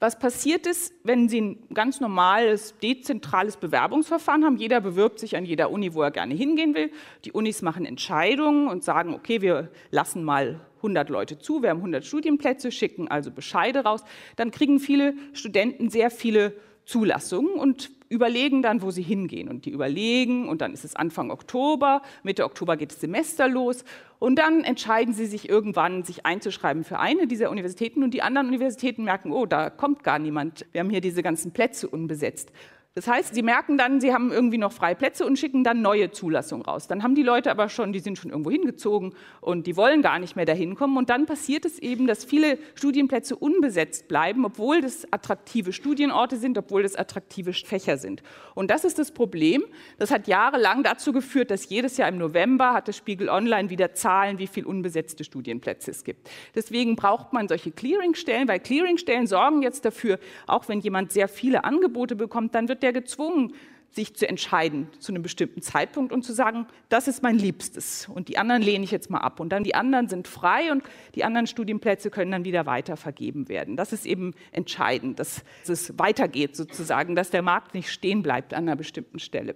Was 0.00 0.16
passiert 0.16 0.68
ist, 0.68 0.94
wenn 1.02 1.28
Sie 1.28 1.40
ein 1.40 1.66
ganz 1.74 1.98
normales, 1.98 2.74
dezentrales 2.80 3.56
Bewerbungsverfahren 3.56 4.44
haben? 4.44 4.56
Jeder 4.56 4.80
bewirbt 4.80 5.18
sich 5.18 5.36
an 5.36 5.44
jeder 5.44 5.72
Uni, 5.72 5.92
wo 5.92 6.02
er 6.02 6.12
gerne 6.12 6.34
hingehen 6.34 6.76
will. 6.76 6.92
Die 7.24 7.32
Unis 7.32 7.62
machen 7.62 7.84
Entscheidungen 7.84 8.68
und 8.68 8.84
sagen, 8.84 9.12
okay, 9.12 9.40
wir 9.40 9.70
lassen 9.90 10.22
mal 10.22 10.60
100 10.76 11.08
Leute 11.08 11.40
zu, 11.40 11.62
wir 11.62 11.70
haben 11.70 11.78
100 11.78 12.06
Studienplätze, 12.06 12.70
schicken 12.70 13.08
also 13.08 13.32
Bescheide 13.32 13.80
raus. 13.80 14.04
Dann 14.36 14.52
kriegen 14.52 14.78
viele 14.78 15.14
Studenten 15.32 15.90
sehr 15.90 16.12
viele 16.12 16.54
Zulassungen 16.84 17.54
und 17.54 17.90
überlegen 18.08 18.62
dann, 18.62 18.82
wo 18.82 18.90
sie 18.90 19.02
hingehen. 19.02 19.48
Und 19.48 19.64
die 19.64 19.70
überlegen 19.70 20.48
und 20.48 20.60
dann 20.60 20.72
ist 20.72 20.84
es 20.84 20.96
Anfang 20.96 21.30
Oktober, 21.30 22.02
Mitte 22.22 22.44
Oktober 22.44 22.76
geht 22.76 22.92
das 22.92 23.00
Semester 23.00 23.48
los 23.48 23.84
und 24.18 24.36
dann 24.36 24.64
entscheiden 24.64 25.14
sie 25.14 25.26
sich 25.26 25.48
irgendwann, 25.48 26.02
sich 26.02 26.26
einzuschreiben 26.26 26.84
für 26.84 26.98
eine 26.98 27.26
dieser 27.26 27.50
Universitäten 27.50 28.02
und 28.02 28.12
die 28.12 28.22
anderen 28.22 28.48
Universitäten 28.48 29.04
merken, 29.04 29.32
oh, 29.32 29.46
da 29.46 29.70
kommt 29.70 30.02
gar 30.02 30.18
niemand, 30.18 30.66
wir 30.72 30.80
haben 30.80 30.90
hier 30.90 31.00
diese 31.00 31.22
ganzen 31.22 31.52
Plätze 31.52 31.88
unbesetzt. 31.88 32.52
Das 32.94 33.06
heißt, 33.06 33.32
sie 33.32 33.42
merken 33.42 33.78
dann, 33.78 34.00
sie 34.00 34.12
haben 34.12 34.32
irgendwie 34.32 34.58
noch 34.58 34.72
freie 34.72 34.96
Plätze 34.96 35.24
und 35.24 35.38
schicken 35.38 35.62
dann 35.62 35.82
neue 35.82 36.10
Zulassungen 36.10 36.64
raus. 36.64 36.88
Dann 36.88 37.04
haben 37.04 37.14
die 37.14 37.22
Leute 37.22 37.48
aber 37.48 37.68
schon, 37.68 37.92
die 37.92 38.00
sind 38.00 38.18
schon 38.18 38.32
irgendwo 38.32 38.50
hingezogen 38.50 39.14
und 39.40 39.68
die 39.68 39.76
wollen 39.76 40.02
gar 40.02 40.18
nicht 40.18 40.34
mehr 40.34 40.46
dahin 40.46 40.74
kommen. 40.74 40.96
Und 40.96 41.08
dann 41.08 41.24
passiert 41.24 41.64
es 41.64 41.78
eben, 41.78 42.08
dass 42.08 42.24
viele 42.24 42.58
Studienplätze 42.74 43.36
unbesetzt 43.36 44.08
bleiben, 44.08 44.44
obwohl 44.44 44.80
das 44.80 45.06
attraktive 45.12 45.72
Studienorte 45.72 46.38
sind, 46.38 46.58
obwohl 46.58 46.82
das 46.82 46.96
attraktive 46.96 47.52
Fächer 47.52 47.98
sind. 47.98 48.24
Und 48.56 48.68
das 48.68 48.84
ist 48.84 48.98
das 48.98 49.12
Problem. 49.12 49.62
Das 49.98 50.10
hat 50.10 50.26
jahrelang 50.26 50.82
dazu 50.82 51.12
geführt, 51.12 51.52
dass 51.52 51.68
jedes 51.68 51.98
Jahr 51.98 52.08
im 52.08 52.18
November 52.18 52.72
hat 52.72 52.88
das 52.88 52.96
Spiegel 52.96 53.28
Online 53.28 53.70
wieder 53.70 53.94
Zahlen, 53.94 54.40
wie 54.40 54.48
viele 54.48 54.66
unbesetzte 54.66 55.22
Studienplätze 55.22 55.92
es 55.92 56.02
gibt. 56.02 56.28
Deswegen 56.56 56.96
braucht 56.96 57.32
man 57.32 57.46
solche 57.46 57.70
Clearingstellen, 57.70 58.48
weil 58.48 58.58
Clearingstellen 58.58 59.28
sorgen 59.28 59.62
jetzt 59.62 59.84
dafür, 59.84 60.18
auch 60.48 60.68
wenn 60.68 60.80
jemand 60.80 61.12
sehr 61.12 61.28
viele 61.28 61.62
Angebote 61.62 62.16
bekommt, 62.16 62.56
dann 62.56 62.68
wird 62.68 62.77
der 62.82 62.90
ja 62.90 63.00
gezwungen, 63.00 63.54
sich 63.90 64.14
zu 64.14 64.28
entscheiden 64.28 64.88
zu 64.98 65.12
einem 65.12 65.22
bestimmten 65.22 65.62
Zeitpunkt 65.62 66.12
und 66.12 66.22
zu 66.22 66.32
sagen, 66.32 66.66
das 66.88 67.08
ist 67.08 67.22
mein 67.22 67.38
Liebstes 67.38 68.08
und 68.08 68.28
die 68.28 68.38
anderen 68.38 68.62
lehne 68.62 68.84
ich 68.84 68.90
jetzt 68.90 69.10
mal 69.10 69.18
ab. 69.18 69.40
Und 69.40 69.50
dann 69.50 69.64
die 69.64 69.74
anderen 69.74 70.08
sind 70.08 70.28
frei 70.28 70.70
und 70.72 70.82
die 71.14 71.24
anderen 71.24 71.46
Studienplätze 71.46 72.10
können 72.10 72.30
dann 72.30 72.44
wieder 72.44 72.66
weiter 72.66 72.96
vergeben 72.96 73.48
werden. 73.48 73.76
Das 73.76 73.92
ist 73.92 74.06
eben 74.06 74.34
entscheidend, 74.52 75.18
dass 75.18 75.42
es 75.66 75.98
weitergeht 75.98 76.54
sozusagen, 76.54 77.16
dass 77.16 77.30
der 77.30 77.42
Markt 77.42 77.74
nicht 77.74 77.90
stehen 77.90 78.22
bleibt 78.22 78.52
an 78.52 78.64
einer 78.64 78.76
bestimmten 78.76 79.18
Stelle. 79.18 79.54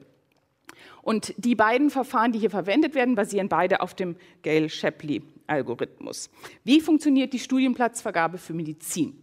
Und 1.03 1.35
die 1.37 1.55
beiden 1.55 1.91
Verfahren, 1.91 2.33
die 2.33 2.39
hier 2.39 2.51
verwendet 2.51 2.95
werden, 2.95 3.17
basieren 3.17 3.49
beide 3.49 3.81
auf 3.81 3.95
dem 3.95 4.17
Gale-Shapley-Algorithmus. 4.43 6.31
Wie 6.65 6.81
funktioniert 6.81 7.33
die 7.33 7.41
Studienplatzvergabe 7.41 8.39
für 8.39 8.55
Medizin? 8.55 9.22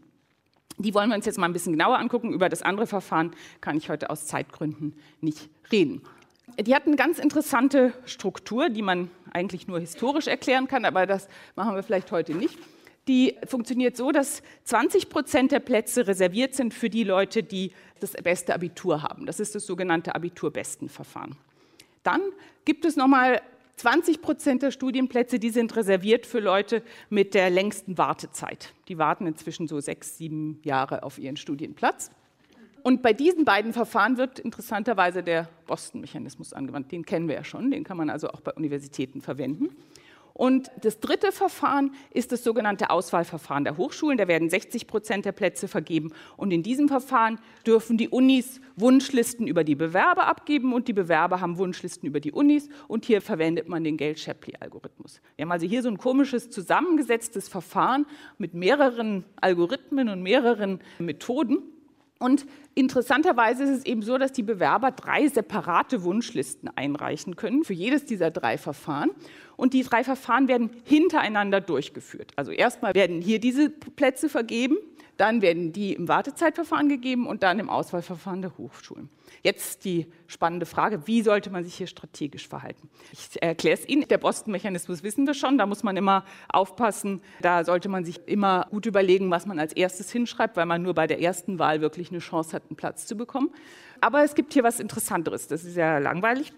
Die 0.77 0.93
wollen 0.93 1.09
wir 1.09 1.15
uns 1.15 1.25
jetzt 1.25 1.37
mal 1.37 1.45
ein 1.45 1.53
bisschen 1.53 1.73
genauer 1.73 1.99
angucken. 1.99 2.31
Über 2.31 2.47
das 2.47 2.61
andere 2.61 2.87
Verfahren 2.87 3.31
kann 3.59 3.77
ich 3.77 3.89
heute 3.89 4.09
aus 4.09 4.27
Zeitgründen 4.27 4.93
nicht 5.19 5.49
reden. 5.71 6.01
Die 6.59 6.73
hat 6.73 6.87
eine 6.87 6.95
ganz 6.95 7.19
interessante 7.19 7.93
Struktur, 8.05 8.69
die 8.69 8.81
man 8.81 9.11
eigentlich 9.31 9.67
nur 9.67 9.79
historisch 9.79 10.27
erklären 10.27 10.67
kann, 10.67 10.85
aber 10.85 11.05
das 11.05 11.27
machen 11.55 11.75
wir 11.75 11.83
vielleicht 11.83 12.11
heute 12.11 12.33
nicht. 12.33 12.57
Die 13.07 13.35
funktioniert 13.45 13.97
so, 13.97 14.11
dass 14.11 14.41
20 14.65 15.09
Prozent 15.09 15.51
der 15.51 15.59
Plätze 15.59 16.07
reserviert 16.07 16.53
sind 16.53 16.73
für 16.73 16.89
die 16.89 17.03
Leute, 17.03 17.43
die 17.43 17.71
das 17.99 18.11
beste 18.11 18.53
Abitur 18.53 19.03
haben. 19.03 19.25
Das 19.25 19.39
ist 19.39 19.55
das 19.55 19.65
sogenannte 19.65 20.15
Abiturbestenverfahren. 20.15 21.35
Dann 22.03 22.21
gibt 22.65 22.85
es 22.85 22.95
nochmal 22.95 23.41
20 23.79 24.21
Prozent 24.21 24.61
der 24.61 24.71
Studienplätze, 24.71 25.39
die 25.39 25.51
sind 25.51 25.73
reserviert 25.77 26.25
für 26.25 26.41
Leute 26.41 26.83
mit 27.09 27.33
der 27.33 27.49
längsten 27.49 27.97
Wartezeit. 27.97 28.73
Die 28.89 28.97
warten 28.97 29.25
inzwischen 29.25 29.69
so 29.69 29.79
sechs, 29.79 30.17
sieben 30.17 30.59
Jahre 30.63 31.03
auf 31.03 31.17
ihren 31.17 31.37
Studienplatz. 31.37 32.11
Und 32.83 33.01
bei 33.01 33.13
diesen 33.13 33.45
beiden 33.45 33.71
Verfahren 33.71 34.17
wird 34.17 34.39
interessanterweise 34.39 35.23
der 35.23 35.47
Boston-Mechanismus 35.65 36.51
angewandt. 36.51 36.91
Den 36.91 37.05
kennen 37.05 37.29
wir 37.29 37.35
ja 37.35 37.45
schon, 37.45 37.71
den 37.71 37.85
kann 37.85 37.95
man 37.95 38.09
also 38.09 38.27
auch 38.29 38.41
bei 38.41 38.51
Universitäten 38.51 39.21
verwenden. 39.21 39.69
Und 40.39 40.71
das 40.81 41.01
dritte 41.01 41.33
Verfahren 41.33 41.91
ist 42.11 42.31
das 42.31 42.45
sogenannte 42.45 42.91
Auswahlverfahren 42.91 43.65
der 43.65 43.75
Hochschulen. 43.75 44.17
Da 44.17 44.29
werden 44.29 44.49
60 44.49 44.87
Prozent 44.87 45.25
der 45.25 45.33
Plätze 45.33 45.67
vergeben. 45.67 46.13
Und 46.37 46.51
in 46.51 46.63
diesem 46.63 46.87
Verfahren 46.87 47.39
dürfen 47.67 47.97
die 47.97 48.07
Unis 48.07 48.61
Wunschlisten 48.77 49.47
über 49.47 49.65
die 49.65 49.75
Bewerber 49.75 50.27
abgeben 50.27 50.71
und 50.71 50.87
die 50.87 50.93
Bewerber 50.93 51.41
haben 51.41 51.57
Wunschlisten 51.57 52.07
über 52.07 52.21
die 52.21 52.31
Unis. 52.31 52.69
Und 52.87 53.03
hier 53.03 53.21
verwendet 53.21 53.67
man 53.67 53.83
den 53.83 53.97
Gale-Shapley-Algorithmus. 53.97 55.19
Wir 55.35 55.43
haben 55.43 55.51
also 55.51 55.67
hier 55.67 55.83
so 55.83 55.89
ein 55.89 55.97
komisches 55.97 56.49
zusammengesetztes 56.49 57.49
Verfahren 57.49 58.05
mit 58.37 58.53
mehreren 58.53 59.25
Algorithmen 59.41 60.07
und 60.07 60.23
mehreren 60.23 60.79
Methoden. 60.99 61.63
Und 62.17 62.45
interessanterweise 62.79 63.63
ist 63.63 63.79
es 63.79 63.85
eben 63.85 64.01
so, 64.01 64.17
dass 64.17 64.31
die 64.31 64.41
Bewerber 64.41 64.91
drei 64.91 65.27
separate 65.27 66.03
Wunschlisten 66.03 66.69
einreichen 66.77 67.35
können 67.35 67.65
für 67.65 67.73
jedes 67.73 68.05
dieser 68.05 68.31
drei 68.31 68.57
Verfahren. 68.57 69.11
Und 69.57 69.73
die 69.73 69.83
drei 69.83 70.05
Verfahren 70.05 70.47
werden 70.47 70.69
hintereinander 70.85 71.59
durchgeführt. 71.59 72.31
Also 72.37 72.51
erstmal 72.51 72.95
werden 72.95 73.21
hier 73.21 73.39
diese 73.39 73.69
Plätze 73.69 74.29
vergeben, 74.29 74.77
dann 75.19 75.41
werden 75.41 75.73
die 75.73 75.91
im 75.93 76.07
Wartezeitverfahren 76.07 76.87
gegeben 76.87 77.27
und 77.27 77.43
dann 77.43 77.59
im 77.59 77.69
Auswahlverfahren 77.69 78.41
der 78.41 78.57
Hochschulen. 78.57 79.09
Jetzt 79.43 79.83
die 79.83 80.07
spannende 80.27 80.65
Frage, 80.65 81.07
wie 81.07 81.21
sollte 81.21 81.49
man 81.49 81.65
sich 81.65 81.75
hier 81.75 81.87
strategisch 81.87 82.47
verhalten? 82.47 82.89
Ich 83.11 83.41
erkläre 83.41 83.77
es 83.77 83.87
Ihnen. 83.87 84.07
Der 84.07 84.17
Boston-Mechanismus 84.17 85.03
wissen 85.03 85.27
wir 85.27 85.33
schon, 85.33 85.57
da 85.57 85.65
muss 85.65 85.83
man 85.83 85.97
immer 85.97 86.23
aufpassen. 86.47 87.21
Da 87.41 87.65
sollte 87.65 87.89
man 87.89 88.05
sich 88.05 88.25
immer 88.27 88.67
gut 88.71 88.85
überlegen, 88.85 89.29
was 89.29 89.45
man 89.45 89.59
als 89.59 89.73
erstes 89.73 90.09
hinschreibt, 90.09 90.55
weil 90.55 90.65
man 90.65 90.81
nur 90.81 90.93
bei 90.93 91.05
der 91.05 91.21
ersten 91.21 91.59
Wahl 91.59 91.81
wirklich 91.81 92.11
eine 92.11 92.19
Chance 92.19 92.55
hat, 92.55 92.68
einen 92.69 92.77
Platz 92.77 93.05
zu 93.05 93.15
bekommen. 93.15 93.49
Aber 94.01 94.23
es 94.23 94.35
gibt 94.35 94.53
hier 94.53 94.63
was 94.63 94.79
Interessanteres, 94.79 95.47
das 95.47 95.63
ist 95.63 95.75
ja 95.75 95.97
langweilig. 95.97 96.53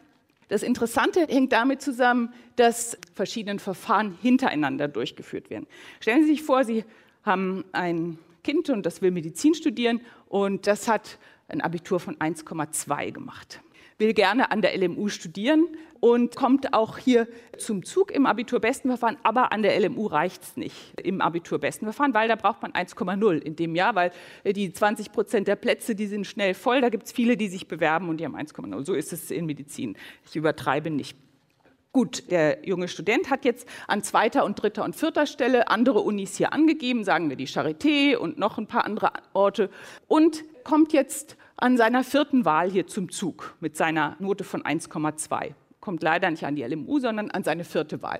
Das 0.47 0.63
Interessante 0.63 1.21
hängt 1.27 1.53
damit 1.53 1.81
zusammen, 1.81 2.33
dass 2.57 2.97
verschiedene 3.13 3.59
Verfahren 3.59 4.17
hintereinander 4.21 4.89
durchgeführt 4.89 5.49
werden. 5.49 5.65
Stellen 6.01 6.23
Sie 6.23 6.31
sich 6.31 6.43
vor, 6.43 6.65
Sie 6.65 6.83
haben 7.23 7.63
ein 7.71 8.19
Kind 8.43 8.69
und 8.69 8.85
das 8.85 9.01
will 9.01 9.11
Medizin 9.11 9.53
studieren 9.53 10.01
und 10.27 10.67
das 10.67 10.87
hat 10.87 11.19
ein 11.47 11.61
Abitur 11.61 11.99
von 11.99 12.17
1,2 12.17 13.11
gemacht. 13.11 13.61
Will 14.01 14.15
gerne 14.15 14.49
an 14.49 14.63
der 14.63 14.75
LMU 14.75 15.09
studieren 15.09 15.67
und 15.99 16.35
kommt 16.35 16.73
auch 16.73 16.97
hier 16.97 17.27
zum 17.59 17.85
Zug 17.85 18.09
im 18.09 18.25
Abiturbestenverfahren, 18.25 19.17
aber 19.21 19.53
an 19.53 19.61
der 19.61 19.79
LMU 19.79 20.07
reicht 20.07 20.41
es 20.41 20.57
nicht 20.57 20.75
im 20.99 21.21
Abiturbestenverfahren, 21.21 22.15
weil 22.15 22.27
da 22.27 22.35
braucht 22.35 22.63
man 22.63 22.71
1,0 22.71 23.37
in 23.37 23.55
dem 23.55 23.75
Jahr, 23.75 23.93
weil 23.93 24.11
die 24.43 24.73
20 24.73 25.11
Prozent 25.11 25.47
der 25.47 25.55
Plätze, 25.55 25.93
die 25.93 26.07
sind 26.07 26.25
schnell 26.25 26.55
voll, 26.55 26.81
da 26.81 26.89
gibt 26.89 27.03
es 27.03 27.11
viele, 27.11 27.37
die 27.37 27.47
sich 27.47 27.67
bewerben 27.67 28.09
und 28.09 28.17
die 28.17 28.25
haben 28.25 28.35
1,0. 28.35 28.83
So 28.83 28.95
ist 28.95 29.13
es 29.13 29.29
in 29.29 29.45
Medizin. 29.45 29.95
Ich 30.25 30.35
übertreibe 30.35 30.89
nicht. 30.89 31.15
Gut, 31.93 32.31
der 32.31 32.67
junge 32.67 32.87
Student 32.87 33.29
hat 33.29 33.45
jetzt 33.45 33.67
an 33.87 34.01
zweiter 34.01 34.45
und 34.45 34.59
dritter 34.59 34.83
und 34.83 34.95
vierter 34.95 35.27
Stelle 35.27 35.67
andere 35.67 35.99
Unis 35.99 36.37
hier 36.37 36.53
angegeben, 36.53 37.03
sagen 37.03 37.29
wir 37.29 37.35
die 37.35 37.47
Charité 37.47 38.15
und 38.15 38.39
noch 38.39 38.57
ein 38.57 38.65
paar 38.65 38.85
andere 38.85 39.11
Orte 39.33 39.69
und 40.07 40.43
kommt 40.63 40.91
jetzt 40.91 41.37
an 41.61 41.77
seiner 41.77 42.03
vierten 42.03 42.43
Wahl 42.43 42.69
hier 42.69 42.87
zum 42.87 43.11
Zug 43.11 43.55
mit 43.59 43.77
seiner 43.77 44.15
Note 44.19 44.43
von 44.43 44.63
1,2 44.63 45.53
kommt 45.79 46.03
leider 46.03 46.29
nicht 46.29 46.43
an 46.43 46.55
die 46.55 46.63
LMU, 46.63 46.99
sondern 46.99 47.31
an 47.31 47.43
seine 47.43 47.63
vierte 47.63 48.01
Wahl. 48.01 48.19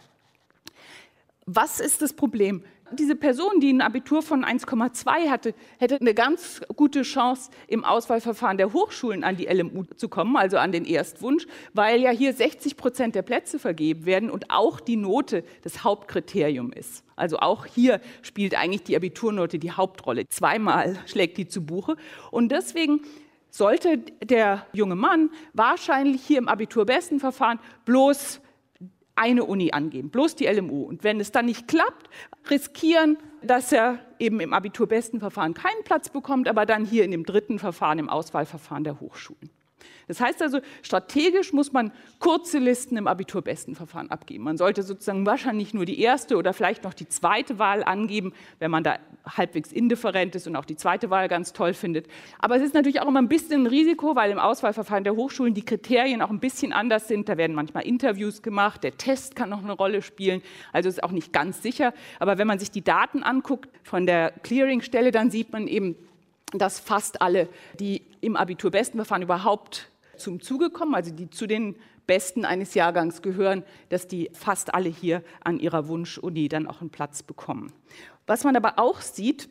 Was 1.45 1.79
ist 1.79 2.01
das 2.01 2.13
Problem? 2.13 2.63
diese 2.93 3.15
Person, 3.15 3.59
die 3.59 3.71
ein 3.71 3.81
Abitur 3.81 4.21
von 4.21 4.43
1,2 4.43 5.29
hatte, 5.29 5.53
hätte 5.77 5.99
eine 5.99 6.13
ganz 6.13 6.61
gute 6.75 7.03
Chance, 7.03 7.51
im 7.67 7.83
Auswahlverfahren 7.83 8.57
der 8.57 8.73
Hochschulen 8.73 9.23
an 9.23 9.37
die 9.37 9.45
LMU 9.45 9.83
zu 9.95 10.09
kommen, 10.09 10.35
also 10.35 10.57
an 10.57 10.71
den 10.71 10.85
Erstwunsch, 10.85 11.45
weil 11.73 12.01
ja 12.01 12.11
hier 12.11 12.33
60 12.33 12.77
Prozent 12.77 13.15
der 13.15 13.21
Plätze 13.21 13.59
vergeben 13.59 14.05
werden 14.05 14.29
und 14.29 14.49
auch 14.49 14.79
die 14.79 14.97
Note 14.97 15.43
das 15.63 15.83
Hauptkriterium 15.83 16.71
ist. 16.73 17.03
Also 17.15 17.37
auch 17.37 17.65
hier 17.65 18.01
spielt 18.21 18.55
eigentlich 18.55 18.83
die 18.83 18.95
Abiturnote 18.95 19.59
die 19.59 19.71
Hauptrolle. 19.71 20.27
Zweimal 20.27 20.97
schlägt 21.05 21.37
die 21.37 21.47
zu 21.47 21.65
Buche. 21.65 21.95
Und 22.31 22.51
deswegen 22.51 23.01
sollte 23.52 23.99
der 23.99 24.66
junge 24.74 24.95
Mann 24.95 25.30
wahrscheinlich 25.54 26.24
hier 26.24 26.39
im 26.39 26.47
Abiturbestenverfahren 26.47 27.60
bloß 27.86 28.41
eine 29.16 29.43
Uni 29.43 29.72
angeben, 29.72 30.10
bloß 30.10 30.36
die 30.36 30.47
LMU. 30.47 30.84
Und 30.84 31.04
wenn 31.04 31.20
es 31.20 31.32
dann 31.32 31.45
nicht 31.45 31.68
klappt, 31.68 32.10
riskieren, 32.49 33.18
dass 33.43 33.72
er 33.72 33.99
eben 34.18 34.39
im 34.39 34.54
Abiturbestenverfahren 34.54 35.54
keinen 35.54 35.84
Platz 35.84 36.10
bekommt, 36.10 36.47
aber 36.47 36.66
dann 36.66 36.86
hier 36.86 37.04
in 37.04 37.12
dem 37.12 37.26
dritten 37.26 37.60
Verfahren, 37.60 37.99
im 37.99 38.10
Auswahlverfahren 38.10 38.84
der 38.84 38.99
Hochschulen. 38.99 39.49
Das 40.07 40.19
heißt 40.19 40.41
also, 40.41 40.59
strategisch 40.82 41.53
muss 41.53 41.71
man 41.71 41.91
kurze 42.19 42.59
Listen 42.59 42.97
im 42.97 43.07
Abiturbestenverfahren 43.07 44.11
abgeben. 44.11 44.43
Man 44.43 44.57
sollte 44.57 44.84
sozusagen 44.84 45.25
wahrscheinlich 45.25 45.73
nur 45.73 45.86
die 45.86 45.99
erste 45.99 46.38
oder 46.38 46.53
vielleicht 46.53 46.84
noch 46.84 46.93
die 46.93 47.07
zweite 47.07 47.59
Wahl 47.59 47.84
angeben, 47.84 48.34
wenn 48.59 48.71
man 48.71 48.84
da 48.84 48.97
halbwegs 49.25 49.71
indifferent 49.71 50.36
ist 50.36 50.47
und 50.47 50.55
auch 50.55 50.65
die 50.65 50.75
zweite 50.75 51.09
Wahl 51.09 51.27
ganz 51.27 51.53
toll 51.53 51.73
findet. 51.73 52.07
Aber 52.39 52.55
es 52.55 52.61
ist 52.61 52.73
natürlich 52.73 53.01
auch 53.01 53.07
immer 53.07 53.21
ein 53.21 53.27
bisschen 53.27 53.63
ein 53.63 53.67
Risiko, 53.67 54.15
weil 54.15 54.32
im 54.32 54.39
Auswahlverfahren 54.39 55.03
der 55.03 55.15
Hochschulen 55.15 55.53
die 55.53 55.63
Kriterien 55.63 56.21
auch 56.21 56.29
ein 56.29 56.39
bisschen 56.39 56.73
anders 56.73 57.07
sind. 57.07 57.29
Da 57.29 57.38
werden 57.38 57.55
manchmal 57.55 57.84
Interviews 57.84 58.41
gemacht, 58.41 58.84
der 58.84 58.97
Test 58.97 59.36
kann 59.36 59.49
noch 59.49 59.63
eine 59.63 59.73
Rolle 59.73 60.01
spielen. 60.01 60.41
Also 60.73 60.89
ist 60.89 61.03
auch 61.03 61.11
nicht 61.11 61.32
ganz 61.32 61.61
sicher. 61.61 61.93
Aber 62.19 62.38
wenn 62.38 62.47
man 62.47 62.59
sich 62.59 62.71
die 62.71 62.84
Daten 62.84 63.23
anguckt 63.23 63.69
von 63.84 64.05
der 64.05 64.32
Clearingstelle, 64.43 65.11
dann 65.11 65.32
sieht 65.32 65.51
man 65.51 65.67
eben, 65.67 65.95
dass 66.54 66.80
fast 66.80 67.22
alle, 67.22 67.47
die 67.80 68.06
im 68.22 68.36
Abiturbestenverfahren 68.36 69.24
überhaupt 69.24 69.89
zum 70.18 70.41
Zuge 70.41 70.70
kommen, 70.70 70.95
also 70.95 71.12
die 71.12 71.30
zu 71.30 71.47
den 71.47 71.76
Besten 72.08 72.45
eines 72.45 72.74
Jahrgangs 72.74 73.22
gehören, 73.22 73.64
dass 73.89 74.08
die 74.08 74.30
fast 74.34 74.74
alle 74.74 74.89
hier 74.89 75.24
an 75.43 75.60
ihrer 75.60 75.88
Wunschuni 75.88 76.49
dann 76.49 76.68
auch 76.68 76.82
einen 76.82 76.89
Platz 76.89 77.24
bekommen. 77.24 77.72
Was 78.28 78.43
man 78.43 78.56
aber 78.56 78.78
auch 78.78 79.02
sieht, 79.02 79.49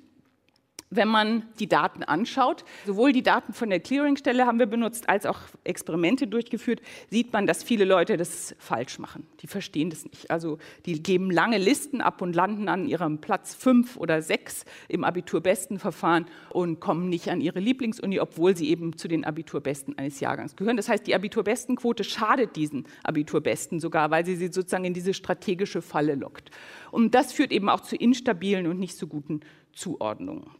wenn 0.91 1.07
man 1.07 1.45
die 1.61 1.68
Daten 1.68 2.03
anschaut, 2.03 2.64
sowohl 2.84 3.12
die 3.12 3.22
Daten 3.22 3.53
von 3.53 3.70
der 3.70 3.78
Clearingstelle 3.78 4.45
haben 4.45 4.59
wir 4.59 4.66
benutzt, 4.66 5.09
als 5.09 5.24
auch 5.24 5.38
Experimente 5.62 6.26
durchgeführt, 6.26 6.82
sieht 7.11 7.32
man, 7.32 7.47
dass 7.47 7.62
viele 7.62 7.84
Leute 7.84 8.16
das 8.16 8.57
falsch 8.59 8.99
machen. 8.99 9.26
Die 9.41 9.47
verstehen 9.47 9.91
das 9.91 10.05
nicht. 10.05 10.32
Also 10.32 10.59
die 10.86 11.01
geben 11.01 11.30
lange 11.30 11.59
Listen 11.59 12.01
ab 12.01 12.20
und 12.20 12.34
landen 12.34 12.68
an 12.68 12.88
ihrem 12.88 13.20
Platz 13.20 13.55
fünf 13.55 13.97
oder 13.97 14.20
sechs 14.20 14.64
im 14.88 15.05
Abiturbestenverfahren 15.05 16.26
und 16.51 16.80
kommen 16.80 17.09
nicht 17.09 17.28
an 17.28 17.41
ihre 17.41 17.61
Lieblingsuni, 17.61 18.18
obwohl 18.18 18.57
sie 18.57 18.68
eben 18.68 18.97
zu 18.97 19.07
den 19.07 19.24
Abiturbesten 19.24 19.97
eines 19.97 20.18
Jahrgangs 20.18 20.57
gehören. 20.57 20.76
Das 20.76 20.88
heißt, 20.88 21.07
die 21.07 21.14
Abiturbestenquote 21.14 22.03
schadet 22.03 22.57
diesen 22.57 22.88
Abiturbesten 23.05 23.78
sogar, 23.78 24.11
weil 24.11 24.26
sie 24.26 24.34
sie 24.34 24.49
sozusagen 24.49 24.84
in 24.84 24.95
diese 24.95 25.14
strategische 25.14 25.82
Falle 25.82 26.16
lockt. 26.16 26.51
Und 26.91 27.14
das 27.14 27.32
führt 27.32 27.53
eben 27.53 27.68
auch 27.68 27.80
zu 27.80 27.95
instabilen 27.95 28.66
und 28.66 28.80
nicht 28.80 28.97
so 28.97 29.07
guten 29.07 29.41
Zuordnungen. 29.72 30.51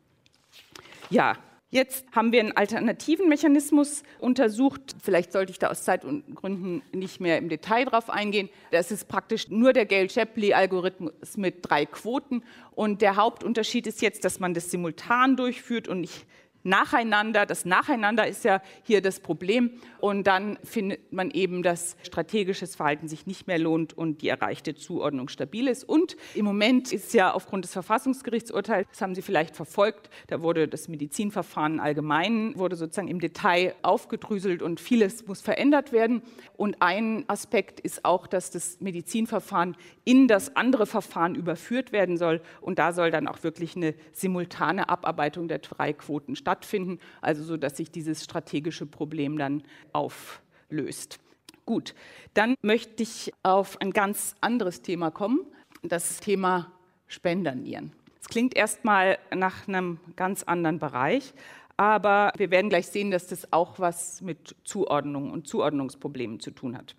Ja, 1.11 1.36
Jetzt 1.72 2.04
haben 2.11 2.32
wir 2.32 2.40
einen 2.40 2.56
alternativen 2.56 3.28
Mechanismus 3.28 4.02
untersucht. 4.18 4.96
Vielleicht 5.00 5.30
sollte 5.30 5.52
ich 5.52 5.61
da 5.61 5.68
aus 5.68 5.84
Zeitgründen 5.84 6.82
nicht 6.92 7.20
mehr 7.20 7.38
im 7.38 7.48
Detail 7.48 7.84
drauf 7.84 8.11
eingehen. 8.11 8.48
Das 8.72 8.90
ist 8.90 9.06
praktisch 9.06 9.48
nur 9.50 9.72
der 9.72 9.86
Gale-Shapley-Algorithmus 9.86 11.36
mit 11.36 11.58
drei 11.62 11.86
Quoten. 11.86 12.42
Und 12.72 13.02
der 13.02 13.14
Hauptunterschied 13.14 13.86
ist 13.86 14.02
jetzt, 14.02 14.24
dass 14.24 14.40
man 14.40 14.52
das 14.52 14.72
simultan 14.72 15.36
durchführt 15.36 15.86
und 15.86 16.00
nicht 16.00 16.26
nacheinander. 16.62 17.46
Das 17.46 17.64
Nacheinander 17.64 18.26
ist 18.26 18.44
ja 18.44 18.61
hier 18.82 19.00
das 19.00 19.20
Problem. 19.20 19.70
Und 19.98 20.26
dann 20.26 20.58
findet 20.62 21.12
man 21.12 21.30
eben, 21.30 21.62
dass 21.62 21.96
strategisches 22.02 22.76
Verhalten 22.76 23.08
sich 23.08 23.26
nicht 23.26 23.46
mehr 23.46 23.58
lohnt 23.58 23.96
und 23.96 24.22
die 24.22 24.28
erreichte 24.28 24.74
Zuordnung 24.74 25.28
stabil 25.28 25.68
ist. 25.68 25.84
Und 25.84 26.16
im 26.34 26.44
Moment 26.44 26.92
ist 26.92 27.12
ja 27.14 27.32
aufgrund 27.32 27.64
des 27.64 27.72
Verfassungsgerichtsurteils, 27.72 28.88
das 28.90 29.00
haben 29.00 29.14
Sie 29.14 29.22
vielleicht 29.22 29.56
verfolgt, 29.56 30.11
da 30.28 30.42
wurde 30.42 30.68
das 30.68 30.88
Medizinverfahren 30.88 31.80
allgemein, 31.80 32.56
wurde 32.56 32.76
sozusagen 32.76 33.08
im 33.08 33.20
Detail 33.20 33.74
aufgedröselt 33.82 34.62
und 34.62 34.80
vieles 34.80 35.26
muss 35.26 35.40
verändert 35.40 35.92
werden. 35.92 36.22
Und 36.56 36.76
ein 36.80 37.24
Aspekt 37.28 37.80
ist 37.80 38.04
auch, 38.04 38.26
dass 38.26 38.50
das 38.50 38.80
Medizinverfahren 38.80 39.76
in 40.04 40.28
das 40.28 40.56
andere 40.56 40.86
Verfahren 40.86 41.34
überführt 41.34 41.92
werden 41.92 42.16
soll. 42.16 42.40
Und 42.61 42.78
da 42.78 42.92
soll 42.92 43.11
dann 43.11 43.28
auch 43.28 43.42
wirklich 43.42 43.76
eine 43.76 43.94
simultane 44.12 44.88
Abarbeitung 44.88 45.48
der 45.48 45.58
drei 45.58 45.92
Quoten 45.92 46.36
stattfinden 46.36 46.49
stattfinden, 46.51 46.98
also 47.20 47.44
so, 47.44 47.57
dass 47.57 47.76
sich 47.76 47.92
dieses 47.92 48.24
strategische 48.24 48.84
Problem 48.84 49.38
dann 49.38 49.62
auflöst. 49.92 51.20
Gut, 51.64 51.94
dann 52.34 52.57
möchte 52.62 53.05
ich 53.05 53.32
auf 53.44 53.80
ein 53.80 53.92
ganz 53.92 54.34
anderes 54.40 54.82
Thema 54.82 55.12
kommen, 55.12 55.46
das 55.82 56.18
Thema 56.18 56.72
Spendernieren. 57.07 57.92
Es 58.20 58.28
klingt 58.28 58.57
erstmal 58.57 59.18
nach 59.32 59.68
einem 59.68 60.01
ganz 60.16 60.42
anderen 60.42 60.80
Bereich, 60.80 61.32
aber 61.76 62.32
wir 62.36 62.51
werden 62.51 62.68
gleich 62.68 62.88
sehen, 62.88 63.12
dass 63.12 63.28
das 63.28 63.53
auch 63.53 63.78
was 63.78 64.20
mit 64.20 64.57
Zuordnung 64.64 65.30
und 65.30 65.46
Zuordnungsproblemen 65.46 66.40
zu 66.40 66.51
tun 66.51 66.76
hat. 66.76 66.96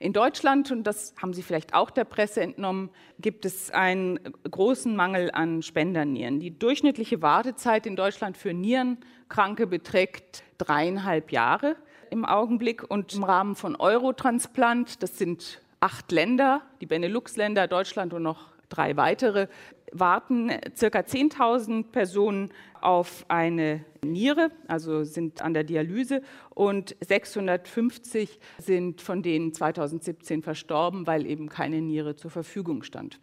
In 0.00 0.12
Deutschland, 0.12 0.70
und 0.70 0.84
das 0.84 1.12
haben 1.20 1.34
Sie 1.34 1.42
vielleicht 1.42 1.74
auch 1.74 1.90
der 1.90 2.04
Presse 2.04 2.40
entnommen, 2.40 2.90
gibt 3.18 3.44
es 3.44 3.72
einen 3.72 4.20
großen 4.48 4.94
Mangel 4.94 5.30
an 5.32 5.60
Spendernieren. 5.60 6.38
Die 6.38 6.56
durchschnittliche 6.56 7.20
Wartezeit 7.20 7.84
in 7.84 7.96
Deutschland 7.96 8.36
für 8.36 8.54
Nierenkranke 8.54 9.66
beträgt 9.66 10.44
dreieinhalb 10.58 11.32
Jahre 11.32 11.74
im 12.10 12.24
Augenblick. 12.24 12.88
Und 12.88 13.14
im 13.14 13.24
Rahmen 13.24 13.56
von 13.56 13.74
Eurotransplant, 13.74 15.02
das 15.02 15.18
sind 15.18 15.62
acht 15.80 16.12
Länder, 16.12 16.62
die 16.80 16.86
Benelux-Länder, 16.86 17.66
Deutschland 17.66 18.14
und 18.14 18.22
noch 18.22 18.52
drei 18.68 18.96
weitere, 18.96 19.48
warten 19.92 20.50
circa 20.76 21.00
10.000 21.00 21.90
Personen 21.90 22.50
auf 22.80 23.24
eine 23.28 23.84
Niere, 24.04 24.50
also 24.66 25.04
sind 25.04 25.42
an 25.42 25.54
der 25.54 25.64
Dialyse 25.64 26.22
und 26.50 26.96
650 27.00 28.38
sind 28.58 29.00
von 29.00 29.22
denen 29.22 29.52
2017 29.52 30.42
verstorben, 30.42 31.06
weil 31.06 31.26
eben 31.26 31.48
keine 31.48 31.80
Niere 31.80 32.16
zur 32.16 32.30
Verfügung 32.30 32.82
stand. 32.82 33.20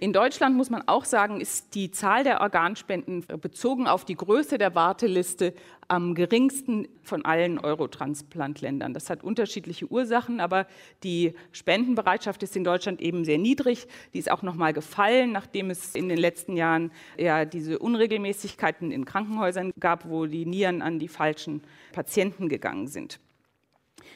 In 0.00 0.12
Deutschland 0.12 0.56
muss 0.56 0.70
man 0.70 0.86
auch 0.86 1.04
sagen, 1.04 1.40
ist 1.40 1.74
die 1.74 1.90
Zahl 1.90 2.22
der 2.22 2.40
Organspenden 2.40 3.24
bezogen 3.40 3.88
auf 3.88 4.04
die 4.04 4.14
Größe 4.14 4.56
der 4.56 4.76
Warteliste 4.76 5.54
am 5.88 6.14
geringsten 6.14 6.86
von 7.02 7.24
allen 7.24 7.58
Eurotransplantländern. 7.58 8.94
Das 8.94 9.10
hat 9.10 9.24
unterschiedliche 9.24 9.90
Ursachen, 9.90 10.38
aber 10.38 10.68
die 11.02 11.34
Spendenbereitschaft 11.50 12.44
ist 12.44 12.54
in 12.54 12.62
Deutschland 12.62 13.00
eben 13.00 13.24
sehr 13.24 13.38
niedrig. 13.38 13.88
Die 14.14 14.20
ist 14.20 14.30
auch 14.30 14.42
noch 14.42 14.54
mal 14.54 14.72
gefallen, 14.72 15.32
nachdem 15.32 15.68
es 15.68 15.96
in 15.96 16.08
den 16.08 16.18
letzten 16.18 16.56
Jahren 16.56 16.92
ja 17.18 17.44
diese 17.44 17.80
Unregelmäßigkeiten 17.80 18.92
in 18.92 19.04
Krankenhäusern 19.04 19.72
gab, 19.80 20.08
wo 20.08 20.26
die 20.26 20.46
Nieren 20.46 20.80
an 20.80 21.00
die 21.00 21.08
falschen 21.08 21.60
Patienten 21.90 22.48
gegangen 22.48 22.86
sind. 22.86 23.18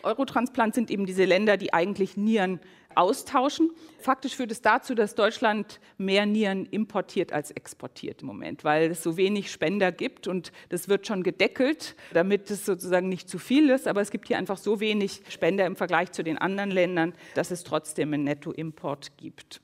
Eurotransplant 0.04 0.74
sind 0.74 0.90
eben 0.90 1.06
diese 1.06 1.24
Länder, 1.24 1.56
die 1.56 1.72
eigentlich 1.72 2.16
Nieren 2.16 2.60
austauschen. 2.96 3.70
Faktisch 3.98 4.36
führt 4.36 4.52
es 4.52 4.60
dazu, 4.60 4.94
dass 4.94 5.14
Deutschland 5.14 5.80
mehr 5.98 6.26
Nieren 6.26 6.66
importiert 6.66 7.32
als 7.32 7.50
exportiert 7.50 8.22
im 8.22 8.28
Moment, 8.28 8.64
weil 8.64 8.90
es 8.90 9.02
so 9.02 9.16
wenig 9.16 9.50
Spender 9.50 9.92
gibt 9.92 10.26
und 10.28 10.52
das 10.68 10.88
wird 10.88 11.06
schon 11.06 11.22
gedeckelt, 11.22 11.94
damit 12.12 12.50
es 12.50 12.66
sozusagen 12.66 13.08
nicht 13.08 13.28
zu 13.28 13.38
viel 13.38 13.70
ist. 13.70 13.86
Aber 13.86 14.00
es 14.00 14.10
gibt 14.10 14.28
hier 14.28 14.38
einfach 14.38 14.58
so 14.58 14.80
wenig 14.80 15.22
Spender 15.28 15.66
im 15.66 15.76
Vergleich 15.76 16.12
zu 16.12 16.22
den 16.22 16.38
anderen 16.38 16.70
Ländern, 16.70 17.14
dass 17.34 17.50
es 17.50 17.64
trotzdem 17.64 18.12
einen 18.12 18.24
Nettoimport 18.24 19.16
gibt. 19.16 19.60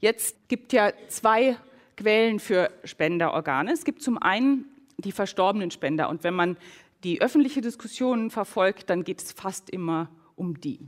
Jetzt 0.00 0.48
gibt 0.48 0.72
ja 0.72 0.92
zwei 1.08 1.56
Quellen 1.96 2.40
für 2.40 2.70
Spenderorgane. 2.84 3.72
Es 3.72 3.84
gibt 3.84 4.02
zum 4.02 4.18
einen 4.18 4.66
die 4.98 5.12
verstorbenen 5.12 5.70
Spender 5.70 6.08
und 6.08 6.24
wenn 6.24 6.34
man 6.34 6.56
die 7.04 7.20
öffentliche 7.20 7.60
Diskussion 7.60 8.30
verfolgt, 8.30 8.88
dann 8.90 9.04
geht 9.04 9.22
es 9.22 9.32
fast 9.32 9.70
immer 9.70 10.08
um 10.36 10.60
die. 10.60 10.80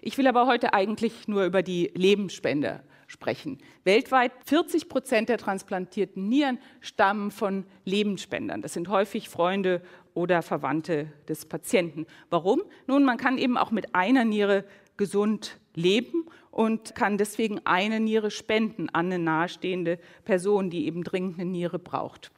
Ich 0.00 0.18
will 0.18 0.26
aber 0.26 0.46
heute 0.46 0.74
eigentlich 0.74 1.28
nur 1.28 1.44
über 1.44 1.62
die 1.62 1.90
Lebensspende 1.94 2.82
sprechen. 3.06 3.58
Weltweit 3.84 4.32
40 4.44 4.88
Prozent 4.88 5.28
der 5.28 5.38
transplantierten 5.38 6.28
Nieren 6.28 6.58
stammen 6.80 7.30
von 7.30 7.64
Lebensspendern. 7.84 8.62
Das 8.62 8.74
sind 8.74 8.88
häufig 8.88 9.28
Freunde 9.28 9.82
oder 10.14 10.42
Verwandte 10.42 11.12
des 11.28 11.46
Patienten. 11.46 12.06
Warum? 12.30 12.62
Nun, 12.86 13.04
man 13.04 13.16
kann 13.16 13.38
eben 13.38 13.56
auch 13.56 13.70
mit 13.70 13.94
einer 13.94 14.24
Niere 14.24 14.64
gesund 14.96 15.58
leben 15.74 16.26
und 16.50 16.94
kann 16.94 17.18
deswegen 17.18 17.60
eine 17.64 18.00
Niere 18.00 18.30
spenden 18.30 18.88
an 18.90 19.06
eine 19.06 19.18
nahestehende 19.18 19.98
Person, 20.24 20.70
die 20.70 20.86
eben 20.86 21.04
dringend 21.04 21.38
eine 21.40 21.50
Niere 21.50 21.78
braucht. 21.78 22.30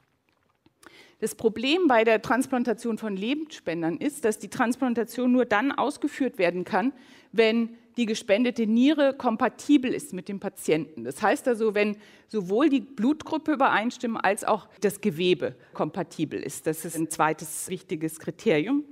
Das 1.20 1.34
Problem 1.34 1.86
bei 1.86 2.02
der 2.02 2.22
Transplantation 2.22 2.96
von 2.96 3.14
Lebensspendern 3.14 3.98
ist, 3.98 4.24
dass 4.24 4.38
die 4.38 4.48
Transplantation 4.48 5.30
nur 5.30 5.44
dann 5.44 5.70
ausgeführt 5.70 6.38
werden 6.38 6.64
kann, 6.64 6.92
wenn 7.32 7.76
die 7.98 8.06
gespendete 8.06 8.66
Niere 8.66 9.14
kompatibel 9.14 9.92
ist 9.92 10.14
mit 10.14 10.28
dem 10.28 10.40
Patienten. 10.40 11.04
Das 11.04 11.20
heißt 11.20 11.46
also, 11.46 11.74
wenn 11.74 11.98
sowohl 12.28 12.70
die 12.70 12.80
Blutgruppe 12.80 13.52
übereinstimmen 13.52 14.16
als 14.16 14.44
auch 14.44 14.68
das 14.80 15.02
Gewebe 15.02 15.54
kompatibel 15.74 16.40
ist. 16.40 16.66
Das 16.66 16.86
ist 16.86 16.96
ein 16.96 17.10
zweites 17.10 17.68
wichtiges 17.68 18.18
Kriterium. 18.18 18.84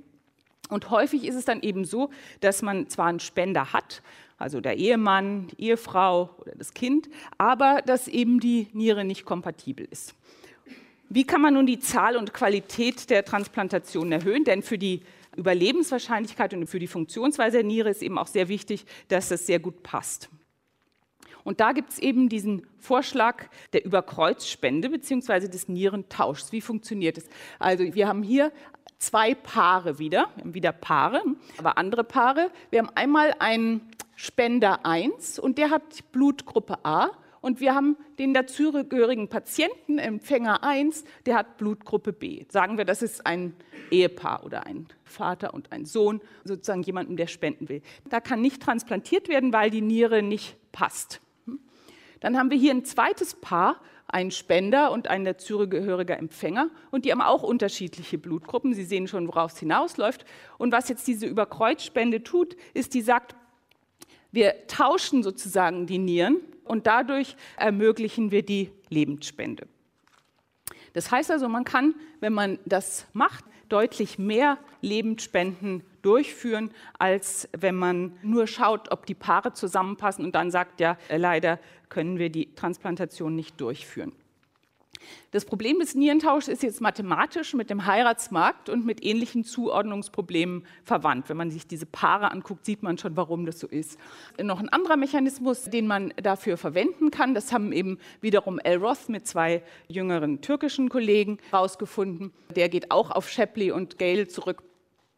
Und 0.69 0.91
häufig 0.91 1.25
ist 1.25 1.35
es 1.35 1.45
dann 1.45 1.63
eben 1.63 1.83
so, 1.83 2.11
dass 2.41 2.61
man 2.61 2.87
zwar 2.89 3.07
einen 3.07 3.19
Spender 3.19 3.73
hat, 3.73 4.03
also 4.37 4.61
der 4.61 4.77
Ehemann, 4.77 5.47
die 5.47 5.63
Ehefrau 5.63 6.29
oder 6.37 6.53
das 6.55 6.75
Kind, 6.75 7.09
aber 7.39 7.81
dass 7.83 8.07
eben 8.07 8.39
die 8.39 8.67
Niere 8.73 9.03
nicht 9.03 9.25
kompatibel 9.25 9.87
ist. 9.89 10.13
Wie 11.09 11.25
kann 11.25 11.41
man 11.41 11.55
nun 11.55 11.65
die 11.65 11.79
Zahl 11.79 12.15
und 12.15 12.33
Qualität 12.33 13.09
der 13.09 13.25
Transplantation 13.25 14.11
erhöhen? 14.11 14.43
Denn 14.43 14.61
für 14.61 14.77
die 14.77 15.01
Überlebenswahrscheinlichkeit 15.35 16.53
und 16.53 16.67
für 16.67 16.79
die 16.79 16.87
Funktionsweise 16.87 17.57
der 17.57 17.65
Niere 17.65 17.89
ist 17.89 18.03
eben 18.03 18.17
auch 18.19 18.27
sehr 18.27 18.47
wichtig, 18.47 18.85
dass 19.07 19.31
es 19.31 19.47
sehr 19.47 19.59
gut 19.59 19.81
passt. 19.81 20.29
Und 21.43 21.61
da 21.61 21.71
gibt 21.71 21.91
es 21.91 21.99
eben 21.99 22.29
diesen 22.29 22.67
Vorschlag 22.77 23.45
der 23.73 23.85
Überkreuzspende 23.85 24.89
bzw. 24.89 25.47
des 25.47 25.67
Nierentauschs. 25.67 26.51
Wie 26.51 26.61
funktioniert 26.61 27.17
es? 27.17 27.27
Also 27.57 27.95
wir 27.95 28.07
haben 28.07 28.21
hier 28.21 28.51
zwei 28.99 29.33
Paare 29.33 29.97
wieder, 29.97 30.29
wir 30.35 30.43
haben 30.43 30.53
wieder 30.53 30.71
Paare, 30.73 31.23
aber 31.57 31.77
andere 31.79 32.03
Paare. 32.03 32.51
Wir 32.69 32.79
haben 32.79 32.91
einmal 32.93 33.33
einen 33.39 33.81
Spender 34.15 34.85
1 34.85 35.39
und 35.39 35.57
der 35.57 35.71
hat 35.71 36.11
Blutgruppe 36.11 36.77
A 36.83 37.11
und 37.41 37.59
wir 37.59 37.73
haben 37.73 37.97
den 38.17 38.33
dazugehörigen 38.33 39.29
Patienten, 39.29 39.97
Empfänger 39.97 40.63
1, 40.63 41.03
der 41.25 41.35
hat 41.35 41.57
Blutgruppe 41.57 42.13
B. 42.13 42.45
Sagen 42.49 42.77
wir, 42.77 42.85
das 42.85 43.01
ist 43.01 43.25
ein 43.25 43.55
Ehepaar 43.91 44.43
oder 44.45 44.65
ein 44.65 44.87
Vater 45.05 45.53
und 45.53 45.71
ein 45.71 45.85
Sohn, 45.85 46.21
sozusagen 46.43 46.83
jemandem, 46.83 47.17
der 47.17 47.27
spenden 47.27 47.69
will. 47.69 47.81
Da 48.09 48.19
kann 48.19 48.41
nicht 48.41 48.61
transplantiert 48.61 49.29
werden, 49.29 49.53
weil 49.53 49.69
die 49.69 49.81
Niere 49.81 50.21
nicht 50.21 50.57
passt. 50.71 51.21
Dann 52.19 52.37
haben 52.37 52.51
wir 52.51 52.57
hier 52.57 52.73
ein 52.73 52.83
zweites 52.83 53.35
Paar, 53.35 53.79
ein 54.07 54.31
Spender 54.31 54.91
und 54.91 55.07
ein 55.07 55.23
dazugehöriger 55.23 56.17
Empfänger. 56.17 56.69
Und 56.91 57.05
die 57.05 57.11
haben 57.11 57.21
auch 57.21 57.43
unterschiedliche 57.43 58.17
Blutgruppen. 58.17 58.73
Sie 58.73 58.83
sehen 58.83 59.07
schon, 59.07 59.27
worauf 59.27 59.53
es 59.53 59.59
hinausläuft. 59.59 60.25
Und 60.57 60.71
was 60.71 60.89
jetzt 60.89 61.07
diese 61.07 61.27
Überkreuzspende 61.27 62.23
tut, 62.23 62.57
ist, 62.73 62.93
die 62.93 63.01
sagt, 63.01 63.35
wir 64.31 64.67
tauschen 64.67 65.23
sozusagen 65.23 65.85
die 65.85 65.99
Nieren 65.99 66.37
und 66.69 66.85
dadurch 66.85 67.35
ermöglichen 67.57 68.29
wir 68.31 68.43
die 68.43 68.71
Lebensspende. 68.89 69.67
Das 70.93 71.11
heißt 71.11 71.31
also, 71.31 71.49
man 71.49 71.63
kann, 71.63 71.95
wenn 72.19 72.33
man 72.33 72.59
das 72.65 73.07
macht, 73.13 73.43
deutlich 73.69 74.19
mehr 74.19 74.57
Lebensspenden 74.81 75.83
durchführen, 76.01 76.71
als 76.97 77.49
wenn 77.57 77.75
man 77.75 78.17
nur 78.21 78.47
schaut, 78.47 78.91
ob 78.91 79.05
die 79.05 79.15
Paare 79.15 79.53
zusammenpassen 79.53 80.23
und 80.23 80.35
dann 80.35 80.51
sagt, 80.51 80.79
ja, 80.79 80.97
leider 81.09 81.59
können 81.89 82.19
wir 82.19 82.29
die 82.29 82.53
Transplantation 82.53 83.35
nicht 83.35 83.59
durchführen. 83.59 84.11
Das 85.31 85.45
Problem 85.45 85.79
des 85.79 85.95
Nierentauschs 85.95 86.47
ist 86.47 86.63
jetzt 86.63 86.81
mathematisch 86.81 87.53
mit 87.53 87.69
dem 87.69 87.85
Heiratsmarkt 87.85 88.69
und 88.69 88.85
mit 88.85 89.03
ähnlichen 89.03 89.43
Zuordnungsproblemen 89.43 90.65
verwandt. 90.83 91.29
Wenn 91.29 91.37
man 91.37 91.51
sich 91.51 91.67
diese 91.67 91.85
Paare 91.85 92.31
anguckt, 92.31 92.65
sieht 92.65 92.83
man 92.83 92.97
schon, 92.97 93.15
warum 93.15 93.45
das 93.45 93.59
so 93.59 93.67
ist. 93.67 93.99
Noch 94.41 94.59
ein 94.59 94.69
anderer 94.69 94.97
Mechanismus, 94.97 95.65
den 95.65 95.87
man 95.87 96.13
dafür 96.21 96.57
verwenden 96.57 97.11
kann, 97.11 97.33
das 97.33 97.53
haben 97.53 97.71
eben 97.71 97.99
wiederum 98.21 98.59
El 98.59 98.77
Roth 98.77 99.09
mit 99.09 99.27
zwei 99.27 99.63
jüngeren 99.87 100.41
türkischen 100.41 100.89
Kollegen 100.89 101.37
herausgefunden. 101.51 102.33
Der 102.55 102.69
geht 102.69 102.91
auch 102.91 103.11
auf 103.11 103.29
Shapley 103.29 103.71
und 103.71 103.99
Gale 103.99 104.27
zurück. 104.27 104.63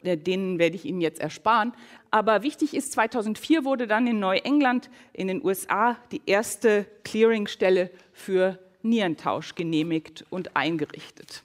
Denen 0.04 0.58
werde 0.58 0.74
ich 0.74 0.84
Ihnen 0.84 1.00
jetzt 1.00 1.20
ersparen. 1.20 1.72
Aber 2.10 2.42
wichtig 2.42 2.74
ist, 2.74 2.92
2004 2.92 3.64
wurde 3.64 3.86
dann 3.86 4.08
in 4.08 4.18
Neuengland 4.18 4.90
in 5.12 5.28
den 5.28 5.44
USA 5.44 5.96
die 6.10 6.22
erste 6.26 6.86
Clearingstelle 7.04 7.88
für 8.12 8.58
Nierentausch 8.84 9.54
genehmigt 9.54 10.24
und 10.30 10.56
eingerichtet. 10.56 11.42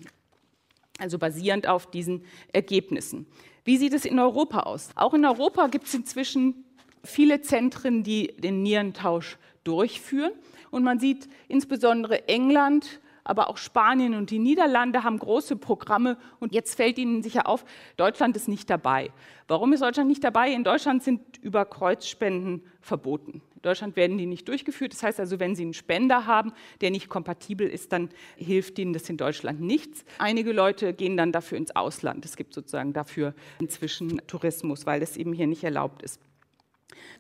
Also 0.99 1.19
basierend 1.19 1.67
auf 1.67 1.89
diesen 1.89 2.23
Ergebnissen. 2.53 3.27
Wie 3.63 3.77
sieht 3.77 3.93
es 3.93 4.05
in 4.05 4.19
Europa 4.19 4.61
aus? 4.61 4.89
Auch 4.95 5.13
in 5.13 5.25
Europa 5.25 5.67
gibt 5.67 5.87
es 5.87 5.93
inzwischen 5.93 6.65
viele 7.03 7.41
Zentren, 7.41 8.03
die 8.03 8.27
den 8.37 8.63
Nierentausch 8.63 9.37
durchführen. 9.63 10.31
Und 10.71 10.83
man 10.83 10.99
sieht 10.99 11.27
insbesondere 11.47 12.27
England, 12.27 12.99
aber 13.23 13.49
auch 13.49 13.57
Spanien 13.57 14.13
und 14.13 14.29
die 14.29 14.39
Niederlande 14.39 15.03
haben 15.03 15.19
große 15.19 15.57
Programme. 15.57 16.17
Und 16.39 16.53
jetzt 16.53 16.75
fällt 16.75 16.97
Ihnen 16.97 17.23
sicher 17.23 17.47
auf, 17.47 17.65
Deutschland 17.97 18.35
ist 18.37 18.47
nicht 18.47 18.69
dabei. 18.69 19.11
Warum 19.47 19.73
ist 19.73 19.81
Deutschland 19.81 20.07
nicht 20.09 20.23
dabei? 20.23 20.51
In 20.51 20.63
Deutschland 20.63 21.03
sind 21.03 21.37
Überkreuzspenden 21.41 22.63
verboten. 22.79 23.41
In 23.57 23.63
Deutschland 23.63 23.95
werden 23.95 24.19
die 24.19 24.27
nicht 24.27 24.47
durchgeführt. 24.47 24.93
Das 24.93 25.01
heißt 25.01 25.19
also, 25.19 25.39
wenn 25.39 25.55
Sie 25.55 25.63
einen 25.63 25.73
Spender 25.73 26.27
haben, 26.27 26.53
der 26.81 26.91
nicht 26.91 27.09
kompatibel 27.09 27.67
ist, 27.67 27.91
dann 27.91 28.09
hilft 28.35 28.77
Ihnen 28.77 28.93
das 28.93 29.09
in 29.09 29.17
Deutschland 29.17 29.61
nichts. 29.61 30.05
Einige 30.19 30.51
Leute 30.51 30.93
gehen 30.93 31.17
dann 31.17 31.31
dafür 31.31 31.57
ins 31.57 31.75
Ausland. 31.75 32.23
Es 32.23 32.35
gibt 32.35 32.53
sozusagen 32.53 32.93
dafür 32.93 33.33
inzwischen 33.59 34.21
Tourismus, 34.27 34.85
weil 34.85 34.99
das 34.99 35.17
eben 35.17 35.33
hier 35.33 35.47
nicht 35.47 35.63
erlaubt 35.63 36.03
ist. 36.03 36.21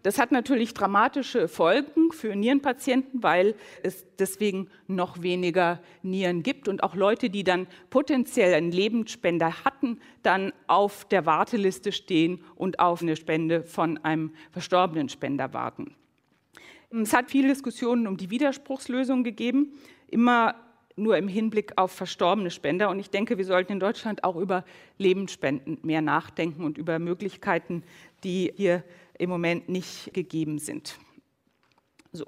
Das 0.03 0.19
hat 0.19 0.31
natürlich 0.31 0.75
dramatische 0.75 1.47
Folgen 1.47 2.11
für 2.11 2.35
Nierenpatienten, 2.35 3.23
weil 3.23 3.55
es 3.81 4.05
deswegen 4.19 4.69
noch 4.85 5.23
weniger 5.23 5.81
Nieren 6.03 6.43
gibt 6.43 6.67
und 6.67 6.83
auch 6.83 6.93
Leute, 6.93 7.31
die 7.31 7.43
dann 7.43 7.65
potenziell 7.89 8.53
einen 8.53 8.71
Lebensspender 8.71 9.65
hatten, 9.65 9.99
dann 10.21 10.53
auf 10.67 11.05
der 11.05 11.25
Warteliste 11.25 11.91
stehen 11.91 12.43
und 12.55 12.79
auf 12.79 13.01
eine 13.01 13.15
Spende 13.15 13.63
von 13.63 13.97
einem 13.97 14.33
verstorbenen 14.51 15.09
Spender 15.09 15.51
warten. 15.53 15.95
Es 16.89 17.13
hat 17.13 17.29
viele 17.29 17.49
Diskussionen 17.49 18.07
um 18.07 18.17
die 18.17 18.29
Widerspruchslösung 18.29 19.23
gegeben, 19.23 19.73
immer 20.07 20.55
nur 20.95 21.17
im 21.17 21.27
Hinblick 21.27 21.73
auf 21.77 21.91
verstorbene 21.91 22.49
Spender. 22.49 22.89
Und 22.89 22.99
ich 22.99 23.09
denke, 23.09 23.37
wir 23.37 23.45
sollten 23.45 23.73
in 23.73 23.79
Deutschland 23.79 24.23
auch 24.23 24.35
über 24.35 24.65
Lebensspenden 24.97 25.77
mehr 25.83 26.01
nachdenken 26.01 26.63
und 26.63 26.77
über 26.77 26.97
Möglichkeiten, 26.99 27.83
die 28.23 28.51
hier 28.55 28.83
im 29.17 29.29
Moment 29.29 29.69
nicht 29.69 30.13
gegeben 30.13 30.59
sind. 30.59 30.97
So. 32.13 32.25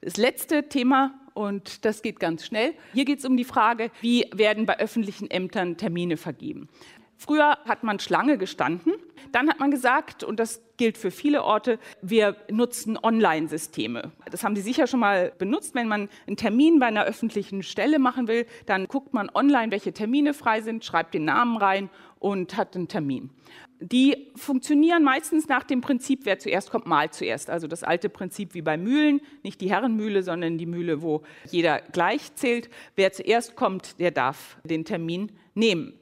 Das 0.00 0.16
letzte 0.16 0.68
Thema, 0.68 1.14
und 1.34 1.84
das 1.84 2.02
geht 2.02 2.20
ganz 2.20 2.44
schnell. 2.44 2.74
Hier 2.92 3.04
geht 3.04 3.20
es 3.20 3.24
um 3.24 3.36
die 3.36 3.44
Frage, 3.44 3.90
wie 4.00 4.26
werden 4.34 4.66
bei 4.66 4.78
öffentlichen 4.78 5.30
Ämtern 5.30 5.76
Termine 5.76 6.16
vergeben. 6.16 6.68
Früher 7.16 7.58
hat 7.66 7.84
man 7.84 8.00
Schlange 8.00 8.36
gestanden. 8.36 8.94
Dann 9.30 9.48
hat 9.48 9.60
man 9.60 9.70
gesagt, 9.70 10.24
und 10.24 10.40
das 10.40 10.60
gilt 10.82 10.98
für 10.98 11.12
viele 11.12 11.44
Orte, 11.44 11.78
wir 12.00 12.34
nutzen 12.50 12.98
Online-Systeme. 13.00 14.10
Das 14.32 14.42
haben 14.42 14.56
Sie 14.56 14.62
sicher 14.62 14.88
schon 14.88 14.98
mal 14.98 15.32
benutzt. 15.38 15.76
Wenn 15.76 15.86
man 15.86 16.08
einen 16.26 16.36
Termin 16.36 16.80
bei 16.80 16.86
einer 16.86 17.04
öffentlichen 17.04 17.62
Stelle 17.62 18.00
machen 18.00 18.26
will, 18.26 18.46
dann 18.66 18.88
guckt 18.88 19.14
man 19.14 19.30
online, 19.32 19.70
welche 19.70 19.92
Termine 19.92 20.34
frei 20.34 20.60
sind, 20.60 20.84
schreibt 20.84 21.14
den 21.14 21.24
Namen 21.24 21.56
rein 21.56 21.88
und 22.18 22.56
hat 22.56 22.74
einen 22.74 22.88
Termin. 22.88 23.30
Die 23.78 24.32
funktionieren 24.34 25.04
meistens 25.04 25.46
nach 25.46 25.62
dem 25.62 25.82
Prinzip, 25.82 26.22
wer 26.24 26.40
zuerst 26.40 26.72
kommt, 26.72 26.86
mal 26.86 27.10
zuerst. 27.10 27.48
Also 27.48 27.68
das 27.68 27.84
alte 27.84 28.08
Prinzip 28.08 28.52
wie 28.54 28.62
bei 28.62 28.76
Mühlen, 28.76 29.20
nicht 29.44 29.60
die 29.60 29.70
Herrenmühle, 29.70 30.24
sondern 30.24 30.58
die 30.58 30.66
Mühle, 30.66 31.00
wo 31.00 31.22
jeder 31.48 31.80
gleich 31.92 32.34
zählt. 32.34 32.70
Wer 32.96 33.12
zuerst 33.12 33.54
kommt, 33.54 34.00
der 34.00 34.10
darf 34.10 34.56
den 34.64 34.84
Termin 34.84 35.30
nehmen. 35.54 35.92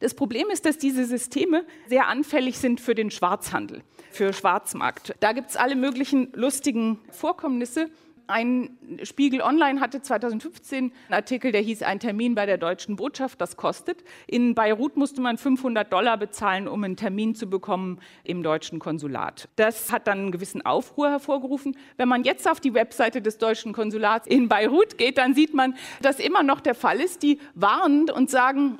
Das 0.00 0.14
Problem 0.14 0.48
ist, 0.50 0.66
dass 0.66 0.78
diese 0.78 1.04
Systeme 1.04 1.64
sehr 1.88 2.08
anfällig 2.08 2.58
sind 2.58 2.80
für 2.80 2.94
den 2.94 3.10
Schwarzhandel, 3.10 3.82
für 4.10 4.32
Schwarzmarkt. 4.32 5.14
Da 5.20 5.32
gibt 5.32 5.50
es 5.50 5.56
alle 5.56 5.76
möglichen 5.76 6.32
lustigen 6.34 6.98
Vorkommnisse. 7.10 7.90
Ein 8.30 8.78
Spiegel 9.02 9.42
Online 9.42 9.80
hatte 9.80 10.02
2015 10.02 10.78
einen 10.84 10.92
Artikel, 11.10 11.50
der 11.50 11.62
hieß 11.62 11.82
Ein 11.82 11.98
Termin 11.98 12.36
bei 12.36 12.46
der 12.46 12.58
deutschen 12.58 12.94
Botschaft, 12.94 13.40
das 13.40 13.56
kostet. 13.56 14.04
In 14.28 14.54
Beirut 14.54 14.96
musste 14.96 15.20
man 15.20 15.36
500 15.36 15.92
Dollar 15.92 16.16
bezahlen, 16.16 16.68
um 16.68 16.84
einen 16.84 16.96
Termin 16.96 17.34
zu 17.34 17.50
bekommen 17.50 17.98
im 18.22 18.44
deutschen 18.44 18.78
Konsulat. 18.78 19.48
Das 19.56 19.90
hat 19.90 20.06
dann 20.06 20.18
einen 20.18 20.30
gewissen 20.30 20.64
Aufruhr 20.64 21.10
hervorgerufen. 21.10 21.76
Wenn 21.96 22.08
man 22.08 22.22
jetzt 22.22 22.48
auf 22.48 22.60
die 22.60 22.72
Webseite 22.72 23.20
des 23.20 23.38
deutschen 23.38 23.72
Konsulats 23.72 24.28
in 24.28 24.48
Beirut 24.48 24.96
geht, 24.96 25.18
dann 25.18 25.34
sieht 25.34 25.52
man, 25.52 25.74
dass 26.00 26.20
immer 26.20 26.44
noch 26.44 26.60
der 26.60 26.76
Fall 26.76 27.00
ist. 27.00 27.24
Die 27.24 27.40
warnen 27.56 28.10
und 28.10 28.30
sagen, 28.30 28.78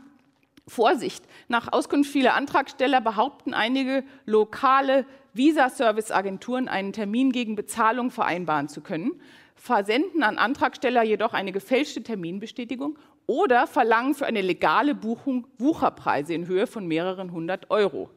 Vorsicht, 0.67 1.25
nach 1.49 1.73
Auskunft 1.73 2.11
vieler 2.11 2.35
Antragsteller 2.35 3.01
behaupten 3.01 3.55
einige 3.55 4.05
lokale 4.27 5.05
Visa-Service-Agenturen 5.35 6.69
einen 6.69 6.93
Termin 6.93 7.33
gegen 7.33 7.57
Bezahlung 7.57 8.11
vereinbaren 8.11 8.69
zu 8.69 8.81
können, 8.81 9.21
versenden 9.55 10.23
an 10.23 10.39
Antragsteller 10.39 11.03
jedoch 11.03 11.35
eine 11.35 11.53
gefälschte 11.53 12.03
Terminbestätigung 12.03 12.99
oder 13.27 13.67
verlangen 13.67 14.15
für 14.15 14.27
eine 14.27 14.41
legale 14.41 14.95
Buchung 14.95 15.47
Wucherpreise 15.59 16.35
in 16.35 16.47
Höhe 16.47 16.67
von 16.67 16.87
mehreren 16.87 17.33
hundert 17.33 17.71
Euro. 17.71 18.11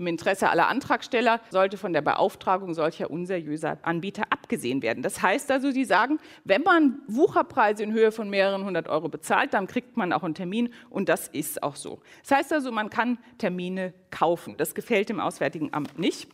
Im 0.00 0.06
Interesse 0.06 0.48
aller 0.48 0.68
Antragsteller 0.68 1.40
sollte 1.50 1.76
von 1.76 1.92
der 1.92 2.00
Beauftragung 2.00 2.74
solcher 2.74 3.10
unseriöser 3.10 3.78
Anbieter 3.82 4.24
abgesehen 4.30 4.82
werden. 4.82 5.02
Das 5.02 5.22
heißt 5.22 5.50
also, 5.50 5.70
Sie 5.70 5.84
sagen, 5.84 6.18
wenn 6.44 6.62
man 6.62 7.00
Wucherpreise 7.06 7.82
in 7.82 7.92
Höhe 7.92 8.10
von 8.10 8.30
mehreren 8.30 8.64
hundert 8.64 8.88
Euro 8.88 9.08
bezahlt, 9.08 9.54
dann 9.54 9.66
kriegt 9.66 9.96
man 9.96 10.12
auch 10.12 10.24
einen 10.24 10.34
Termin 10.34 10.70
und 10.88 11.08
das 11.08 11.28
ist 11.28 11.62
auch 11.62 11.76
so. 11.76 12.00
Das 12.22 12.38
heißt 12.38 12.52
also, 12.52 12.72
man 12.72 12.90
kann 12.90 13.18
Termine 13.38 13.92
kaufen. 14.10 14.56
Das 14.56 14.74
gefällt 14.74 15.10
dem 15.10 15.20
Auswärtigen 15.20 15.72
Amt 15.72 15.98
nicht. 15.98 16.28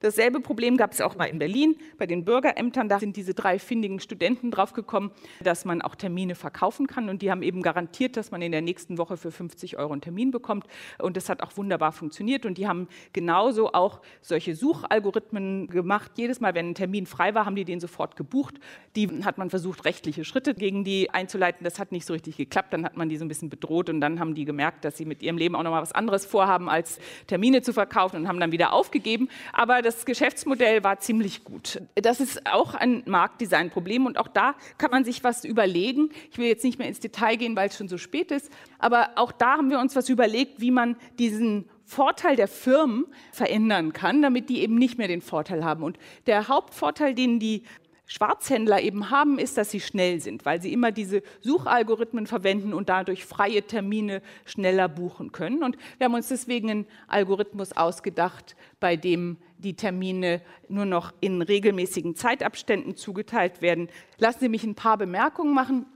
Dasselbe 0.00 0.40
Problem 0.40 0.76
gab 0.76 0.92
es 0.92 1.00
auch 1.00 1.16
mal 1.16 1.24
in 1.24 1.38
Berlin 1.38 1.76
bei 1.96 2.06
den 2.06 2.24
Bürgerämtern. 2.24 2.88
Da 2.88 2.98
sind 2.98 3.16
diese 3.16 3.32
drei 3.32 3.58
findigen 3.58 3.98
Studenten 3.98 4.50
draufgekommen, 4.50 5.10
dass 5.42 5.64
man 5.64 5.80
auch 5.80 5.94
Termine 5.94 6.34
verkaufen 6.34 6.86
kann. 6.86 7.08
Und 7.08 7.22
die 7.22 7.30
haben 7.30 7.42
eben 7.42 7.62
garantiert, 7.62 8.16
dass 8.18 8.30
man 8.30 8.42
in 8.42 8.52
der 8.52 8.60
nächsten 8.60 8.98
Woche 8.98 9.16
für 9.16 9.30
50 9.30 9.78
Euro 9.78 9.92
einen 9.92 10.02
Termin 10.02 10.30
bekommt. 10.30 10.66
Und 10.98 11.16
das 11.16 11.30
hat 11.30 11.42
auch 11.42 11.56
wunderbar 11.56 11.92
funktioniert. 11.92 12.44
Und 12.44 12.58
die 12.58 12.68
haben 12.68 12.88
genauso 13.14 13.72
auch 13.72 14.02
solche 14.20 14.54
Suchalgorithmen 14.54 15.68
gemacht. 15.68 16.12
Jedes 16.16 16.40
Mal, 16.40 16.54
wenn 16.54 16.70
ein 16.70 16.74
Termin 16.74 17.06
frei 17.06 17.34
war, 17.34 17.46
haben 17.46 17.56
die 17.56 17.64
den 17.64 17.80
sofort 17.80 18.16
gebucht. 18.16 18.56
Die 18.96 19.08
hat 19.24 19.38
man 19.38 19.48
versucht, 19.48 19.86
rechtliche 19.86 20.24
Schritte 20.24 20.54
gegen 20.54 20.84
die 20.84 21.08
einzuleiten. 21.08 21.64
Das 21.64 21.78
hat 21.78 21.90
nicht 21.90 22.04
so 22.04 22.12
richtig 22.12 22.36
geklappt. 22.36 22.74
Dann 22.74 22.84
hat 22.84 22.98
man 22.98 23.08
die 23.08 23.16
so 23.16 23.24
ein 23.24 23.28
bisschen 23.28 23.48
bedroht. 23.48 23.88
Und 23.88 24.02
dann 24.02 24.20
haben 24.20 24.34
die 24.34 24.44
gemerkt, 24.44 24.84
dass 24.84 24.98
sie 24.98 25.06
mit 25.06 25.22
ihrem 25.22 25.38
Leben 25.38 25.56
auch 25.56 25.62
noch 25.62 25.70
mal 25.70 25.80
was 25.80 25.92
anderes 25.92 26.26
vorhaben, 26.26 26.68
als 26.68 26.98
Termine 27.26 27.62
zu 27.62 27.72
verkaufen 27.72 28.16
und 28.16 28.28
haben 28.28 28.40
dann 28.40 28.52
wieder 28.52 28.74
aufgegeben. 28.74 29.28
Aber 29.54 29.85
das 29.86 30.04
Geschäftsmodell 30.04 30.82
war 30.82 30.98
ziemlich 30.98 31.44
gut. 31.44 31.80
Das 31.94 32.20
ist 32.20 32.44
auch 32.46 32.74
ein 32.74 33.04
Marktdesign-Problem 33.06 34.04
und 34.06 34.18
auch 34.18 34.28
da 34.28 34.56
kann 34.78 34.90
man 34.90 35.04
sich 35.04 35.22
was 35.22 35.44
überlegen. 35.44 36.10
Ich 36.30 36.38
will 36.38 36.48
jetzt 36.48 36.64
nicht 36.64 36.78
mehr 36.78 36.88
ins 36.88 37.00
Detail 37.00 37.36
gehen, 37.36 37.54
weil 37.54 37.68
es 37.68 37.76
schon 37.76 37.88
so 37.88 37.96
spät 37.96 38.32
ist, 38.32 38.50
aber 38.78 39.10
auch 39.14 39.30
da 39.30 39.52
haben 39.56 39.70
wir 39.70 39.78
uns 39.78 39.94
was 39.94 40.08
überlegt, 40.08 40.60
wie 40.60 40.72
man 40.72 40.96
diesen 41.18 41.68
Vorteil 41.84 42.34
der 42.34 42.48
Firmen 42.48 43.06
verändern 43.30 43.92
kann, 43.92 44.22
damit 44.22 44.48
die 44.48 44.60
eben 44.60 44.74
nicht 44.74 44.98
mehr 44.98 45.06
den 45.06 45.22
Vorteil 45.22 45.64
haben. 45.64 45.84
Und 45.84 45.98
der 46.26 46.48
Hauptvorteil, 46.48 47.14
den 47.14 47.38
die 47.38 47.62
Schwarzhändler 48.06 48.80
eben 48.82 49.10
haben, 49.10 49.38
ist, 49.38 49.56
dass 49.56 49.70
sie 49.70 49.80
schnell 49.80 50.20
sind, 50.20 50.44
weil 50.44 50.60
sie 50.60 50.72
immer 50.72 50.90
diese 50.90 51.22
Suchalgorithmen 51.42 52.26
verwenden 52.26 52.74
und 52.74 52.88
dadurch 52.88 53.24
freie 53.24 53.62
Termine 53.62 54.22
schneller 54.44 54.88
buchen 54.88 55.30
können. 55.30 55.62
Und 55.62 55.76
wir 55.98 56.06
haben 56.06 56.14
uns 56.14 56.28
deswegen 56.28 56.70
einen 56.70 56.86
Algorithmus 57.06 57.72
ausgedacht, 57.72 58.56
bei 58.80 58.96
dem 58.96 59.38
die 59.58 59.74
Termine 59.74 60.42
nur 60.68 60.84
noch 60.84 61.12
in 61.20 61.42
regelmäßigen 61.42 62.14
Zeitabständen 62.16 62.96
zugeteilt 62.96 63.62
werden. 63.62 63.88
Lassen 64.18 64.40
Sie 64.40 64.48
mich 64.48 64.64
ein 64.64 64.74
paar 64.74 64.98
Bemerkungen 64.98 65.54
machen. 65.54 65.86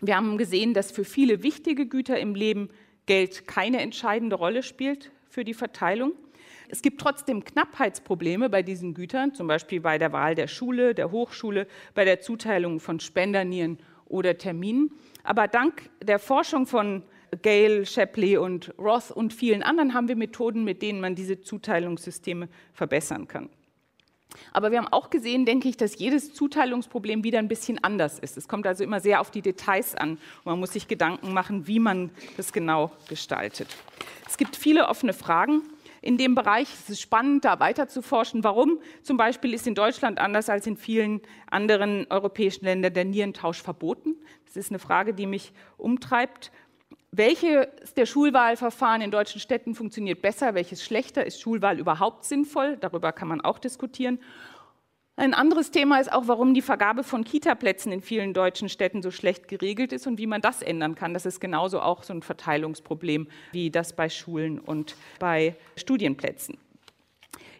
Wir 0.00 0.16
haben 0.16 0.38
gesehen, 0.38 0.74
dass 0.74 0.90
für 0.90 1.04
viele 1.04 1.42
wichtige 1.42 1.86
Güter 1.86 2.18
im 2.18 2.34
Leben 2.34 2.70
Geld 3.06 3.46
keine 3.46 3.80
entscheidende 3.80 4.36
Rolle 4.36 4.62
spielt 4.62 5.12
für 5.28 5.44
die 5.44 5.54
Verteilung. 5.54 6.12
Es 6.68 6.82
gibt 6.82 7.00
trotzdem 7.00 7.44
Knappheitsprobleme 7.44 8.48
bei 8.48 8.62
diesen 8.62 8.94
Gütern, 8.94 9.34
zum 9.34 9.46
Beispiel 9.46 9.80
bei 9.80 9.98
der 9.98 10.12
Wahl 10.12 10.34
der 10.34 10.46
Schule, 10.46 10.94
der 10.94 11.10
Hochschule, 11.10 11.66
bei 11.94 12.04
der 12.04 12.20
Zuteilung 12.20 12.80
von 12.80 12.98
Spendernieren 12.98 13.78
oder 14.06 14.38
Terminen. 14.38 14.90
Aber 15.22 15.48
dank 15.48 15.90
der 16.02 16.18
Forschung 16.18 16.66
von 16.66 17.02
Gale, 17.40 17.86
Shapley 17.86 18.36
und 18.36 18.74
Roth 18.78 19.10
und 19.10 19.32
vielen 19.32 19.62
anderen 19.62 19.94
haben 19.94 20.08
wir 20.08 20.16
Methoden, 20.16 20.64
mit 20.64 20.82
denen 20.82 21.00
man 21.00 21.14
diese 21.14 21.40
Zuteilungssysteme 21.40 22.48
verbessern 22.74 23.26
kann. 23.26 23.48
Aber 24.52 24.70
wir 24.70 24.78
haben 24.78 24.88
auch 24.88 25.10
gesehen, 25.10 25.44
denke 25.44 25.68
ich, 25.68 25.76
dass 25.76 25.98
jedes 25.98 26.34
Zuteilungsproblem 26.34 27.24
wieder 27.24 27.38
ein 27.38 27.48
bisschen 27.48 27.82
anders 27.82 28.18
ist. 28.18 28.36
Es 28.36 28.48
kommt 28.48 28.66
also 28.66 28.84
immer 28.84 29.00
sehr 29.00 29.20
auf 29.20 29.30
die 29.30 29.42
Details 29.42 29.94
an. 29.94 30.18
Man 30.44 30.58
muss 30.58 30.72
sich 30.72 30.88
Gedanken 30.88 31.32
machen, 31.32 31.66
wie 31.66 31.78
man 31.78 32.10
das 32.36 32.52
genau 32.52 32.92
gestaltet. 33.08 33.68
Es 34.26 34.36
gibt 34.36 34.56
viele 34.56 34.88
offene 34.88 35.12
Fragen 35.12 35.62
in 36.00 36.18
dem 36.18 36.34
Bereich. 36.34 36.68
Es 36.72 36.90
ist 36.90 37.00
spannend, 37.00 37.44
da 37.44 37.60
weiter 37.60 37.88
zu 37.88 38.02
forschen. 38.02 38.44
Warum 38.44 38.78
zum 39.02 39.16
Beispiel 39.16 39.54
ist 39.54 39.66
in 39.66 39.74
Deutschland 39.74 40.18
anders 40.18 40.48
als 40.48 40.66
in 40.66 40.76
vielen 40.76 41.20
anderen 41.50 42.06
europäischen 42.10 42.64
Ländern 42.64 42.92
der 42.92 43.04
Nierentausch 43.04 43.62
verboten? 43.62 44.16
Das 44.46 44.56
ist 44.56 44.70
eine 44.70 44.78
Frage, 44.78 45.14
die 45.14 45.26
mich 45.26 45.52
umtreibt. 45.78 46.50
Welches 47.10 47.94
der 47.94 48.06
Schulwahlverfahren 48.06 49.02
in 49.02 49.10
deutschen 49.10 49.40
Städten 49.40 49.74
funktioniert 49.74 50.22
besser, 50.22 50.54
welches 50.54 50.82
schlechter? 50.82 51.26
Ist 51.26 51.40
Schulwahl 51.40 51.78
überhaupt 51.78 52.24
sinnvoll? 52.24 52.76
Darüber 52.78 53.12
kann 53.12 53.28
man 53.28 53.40
auch 53.40 53.58
diskutieren. 53.58 54.18
Ein 55.16 55.34
anderes 55.34 55.70
Thema 55.70 56.00
ist 56.00 56.10
auch, 56.10 56.26
warum 56.26 56.54
die 56.54 56.62
Vergabe 56.62 57.04
von 57.04 57.22
Kitaplätzen 57.22 57.92
in 57.92 58.00
vielen 58.00 58.32
deutschen 58.32 58.70
Städten 58.70 59.02
so 59.02 59.10
schlecht 59.10 59.46
geregelt 59.46 59.92
ist 59.92 60.06
und 60.06 60.18
wie 60.18 60.26
man 60.26 60.40
das 60.40 60.62
ändern 60.62 60.94
kann. 60.94 61.12
Das 61.12 61.26
ist 61.26 61.38
genauso 61.38 61.80
auch 61.80 62.02
so 62.02 62.14
ein 62.14 62.22
Verteilungsproblem 62.22 63.28
wie 63.52 63.70
das 63.70 63.92
bei 63.92 64.08
Schulen 64.08 64.58
und 64.58 64.96
bei 65.18 65.54
Studienplätzen. 65.76 66.56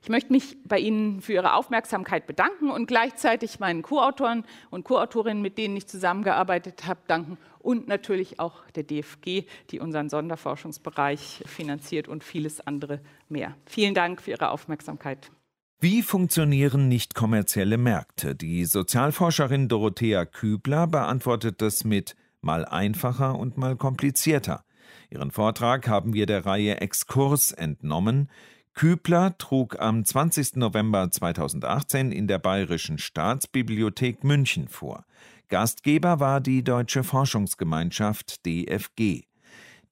Ich 0.03 0.09
möchte 0.09 0.33
mich 0.33 0.57
bei 0.65 0.81
Ihnen 0.81 1.21
für 1.21 1.35
Ihre 1.35 1.55
Aufmerksamkeit 1.55 2.27
bedanken 2.27 2.71
und 2.71 2.87
gleichzeitig 2.87 3.61
meinen 3.61 3.83
Co-Autoren 3.83 4.45
und 4.71 4.85
Co-Autorinnen, 4.85 5.41
mit 5.41 5.59
denen 5.59 5.77
ich 5.77 5.87
zusammengearbeitet 5.87 6.89
habe, 6.89 6.99
danken 7.07 7.39
und 7.61 7.87
natürlich 7.87 8.41
auch 8.41 8.69
der 8.71 8.83
DFG, 8.83 9.45
die 9.71 9.79
unseren 9.79 10.09
Sonderforschungsbereich 10.09 11.45
finanziert 11.47 12.09
und 12.09 12.25
vieles 12.25 12.61
andere 12.61 13.01
mehr. 13.29 13.55
Vielen 13.65 13.95
Dank 13.95 14.21
für 14.21 14.33
Ihre 14.33 14.51
Aufmerksamkeit. 14.51 15.31
Wie 15.79 16.03
funktionieren 16.03 16.89
nicht 16.89 17.15
kommerzielle 17.15 17.79
Märkte? 17.79 18.35
Die 18.35 18.65
Sozialforscherin 18.65 19.69
Dorothea 19.69 20.25
Kübler 20.25 20.89
beantwortet 20.89 21.63
das 21.63 21.85
mit 21.85 22.17
mal 22.41 22.65
einfacher 22.65 23.39
und 23.39 23.57
mal 23.57 23.77
komplizierter. 23.77 24.65
Ihren 25.11 25.31
Vortrag 25.31 25.87
haben 25.89 26.13
wir 26.13 26.27
der 26.27 26.45
Reihe 26.45 26.81
Exkurs 26.81 27.53
entnommen. 27.53 28.29
Kübler 28.75 29.37
trug 29.37 29.79
am 29.79 30.05
20. 30.05 30.57
November 30.57 31.11
2018 31.11 32.11
in 32.11 32.27
der 32.27 32.39
Bayerischen 32.39 32.97
Staatsbibliothek 32.99 34.25
München 34.25 34.67
vor. 34.67 35.05
Gastgeber 35.49 36.21
war 36.21 36.41
die 36.41 36.65
Deutsche 36.65 37.05
Forschungsgemeinschaft 37.05 38.47
DFG. 38.47 39.25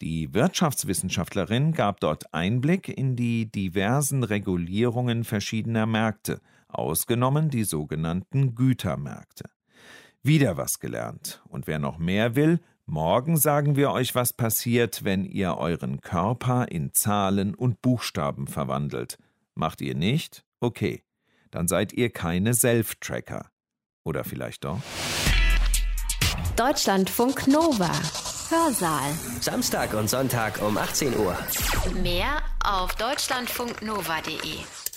Die 0.01 0.33
Wirtschaftswissenschaftlerin 0.33 1.73
gab 1.73 2.01
dort 2.01 2.33
Einblick 2.33 2.89
in 2.89 3.17
die 3.17 3.53
diversen 3.53 4.25
Regulierungen 4.25 5.25
verschiedener 5.25 5.85
Märkte, 5.85 6.41
ausgenommen 6.69 7.51
die 7.51 7.65
sogenannten 7.65 8.55
Gütermärkte. 8.55 9.51
Wieder 10.23 10.57
was 10.57 10.81
gelernt. 10.81 11.43
Und 11.49 11.67
wer 11.67 11.79
noch 11.79 11.99
mehr 11.99 12.35
will, 12.35 12.61
morgen 12.91 13.37
sagen 13.37 13.77
wir 13.77 13.91
euch, 13.91 14.15
was 14.15 14.33
passiert, 14.33 15.05
wenn 15.05 15.25
ihr 15.25 15.57
euren 15.57 16.01
Körper 16.01 16.67
in 16.69 16.93
Zahlen 16.93 17.55
und 17.55 17.81
Buchstaben 17.81 18.47
verwandelt. 18.47 19.19
Macht 19.55 19.81
ihr 19.81 19.95
nicht? 19.95 20.45
Okay. 20.61 21.03
Dann 21.51 21.69
seid 21.69 21.93
ihr 21.93 22.11
keine 22.11 22.55
Self-Tracker. 22.55 23.51
Oder 24.05 24.25
vielleicht 24.25 24.65
doch? 24.65 24.79
Deutschlandfunk 26.57 27.47
Nova. 27.47 27.91
Hörsaal. 28.51 29.13
Samstag 29.41 29.95
und 29.95 30.11
Sonntag 30.11 30.61
um 30.63 30.77
18 30.77 31.17
Uhr. 31.17 31.37
Mehr 32.03 32.43
auf 32.65 32.95
deutschlandfunknova.de. 32.97 34.90